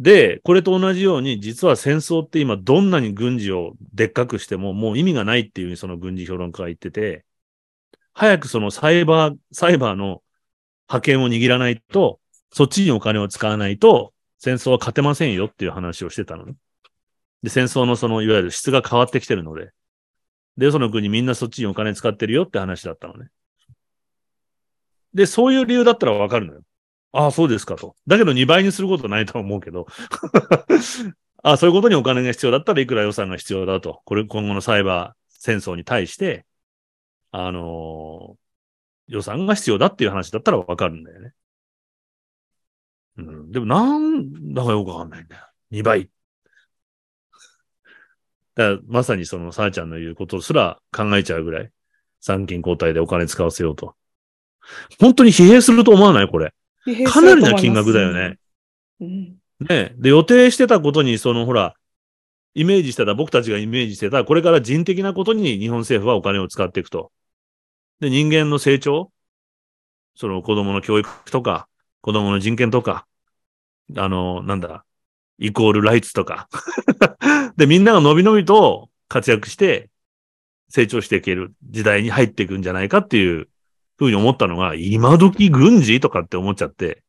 [0.00, 7.24] で、これと同じように、実は戦争って今どんなに軍事をでっかくしてももう意味がないっていうふうにその軍事評論家が言ってて、
[8.12, 10.22] 早くそのサイバー、サイバーの
[10.88, 12.20] 覇権を握らないと、
[12.52, 16.54] そっちにお金を使わないと、戦争は勝てませんよっていう話をしてたのね。
[17.42, 19.70] で、戦争のその、いわゆる質が変わってきてるので。
[20.56, 23.30] で、その国みんなそっちにお金使ってるよって話だったのね。
[25.14, 26.62] で、そういう理由だったらわかるのよ。
[27.12, 27.96] ああ、そうですかと。
[28.06, 29.86] だけど2倍にすることないと思うけど。
[31.42, 34.00] ああ、そういうことにお金が必要だったらいくら予算が必要だと。
[34.04, 36.46] これ、今後のサイバー戦争に対して、
[37.30, 38.42] あのー
[39.08, 41.32] 予算が必要だっていう話だったらわかるんだよね。
[43.18, 43.50] うん。
[43.50, 45.42] でもなんだかよくわかんないんだよ。
[45.70, 46.08] 2倍。
[48.54, 51.70] だまさにそのさあちゃんの言うことすら考えちゃうぐらい、
[52.20, 53.94] 参勤交代でお金使わせようと。
[55.00, 56.28] 本当に疲弊すると思わない？
[56.28, 56.52] これ。
[57.06, 58.38] かなりな金額だよね。
[59.00, 59.36] うん。
[59.60, 59.94] ね。
[59.96, 61.74] で、予定してたことに、そのほら、
[62.54, 67.10] イメージしてた、僕たちがイメージしてた、これから人的なことに日本政府はお金を使っていくと。
[68.00, 69.10] で、人間の成長？
[70.14, 71.66] その子供の教育とか、
[72.02, 73.06] 子供の人権とか、
[73.96, 74.84] あの、なんだ、
[75.38, 76.48] イコールライツとか。
[77.56, 79.90] で、みんなが伸び伸びと活躍して、
[80.68, 83.48] 成長していける時代に入っていくんじゃないかっていう
[83.96, 87.02] ふうに思ったのが、今時軍事とかって思っちゃって、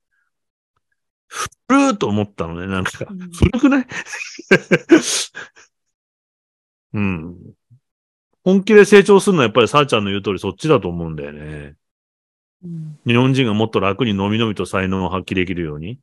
[1.67, 3.05] 古ーと思ったのね、なんか。
[3.09, 3.87] うん古くない？
[6.93, 7.53] うん。
[8.43, 11.75] 本気で成長するのはやっぱりさあちゃんの言う通りそっちだと思うんだよね。
[13.05, 15.99] 日本人がもっと楽にのみのみと才能を発揮できるように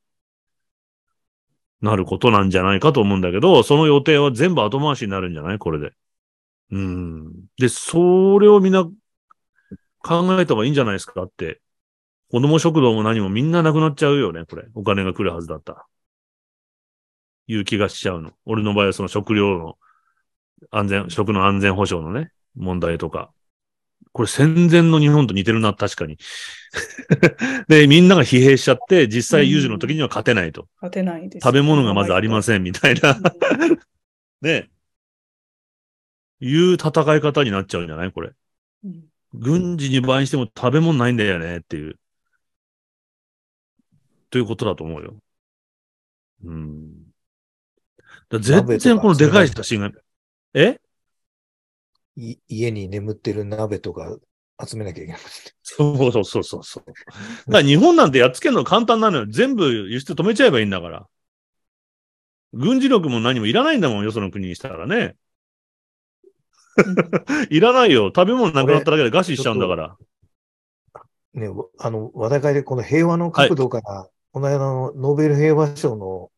[1.81, 5.59] なることなんじゃないかと思うんだけど、その予定は全部後回しになるんじゃない？
[5.59, 5.93] これで。
[6.71, 7.33] うん。
[7.59, 8.93] で、それをみんな考
[10.41, 11.23] えた方がいいんじゃないですか？
[11.23, 11.61] って。
[12.31, 14.65] 子供食堂も何もみんななくなっちゃうよね、これ。
[14.75, 15.85] お金が来るはずだったら。
[17.47, 18.33] いう気がしちゃうの。
[18.45, 19.79] 俺の場合はその食料の
[20.71, 23.33] 安全、食の安全保障のね、問題とか。
[24.13, 26.19] これ戦前の日本と似てるな、確かに。
[27.69, 30.67] で、みんなが疲弊しちゃって、実際有事の時には勝てないと。
[30.77, 31.45] 勝てないです。
[31.45, 32.43] 食べ物がまずありまん。
[32.43, 33.19] せん、みたいな。
[34.43, 34.69] ね。
[36.41, 38.33] いう戦い方になっちゃうんじゃないこれ。
[38.85, 41.99] うん軍事に倍にしても食べ物ないんだよねっていう。
[44.31, 45.15] ということだと思うよ。
[46.45, 47.13] うん。
[48.29, 49.91] だ全然このでかい写真が、
[50.55, 50.71] え？
[50.71, 50.90] い
[52.17, 54.17] 家に眠ってる鍋とか
[54.67, 55.21] 集めなきゃいけない。
[55.63, 56.85] そ うそうそうそうそう。
[56.87, 56.97] だか
[57.47, 59.27] ら日本なんてやっつけるの簡単なのよ。
[59.29, 61.07] 全部輸出止めちゃえばいいんだから。
[62.53, 65.17] 軍事力も何もいらないんだもん、よその国にしたらね。
[67.51, 68.13] いらないよ。
[68.15, 69.97] 食べ物なくなっただけで餓死しちゃうんだから。
[71.35, 76.31] ね、あの、話題会でこの平和の角度から、この間のノーベル平和賞の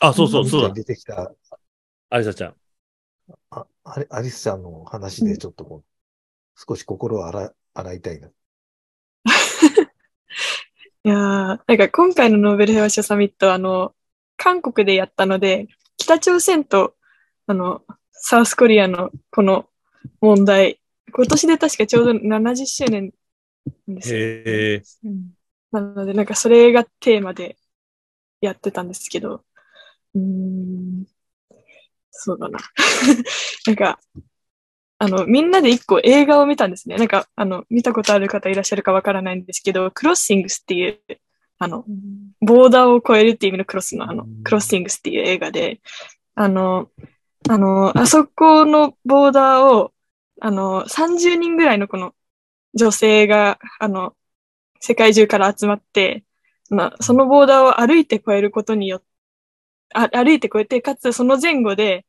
[0.00, 0.70] あ、そうそう、そうだ。
[0.70, 1.32] 出てきた
[2.10, 2.54] アリサちゃん。
[3.54, 5.84] あアリアリスちゃんの話でちょっとこう、
[6.56, 8.28] 少し心を洗い洗いたいな。
[11.06, 13.94] いやーなんか今回のノーベル平和賞サミットは、あの、
[14.36, 16.96] 韓国でやったので、北朝鮮と、
[17.46, 19.68] あの、サウスコリアのこの
[20.20, 20.80] 問題、
[21.12, 23.12] 今年で確かちょうど70周年
[23.86, 24.18] ですよ。
[24.18, 24.82] へえ。
[25.04, 25.34] うん
[25.74, 27.56] なので、なんかそれがテーマで
[28.40, 29.44] やってたんですけど、
[30.14, 31.04] うーん、
[32.16, 32.58] そうだな。
[33.66, 33.98] なんか、
[34.98, 36.96] あの、みんなで一個映画を見たんですね。
[36.96, 41.00] なんか、あの、見たことある方いらっしゃるかわからないんですけど、クロッシングスっていう、
[41.58, 41.84] あの、
[42.40, 45.80] ボーダーを越えるっていう意味のクロスの、あの、クロッシングスっていう映画で、
[46.36, 46.88] あの、
[47.48, 49.92] あの、あそこのボーダーを、
[50.40, 52.14] あの、30人ぐらいのこの
[52.74, 54.14] 女性が、あの、
[54.80, 56.24] 世界中から集まって、
[56.70, 59.06] まあ、そのボーダーを歩いて越えることによって、
[59.94, 62.04] あ歩いて越えて、かつその前後で、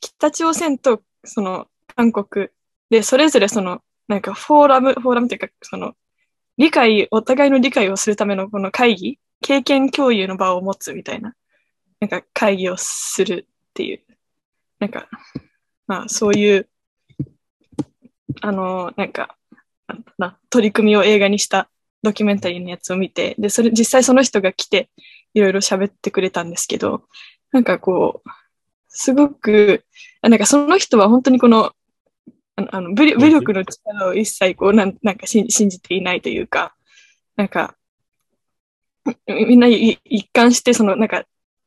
[0.00, 2.48] 北朝鮮とその韓国
[2.90, 5.94] で、それぞれその、なんかフォーラム、フォーラムというか、その、
[6.56, 11.34] 理解、お互いの理解をするためのこの会議、経験共有の場を持つみたいな、
[12.00, 14.00] なんか会議をするっていう、
[14.78, 15.08] なんか、
[15.86, 16.68] まあそういう、
[18.40, 19.36] あの、なんか、
[20.50, 21.68] 取り組みを映画にした
[22.02, 24.88] ドキュメンタリーのやつを見て、で、それ、実際その人が来て、
[25.36, 27.02] いろいろ喋ってくれたんですけど、
[27.52, 28.30] なんかこう、
[28.88, 29.84] すごく、
[30.22, 31.72] あなんかその人は本当にこの、
[32.56, 36.74] あの、武力武力の力を一切こう、なんなんか信信じていないというか、
[37.36, 37.76] なんか、
[39.26, 41.24] みんない一貫して、その、なんか、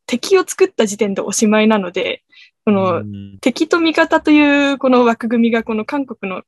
[0.07, 2.23] 敵を作った時点でおしまいなので、
[2.65, 3.37] この、うん。
[3.39, 6.41] 敵と味方というこの枠組みがこの韓国の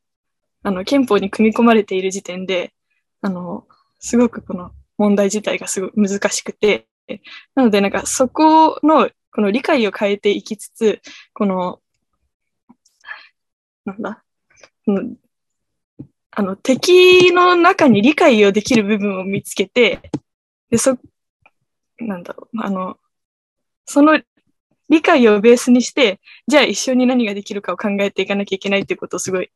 [0.64, 2.74] あの憲法に組み込まれている時点で、
[3.22, 3.68] あの、
[4.00, 6.88] すごくこの問題自体がすごい難しくて、
[7.56, 11.02] なのでなんかそこのこの理解を変えていきつつ、
[11.34, 11.80] この、
[13.86, 14.24] なんだ、
[14.86, 15.16] この
[16.34, 20.12] あの敵の中に理解をできる部分を見つけて、
[20.70, 20.98] で、そ、
[22.00, 22.98] なんだろう、あの、
[23.86, 24.22] その
[24.90, 29.50] 理解をベースにして、じゃあ一緒に何ができるかを考えていかなきゃいけないっていうことをすごい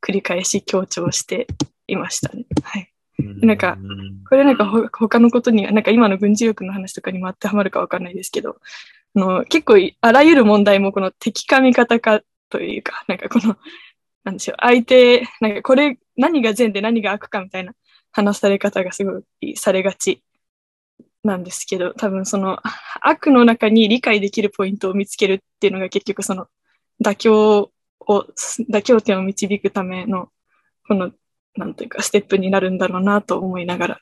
[0.00, 1.46] 繰り返し強調して
[1.86, 2.44] いましたね。
[2.62, 2.92] はい。
[3.18, 3.95] なんかうん
[4.28, 8.56] これなんかほ他のことには、なんか今の軍事力の話とかにも当てはまるかわかんないですけど、
[9.14, 12.20] あの結構あらゆる問題もこの敵か味方か
[12.50, 13.56] というか、なんかこの、
[14.24, 17.72] なんでしょう、相手、なんかこれ何が善で何が悪かみたいな
[18.12, 20.22] 話され方がすごいされがち
[21.24, 22.58] なんですけど、多分その
[23.02, 26.46] 悪の中に理解できるポイントを見つけるっていうのが結局その
[27.04, 28.26] 妥協を、
[28.70, 30.30] 妥協点を導くための、
[30.86, 31.10] この
[31.56, 34.00] なんというか、ステップになるんだろうなと思いながら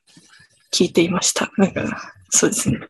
[0.72, 1.50] 聞いていました。
[1.56, 2.80] なんか、そうですね。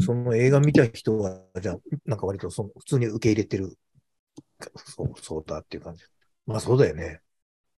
[0.00, 3.76] その映画見た人は、じゃあ、なんか割とその普通に受け入れてる、
[4.76, 6.04] そう、そうだっていう感じ。
[6.46, 7.20] まあそうだよね。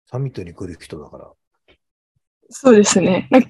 [0.07, 1.33] サミットに来る人だから。
[2.51, 3.29] そうですね。
[3.31, 3.49] なんか、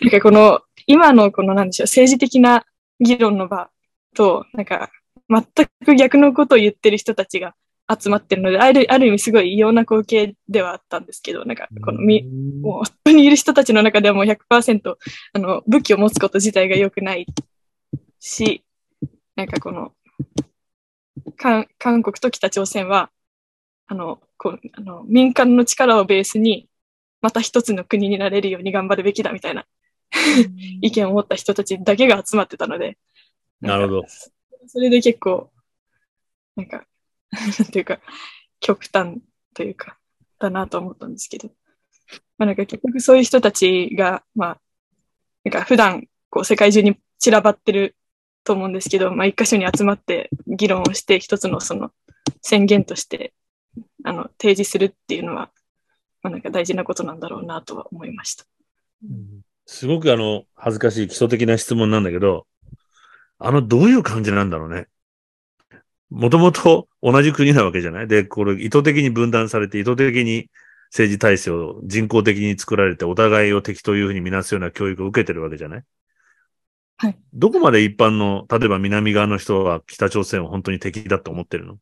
[0.00, 2.64] なんかこの、今のこの、なんでしょう、政治的な
[3.00, 3.70] 議論の場
[4.14, 4.90] と、なんか、
[5.28, 5.44] 全
[5.84, 7.54] く逆のことを言ってる人たちが
[7.88, 12.22] 集まってるので、あるある意味すごい異様な光景ではあったんですけど、なんか、このみ、
[12.62, 14.98] もう、本当にいる人たちの中ではもう100%、
[15.32, 17.26] あの、武器を持つこと自体が良くない
[18.20, 18.64] し、
[19.36, 19.92] なんかこの、
[21.36, 23.10] 韓韓国と北朝鮮は、
[23.86, 26.68] あの、こう、あの、民間の力をベースに、
[27.20, 29.66] また一つの国になれるように頑張るべきだみたいな
[30.82, 32.98] 意見を持った人たちだけが集まってたので、
[33.60, 34.04] なるほど。
[34.66, 35.50] それで結構、
[36.54, 36.84] なんか、
[37.58, 38.00] なんていうか、
[38.60, 39.20] 極端
[39.54, 39.98] というか、
[40.38, 41.48] だなと思ったんですけど、
[42.38, 44.60] まあなんか結局そういう人たちが、まあ、
[45.44, 47.96] なんか普段、こう世界中に散らばってる
[48.44, 51.92] と思うんですけど、まあ一箇所に集まって議論をして、一つのその
[52.42, 53.34] 宣言として、
[54.04, 55.50] あの、提示するっていうのは、
[56.22, 58.44] まあなんか大事なことなんだろうなとは思いました。
[59.66, 62.46] すごくあの、恥ずかしい基礎的な質問なんだけど、
[63.38, 64.88] あの、どういう感じなんだろうね。
[66.10, 68.08] もともと同じ国なわけじゃない？
[68.08, 70.50] で、これ意図的に分断されて、意図的に
[70.90, 75.82] 政治体制を人工的に作られて、お互いを敵というふうに見なすような教育を受けてるわけじゃない？
[76.96, 77.18] はい。
[77.34, 81.76] どこまで一般の、例えば南側の人は北朝鮮を本当に敵だと思ってるの？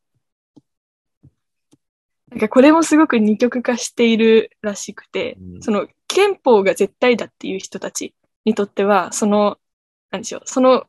[2.29, 5.63] なんかこれもすごく二極化しているらしくて、うん。
[5.63, 9.59] その憲法が絶対だっていう人たちにとっては、その、
[10.11, 10.87] なんでしょう、その、あ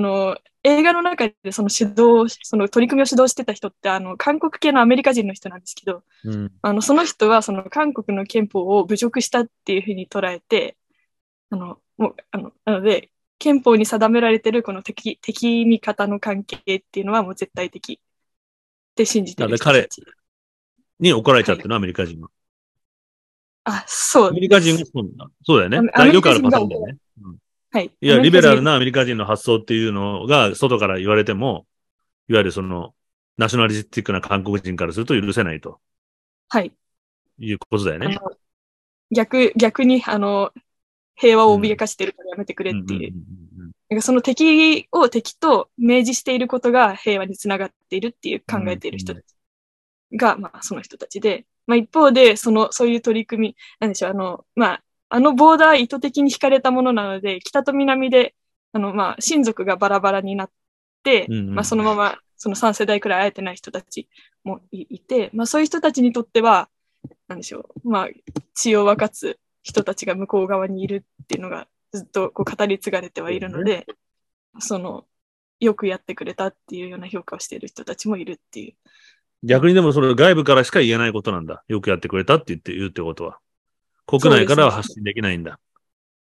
[0.00, 6.52] の映画の中でその指導、その取り組みを指導してた人って、あの、韓国系のアメリカ人の人なんですけど、うん。
[6.62, 10.76] あの、その人はその韓国の憲法を侮辱したっていうふうに捉えて、
[11.50, 20.02] あの、もう、あの、なので、憲法に定められてるこの敵、敵味方の関係っていうのはもう絶対的って信じてる人たち。
[21.00, 22.28] に怒られちゃってるの、アメリカ人は。
[23.64, 25.30] あ、そうアメリカ人がそうだ。
[25.44, 26.12] そうだよねアメ。
[26.12, 26.96] よくあるパターンだよね。
[27.70, 27.90] はい。
[28.00, 28.72] いや、リベラルな。
[28.72, 31.66] なアメリカ人の発想っていうのが外から言われても、
[32.28, 32.94] いわゆるその、
[33.36, 35.80] ナショナリスティックな韓国人からすると許せないと
[36.48, 36.72] はい。
[37.38, 38.18] いうことだよね。
[39.10, 40.52] 逆、逆に、あの、
[41.14, 43.12] 平和を脅かしてるからやめてくれっていう。
[43.90, 49.24] なんかその敵を敵と明示していることが平和につながっているっていう考えている人たち
[50.12, 58.34] が、まあその人たちで、まあ一方で、その、そういう取り組み、なんでしょう、あの、まあ、あのボーダー意図的に引かれたものなので、北と南で、
[58.72, 60.50] あの、まあ、親族がバラバラになっ
[61.02, 64.08] て、うんうんまあそのまま、その3世代くらい会えてない人たち
[64.44, 66.68] もいいて、まあそういう人たちにとっては、
[67.26, 68.08] なんでしょう、まあ、
[68.54, 73.86] 血を分かつ人たちが向こう側にいるっていうのがずっとこう語り継がれてはいるので、
[74.60, 75.04] その、
[75.60, 78.74] よくやってくれたっていうような評価をしている人たちもいるっていう。
[79.42, 81.64] 逆にでもそれ外部からしか言えないことなんだ。
[81.68, 83.38] よくやってくれたって言って言うってことは。
[84.08, 85.60] 国内からは発信できないんだ。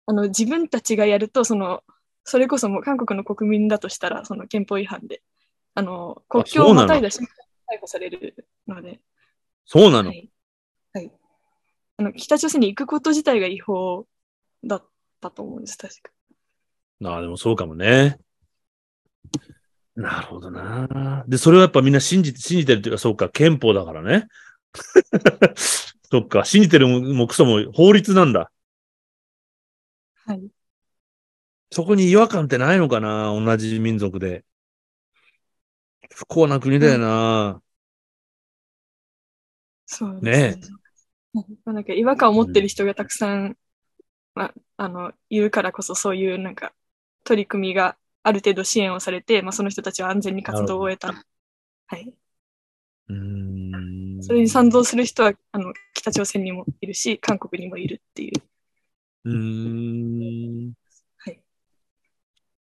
[0.07, 1.83] あの、自分たちがやると、その、
[2.25, 5.21] それこそもう韓国の国民だとしたら、その憲法違反で、
[5.75, 9.01] あの、国境をまたいだ瞬間に逮捕されるので、
[9.67, 10.11] そうなの？
[10.11, 10.31] はい。
[10.93, 11.11] はい。
[11.97, 14.07] あの、北朝鮮に行くこと自体が違法
[14.63, 14.85] だっ
[15.21, 16.13] たと思うんです、確か。
[17.05, 18.19] ああ、でもそうかもね。
[19.95, 21.25] なるほどな。
[21.29, 24.29] で、それをやっぱみんな信じて、信じてるっていうか、そうか、憲法だからね。
[26.13, 28.53] そっか、信じてるももクソも法律なんだ。
[30.27, 30.47] はい。
[31.71, 33.33] そこに違和感ってないのかな？
[33.33, 34.45] 同じ民族で。
[36.11, 37.63] 不幸な国だよな。
[39.87, 40.77] そうですね。
[41.33, 43.57] まあなんか違和感を持ってる人がたくさん、
[44.35, 46.75] まあ、あの、いるからこそそういうなんか
[47.25, 51.25] 取り組みがある程度支援をされて、まあ、その人たちは安全に活動を終えた。
[51.87, 52.13] はい。
[53.09, 54.23] うーん。
[54.23, 58.43] それに賛同する人は、あの、北朝鮮にもいるし、韓国にもいるっていう。
[59.25, 60.73] うーん。
[61.19, 61.41] はい。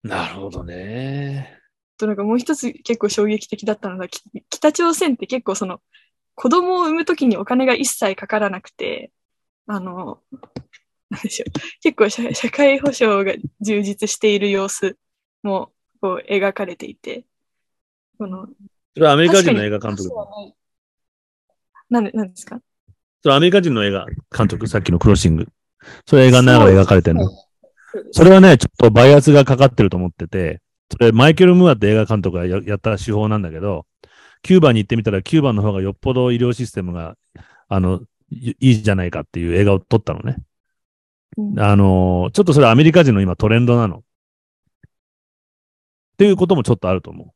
[0.03, 1.59] なるほどね。
[1.99, 5.81] となんかもう一つ結構衝撃的だったのが、き北朝鮮って結構その
[6.35, 9.11] 子供を産むときにお金が一切かからなくて、
[9.67, 10.23] あの、
[11.11, 11.53] なんでしょう。
[11.83, 14.97] 結構社社会保障が充実している様子
[15.43, 17.25] もこう描かれていて、
[18.19, 18.49] この、
[18.95, 20.11] それはアメリカ人の映画監督
[21.91, 22.61] なんで、なんですか？
[23.23, 24.07] それアメリカ人の映画
[24.37, 25.49] 監督、さっきのクロッシング。
[26.07, 27.31] それ映画の中で描かれてるの。
[28.13, 30.61] それはね、ちょっとバイアスがかかってると思ってて、
[30.91, 33.87] それマイケル・ムーアって映画監督がややった手法なんだけど、
[34.43, 37.17] キューバに行ってみたら、キューバの方がよっぽど医療システムが、
[37.69, 40.37] あの、いいいじゃないかっていう映画を撮ったのね。
[41.37, 43.99] うんあの、ちょっとそれアメリカ人の今トレンドなの。
[43.99, 44.01] っ
[46.19, 47.29] ていうこともちょっとあると思う。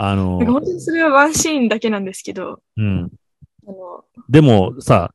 [0.00, 3.10] あの本当にそれはワンシーンだけなんですけど、うん。
[3.66, 5.12] あの、でもさ、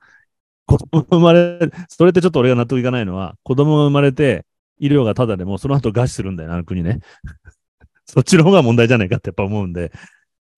[0.65, 4.45] 子供が生まれ、それってちょっと俺が納得いかないのは、子供が生まれて、
[4.79, 6.99] 医療がただでも、その後餓死するんだよな、あの国ね。
[8.05, 9.93] そっちの方が問題じゃないかってやっぱ思うんで、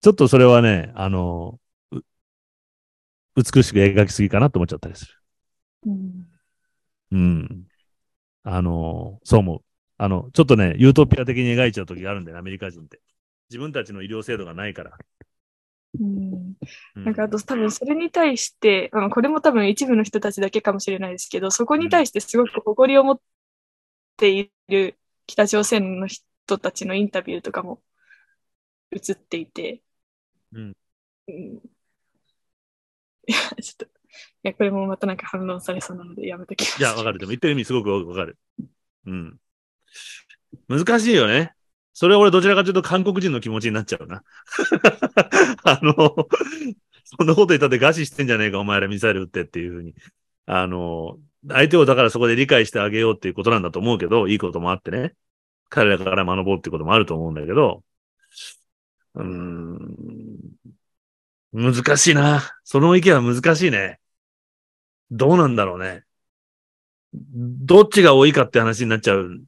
[0.00, 1.60] ちょっとそれはね、あの、
[1.92, 2.00] う
[3.36, 5.12] 美しく描きすぎかなと思っちゃったりする。
[5.86, 6.26] うん
[7.12, 7.66] うん。
[8.42, 9.60] あの、そう思う。
[9.98, 13.00] あの、ちょっとね、ユートピア的に描いちゃう時があるんだよね、アメリカ人って。
[13.50, 14.98] 自分たちの医療制度がないから。
[15.98, 16.56] うん
[16.96, 23.20] うなんかあと多分それに対して、あのこれも多分一部の人たちだけかもしれないですけど、そこに対してすごく誇りを持っ
[24.16, 27.80] ている北朝鮮の人たちのインタビューとかも
[28.92, 29.82] 映っていて、
[30.52, 30.76] うん
[31.28, 31.60] うん
[33.28, 33.88] いや、ちょっと、い
[34.44, 36.80] や、これもまたなんか反論されそうなのでやめときます。
[36.80, 37.18] いや、わかる。
[37.18, 38.38] でも言ってる意味すごくわかる。
[39.06, 39.40] うん。
[40.68, 41.55] 難しいよね。
[41.98, 44.22] それは俺どちらかというと韓国人の気持ちになっちゃうな。
[45.64, 45.94] あの、
[47.04, 49.94] そんなこと言ったって餓死してんじゃねえか、お前らミサイル撃ってっていうふうに。
[50.44, 51.18] あの、
[51.48, 55.14] 相手をだからそこで理解してあげようっていうことなんだと思うけど、いいこともあってね。
[55.70, 57.82] 彼らから学ぼうっていうこともあると思うんだけど、
[59.14, 60.18] うーん、
[61.54, 62.42] 難しいな。
[62.62, 64.00] その意見は難しいね。
[65.10, 66.04] どうなんだろうね。
[67.14, 69.40] どっちが多いかって話になっちゃう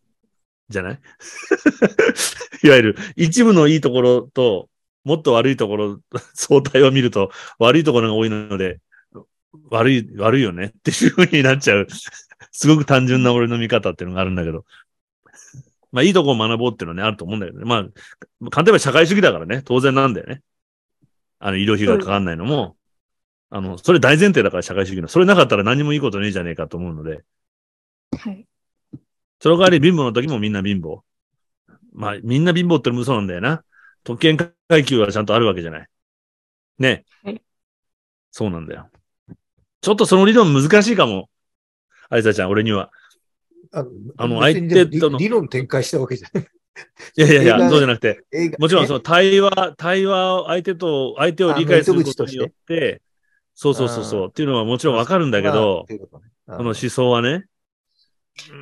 [0.68, 1.00] じゃない？
[2.64, 4.68] いわゆる一部のいいところと、
[5.04, 6.00] もっと悪いところ、
[6.34, 8.80] 相対を見ると悪いところが多いので、
[9.70, 10.66] 悪い、悪いよね？
[10.66, 11.86] っていう風になっちゃう。
[12.52, 14.64] すごく単純な俺の見方っていうのがあるんだけど。
[15.90, 17.64] まあいいとこを学ぼうっていうのはね、あると思うんだけどね。
[17.64, 17.82] まあ、
[18.50, 20.42] 簡単に言えば社会主義だからね、当然なんだよね。
[21.38, 22.76] あの、医療費がかかんないのも、
[23.50, 25.08] あの、それ大前提だから社会主義の。
[25.08, 27.24] それなかったら何もいいことねえじゃねえかと思うので。
[28.18, 28.46] はい。
[29.40, 31.00] その代わり貧乏の時もみんな貧乏。
[31.92, 33.64] まあ、みんな貧乏ってのも嘘なんだよな。
[34.04, 35.88] 特権階級はちゃんとあるわけじゃない。
[36.78, 37.04] ね。
[37.24, 37.42] はい
[38.30, 38.88] そうなんだよ。
[39.80, 41.28] ちょっとその理論難しいかも。
[42.08, 42.90] ありさちゃん、俺には。
[43.72, 46.48] あのあの相手との理理論展開したわけじゃない。
[47.16, 48.24] いやいやいや、そうじゃなくて、
[48.58, 53.02] もちろんその対話、対話を相手と、相手を理解することによって、
[53.54, 57.46] そうそうそうそう、っていうのはもちろんわかるんだけど、この思想はね。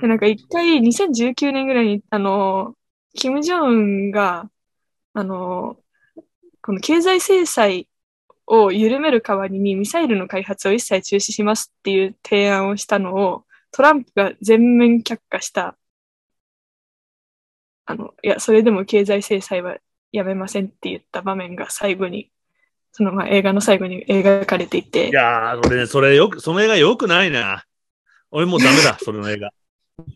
[0.01, 2.75] でなんか一回2019年ぐらいに、あの、
[3.15, 3.73] キム・ジョンウ
[4.09, 4.51] ンが、
[5.15, 5.79] あの、
[6.63, 7.89] この経済制裁
[8.47, 15.77] を緩める代わりにミサイルの開発を一切中止しますっていう提案をしたのをトランプが全面却下した。
[17.85, 19.77] あの、いや、それでも経済制裁は
[20.13, 22.31] やめませんって言った場面が最後に、
[22.93, 27.65] そのまあ映画の最後に描かれていてい、やー、俺ね、それよく、その映画良くないな。
[28.31, 29.51] 俺もうダメだ、 それの映画。
[29.99, 30.09] うん。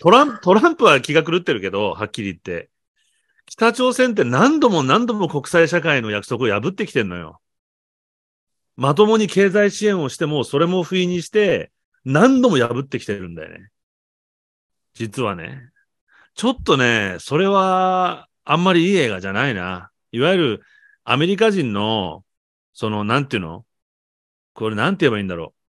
[0.00, 2.70] トランプ、トランプは気が狂ってるけど、はっきり言って。
[3.46, 7.40] 北朝鮮って何度も何度も国際社会の約束を破ってきてんのよ。
[8.76, 11.70] まともに経済支援をしても、それも不意にして、
[12.04, 13.68] 何度も破ってきてるんだよね。
[14.94, 15.68] 実はね。
[16.34, 19.90] ちょっとね、それは、あんまりいい映画じゃないな。
[20.10, 20.62] いわゆる、
[21.04, 22.24] アメリカ人の、
[22.72, 23.66] その、なんていうの？
[24.54, 25.61] これなんて言えばいいんだろう。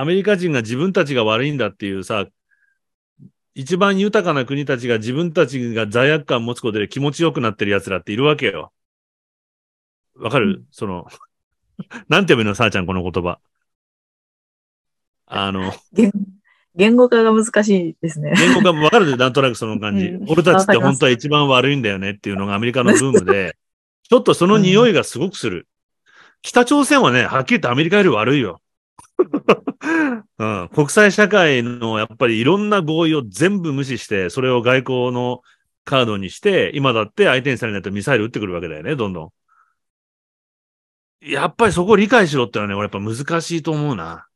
[0.00, 2.26] アメリカ人が自分たちが悪いんだっていうさ、
[3.54, 8.72] 一番豊かな国たちが自分たちが罪悪感を持つことで気持ちよくなってる奴らっているわけよ。
[10.16, 11.06] わかる、その、
[12.08, 13.40] なんて言えばいいのさあちゃん、この言葉。
[15.26, 16.10] あの、言
[16.76, 18.32] 言語化が難しいですね。
[18.38, 19.18] 言語がわかる？
[19.18, 20.06] なんとなくその感じ。
[20.06, 23.56] うん俺たちって本当は一番悪いんだよねっていうのがアメリカのブームで、
[24.08, 25.68] ちょっとその匂いがすごくする。
[26.42, 28.62] 北朝鮮はね、はっきり言ってアメリカより悪いよ。
[30.38, 35.42] うん、国際社会のやっぱりいろんな合意を全部無視して、それを外交の
[35.84, 39.30] カードにして、今だって相手にされないとミサイル撃ってくるわけだよね、どんどん。
[41.20, 44.26] やっぱりそこを理解しろってのはね、俺やっぱ難しいと思うな。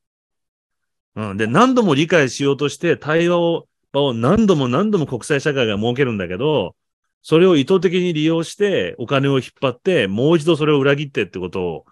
[1.17, 1.37] うん。
[1.37, 6.77] で、何度も理解しようとして、対話を、場を何度も何度も国際社会が設けるんだけど、
[7.23, 11.85] それを意図的に利用して、お金を引っ張って、もう一度それを裏切ってってことを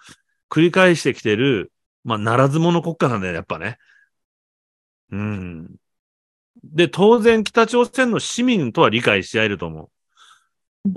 [0.51, 1.72] 繰り返してきてる、
[2.05, 3.79] まあ、ならず者国家なんだよ、やっぱね。
[5.11, 5.77] うん。
[6.65, 9.91] で、当然北朝鮮の市民とは理解し合えると思う。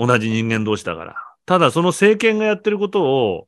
[0.08, 1.16] 同じ人間同士だから。
[1.46, 3.48] ただその政権がやってることを、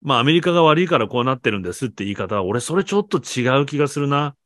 [0.00, 4.36] まあアメリカが悪いからこうなってるんですって言い方は、俺それちょっと違う気がするな。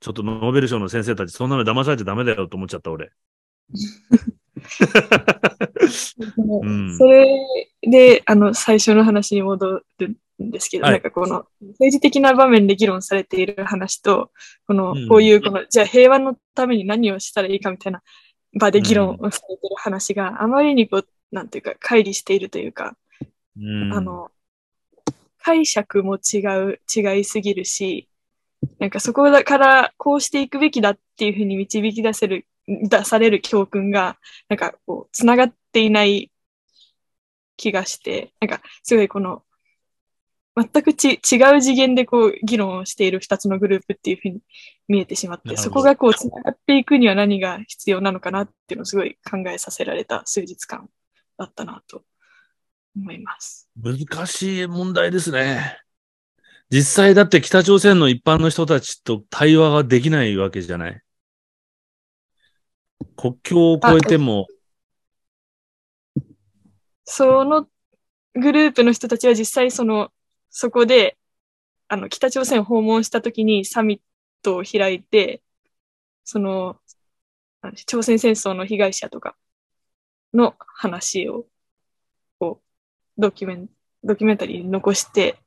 [0.00, 3.10] ちょっとノーベル賞の先生たち、そんなの騙されちゃダメだよと思っちゃった俺。
[6.62, 6.96] うん。
[6.98, 7.26] それ
[7.82, 10.92] で、あの、最初の話に戻るんですけど、はい。
[10.92, 14.30] なんかこの政治的な場面で議論されている話と、
[14.66, 18.02] このうん、こういう、この、じゃあ平和のために何をしたらいいかみたいな
[18.58, 22.96] 場で議論をされている話があまりにこう、なんていうか、乖離しているというか、
[23.56, 23.92] うん。
[23.92, 24.30] あの、
[25.38, 28.08] 解釈も違う、違いすぎるし、
[28.78, 34.18] なんかそこだからこうしていくべきだっていうふうに導き出せる、出される教訓が、
[34.48, 36.30] なんかこう、つながっていない
[37.56, 39.42] 気がして、なんかすごいこの、
[40.56, 44.40] 全くち違う次元でこう議論をしている二つのグループっていうふうに
[44.86, 50.88] 見えてしまって、そこがこうつながっていくには何が必要なのかなっていうのをすごい考えさせられた数日間
[51.36, 52.04] だったなと
[52.96, 53.68] 思います。
[53.76, 55.80] 難しい問題ですね。
[56.70, 61.03] 実際だって北朝鮮の一般の人たちと対話ができないわけじゃない。
[63.16, 64.46] 国境を越えても、
[67.04, 67.68] その
[68.34, 70.12] グループの人たちは実際その、
[70.50, 71.16] そこで、
[71.88, 74.00] あの、北朝鮮を訪問した時にサミッ
[74.42, 75.42] トを開いて、
[76.24, 76.76] その、
[77.86, 79.36] 朝鮮戦争の被害者とか
[80.32, 81.46] の話を、
[82.38, 82.60] こ
[83.16, 83.68] う、ドキュメン、
[84.02, 85.38] ドキュメンタリーに残して、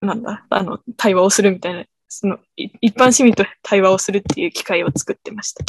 [0.00, 5.64] なんだ、あの、対話をするみたいな、その、一般市民と対話をするっていう機会を作ってました。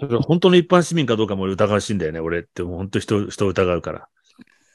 [0.00, 2.62] それは本当の一般市民かどうかも俺疑わしいんだよね、俺って。
[2.62, 4.08] もう本当人、人を疑うから。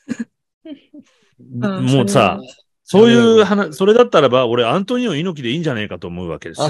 [1.42, 2.40] んもうさ、
[2.84, 6.62] そういう話、それだったらば、俺アントニオ猪木でいいんじゃねえかと思うわけです。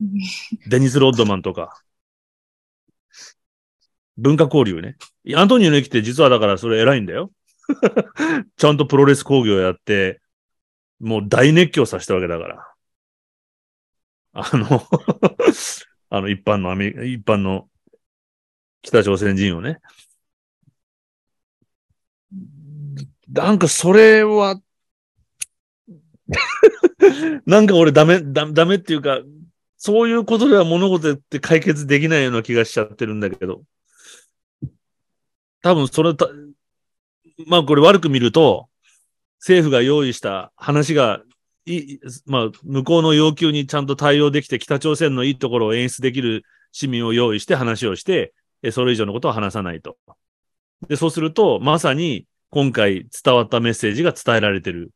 [0.68, 1.80] デニス・ロッドマンとか。
[4.16, 4.96] 文化交流ね。
[5.36, 7.30] アントニオ猪木って実はだからそれ偉いんだよ。
[8.56, 10.20] ちゃんとプロレス工業やって、
[10.98, 12.66] もう大熱狂させたわけだから。
[14.32, 14.88] あの、
[16.10, 17.68] あの一般のアメ、一般の
[18.82, 19.78] 北朝鮮人をね。
[23.28, 24.60] なんかそれは、
[27.46, 29.20] なんか俺ダメ、ダダメっていうか、
[29.76, 33.62] そういうことでは物事って解決できないような気がしちゃってるんだけど。
[35.62, 36.28] 多分それた、
[37.46, 38.68] まあこれ悪く見ると、
[39.38, 41.22] 政府が用意した話が、
[41.66, 46.42] いまあ向こうの要求にちゃんと対応できて北朝鮮のいいところを演出できる
[46.72, 48.32] 市民を用意して話をして、
[48.62, 49.96] えそれ以上のことは話さないと。
[50.88, 54.90] で、そうすると、まさに今回伝わったメッセージが伝えられてる。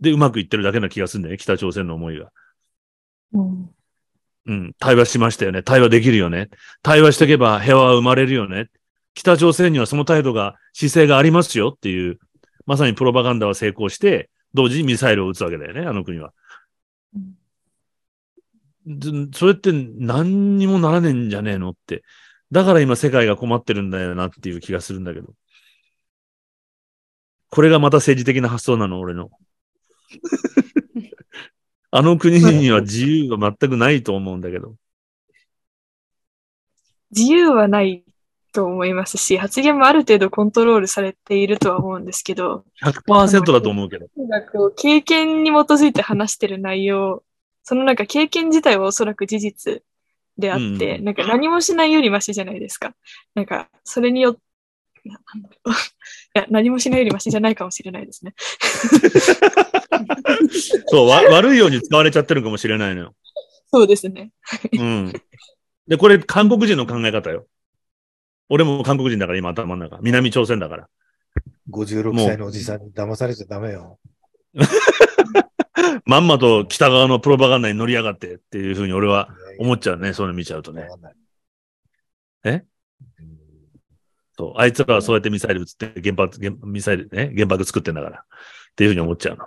[0.00, 2.30] で、うまくいってるだけな気がするんだよね、北朝鮮の思いが。
[3.32, 3.70] うん
[4.48, 5.62] うん、対話しましたよね。
[5.62, 6.48] 対話できるよね。
[6.82, 8.68] 対話していけば平和は生まれるよね。
[9.14, 12.20] 北朝鮮にはその態度が、姿勢がありますよっていう、
[12.64, 16.32] まさにプロパガンダは成功して、同時にミサイルを撃つわけだよね、あの国は。
[18.86, 22.02] でそれって何にもならねえんじゃねえのって。
[22.50, 25.34] だから今世界が困ってるんだよなっていう気がするんだけど。
[27.50, 29.30] これがまた政治的な発想なの、俺の。
[31.90, 34.76] あの国には自由が全くないと思うんだけど。
[37.10, 38.05] 自由はない
[38.56, 44.06] と思いますし、発言もある程度コントロールされているとは思うんですけど、100%だと思うけど。
[44.16, 47.22] なんかこう経験に基づいて話してる内容、
[47.64, 49.82] そのなんか経験自体はおそらく事実
[50.38, 52.94] であって、うんなんか何もしないよりマシじゃないですか。
[53.34, 54.40] なんか、それによって、
[55.04, 55.10] い
[56.32, 58.34] や、何もしないよりマシじゃないかもしれないですね。
[60.88, 63.14] そう、わ悪いように使われちゃってるかもしれないのよ。
[63.70, 64.30] そうですね。
[64.72, 65.12] うん。
[65.86, 67.46] で、これ、韓国人の考え方よ。
[68.48, 69.98] 俺も韓国人だから、今頭の中。
[70.02, 70.88] 南朝鮮だから。
[71.70, 73.98] 56歳のおじさんに騙されちゃダメよ。
[76.04, 79.28] まんまと北側のプロパガンダに乗り上がってっていうふうに俺は
[79.58, 80.12] 思っちゃうね。
[80.12, 80.88] そういうの見ちゃうとね。
[82.44, 82.62] え
[83.20, 83.36] うん
[84.38, 84.52] そう。
[84.56, 88.18] あいつらはそうやってミサイル撃って原発、原ミサイルね、原爆作ってんだから。
[88.18, 88.22] っ
[88.76, 89.46] ていうふうに思っちゃうの。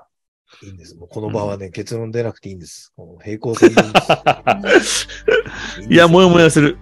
[0.63, 0.95] いいんです。
[0.95, 2.91] もうこの場はね、結論出なくていいんです。
[2.95, 5.07] この平行線で いいんです。
[5.89, 6.77] いや、もやもやする。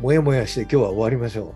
[0.00, 1.54] もやもやして今日は終わりましょ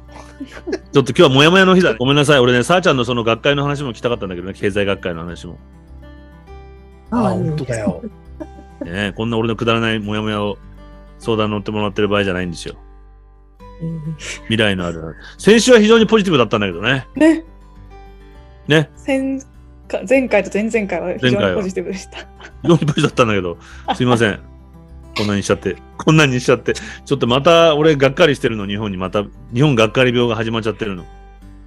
[0.93, 1.95] ちょっと今日はもやもやの日だ。
[1.95, 2.41] ごめんなさい。
[2.41, 4.55] 俺ね、さあちゃんのその学会の話も聞きたかったんだけどね。
[4.55, 5.53] 経済学会の話も。
[5.53, 5.57] う。
[7.11, 8.03] ああ、本当だよ。
[8.85, 10.59] ね、こんな俺のくだらないもやもやを
[11.21, 12.75] 相談乗ってもらってる場合じゃないんですよ。
[13.81, 15.15] うん未来のある。
[15.39, 17.07] 先週は非常にポジティブだったんだけどね。
[17.15, 17.45] ね。
[18.67, 18.91] ね。
[19.07, 19.39] 前
[19.89, 22.19] か前回と前々回は非常にポジティブでした。
[22.63, 23.57] 非常にポジティブだったんだけど、
[23.95, 24.52] すいません。
[25.17, 25.77] こんなにしちゃって。
[25.99, 26.75] こんなにしちゃって。
[26.75, 29.25] ちょっとまた俺がっかりしてるの、日本にまた、
[29.55, 31.05] 日本がっかり病が始まっちゃってるの。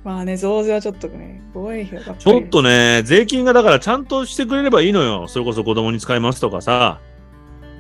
[0.04, 5.28] まあね、増税はちょっとね、防衛費がちょっとね、税金がだからちゃんとしてくれればいいのよ。
[5.28, 7.00] それこそ子供に使いますとかさ、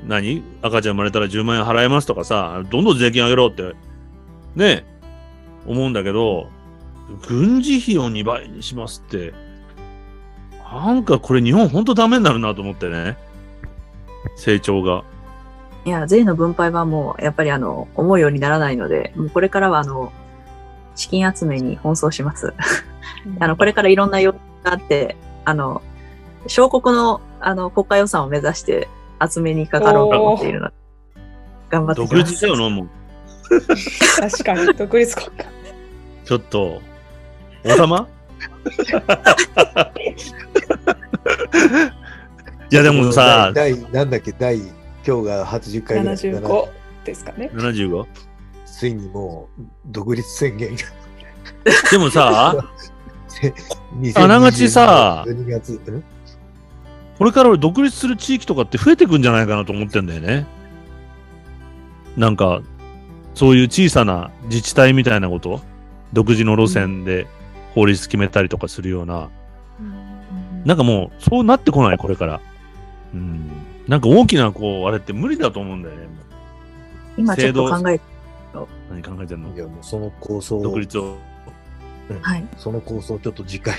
[0.07, 0.43] 何？
[0.61, 3.75] 赤ちゃん生まれたら10万円払えますとかさ、どんどん税金上げろって、
[4.55, 4.85] ね、
[5.67, 6.49] 思うんだけど、
[7.27, 9.33] 軍事費を2倍にしますって、
[10.63, 13.17] なんかこれ日本ほんとダメになるなと思ってね。
[14.35, 15.03] 成長が。
[15.85, 20.11] いや、税の分配はもう、やっぱりあの、思うようにならないので、もうこれからはあの、
[20.95, 22.53] 資金集めに奔走します。
[23.39, 25.83] あの、これからいろんな要求があって、あの、
[26.47, 28.87] 小国の、あの、国家予算を目指して
[29.21, 30.73] 集めにかかろうと思っているので、
[31.69, 32.01] 頑張って。
[32.01, 32.89] 独立したよな、もう。
[34.19, 35.45] 確かに、独立国家。
[36.23, 36.81] ちょっと、
[37.63, 38.07] 王様？
[42.71, 44.59] いやでもさ、第、第なんだっけ、第、
[45.05, 46.15] 今日が80回ぐらい。
[46.15, 46.69] 75
[47.05, 47.51] ですかね。
[47.53, 48.05] 75?
[48.65, 50.81] ついにもう、独立宣言が。
[51.91, 52.55] でもさ、
[53.99, 56.03] 2020 あながちさ12月、ん？
[57.17, 60.47] これから俺独立する地域とかって増えてくんじゃないかなと思ってんだよね。
[62.17, 62.61] なんか、
[63.35, 65.61] そういう小さな自治体みたいなこと、
[66.13, 67.27] 独自の路線で
[67.73, 69.29] 法律決めたりとかするような、
[70.65, 72.41] なんかもう、そうなってこない、これから。
[73.13, 73.49] うん。
[73.87, 76.07] なんか大きな、こう、あれって無理だと思うんだよね。
[77.17, 77.99] 今ちょっと考え、
[78.89, 79.55] 何考えてんの？
[79.55, 81.17] いや、もうその構想独立を。
[82.21, 82.47] はい。
[82.57, 83.75] その構想ちょっと次回。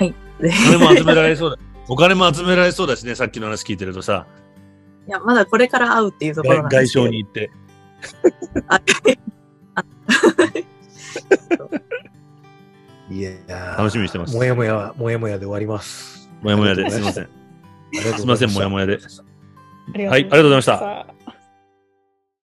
[0.00, 1.58] お金も集められそうだ。
[1.88, 4.26] お金も集められそうだしね、さっきの話聞いてるとさ、
[5.06, 7.50] いや、まだこれから会うっていうところ外なんですけど外相に行って。
[8.68, 8.80] あ
[13.10, 16.30] いやー楽しみにしてますもやもや、もやもやで終わります。
[16.42, 17.28] もやもやで、すいません。
[17.94, 18.98] すいません、もやもやで。
[19.94, 21.23] はいありがとうございましたた。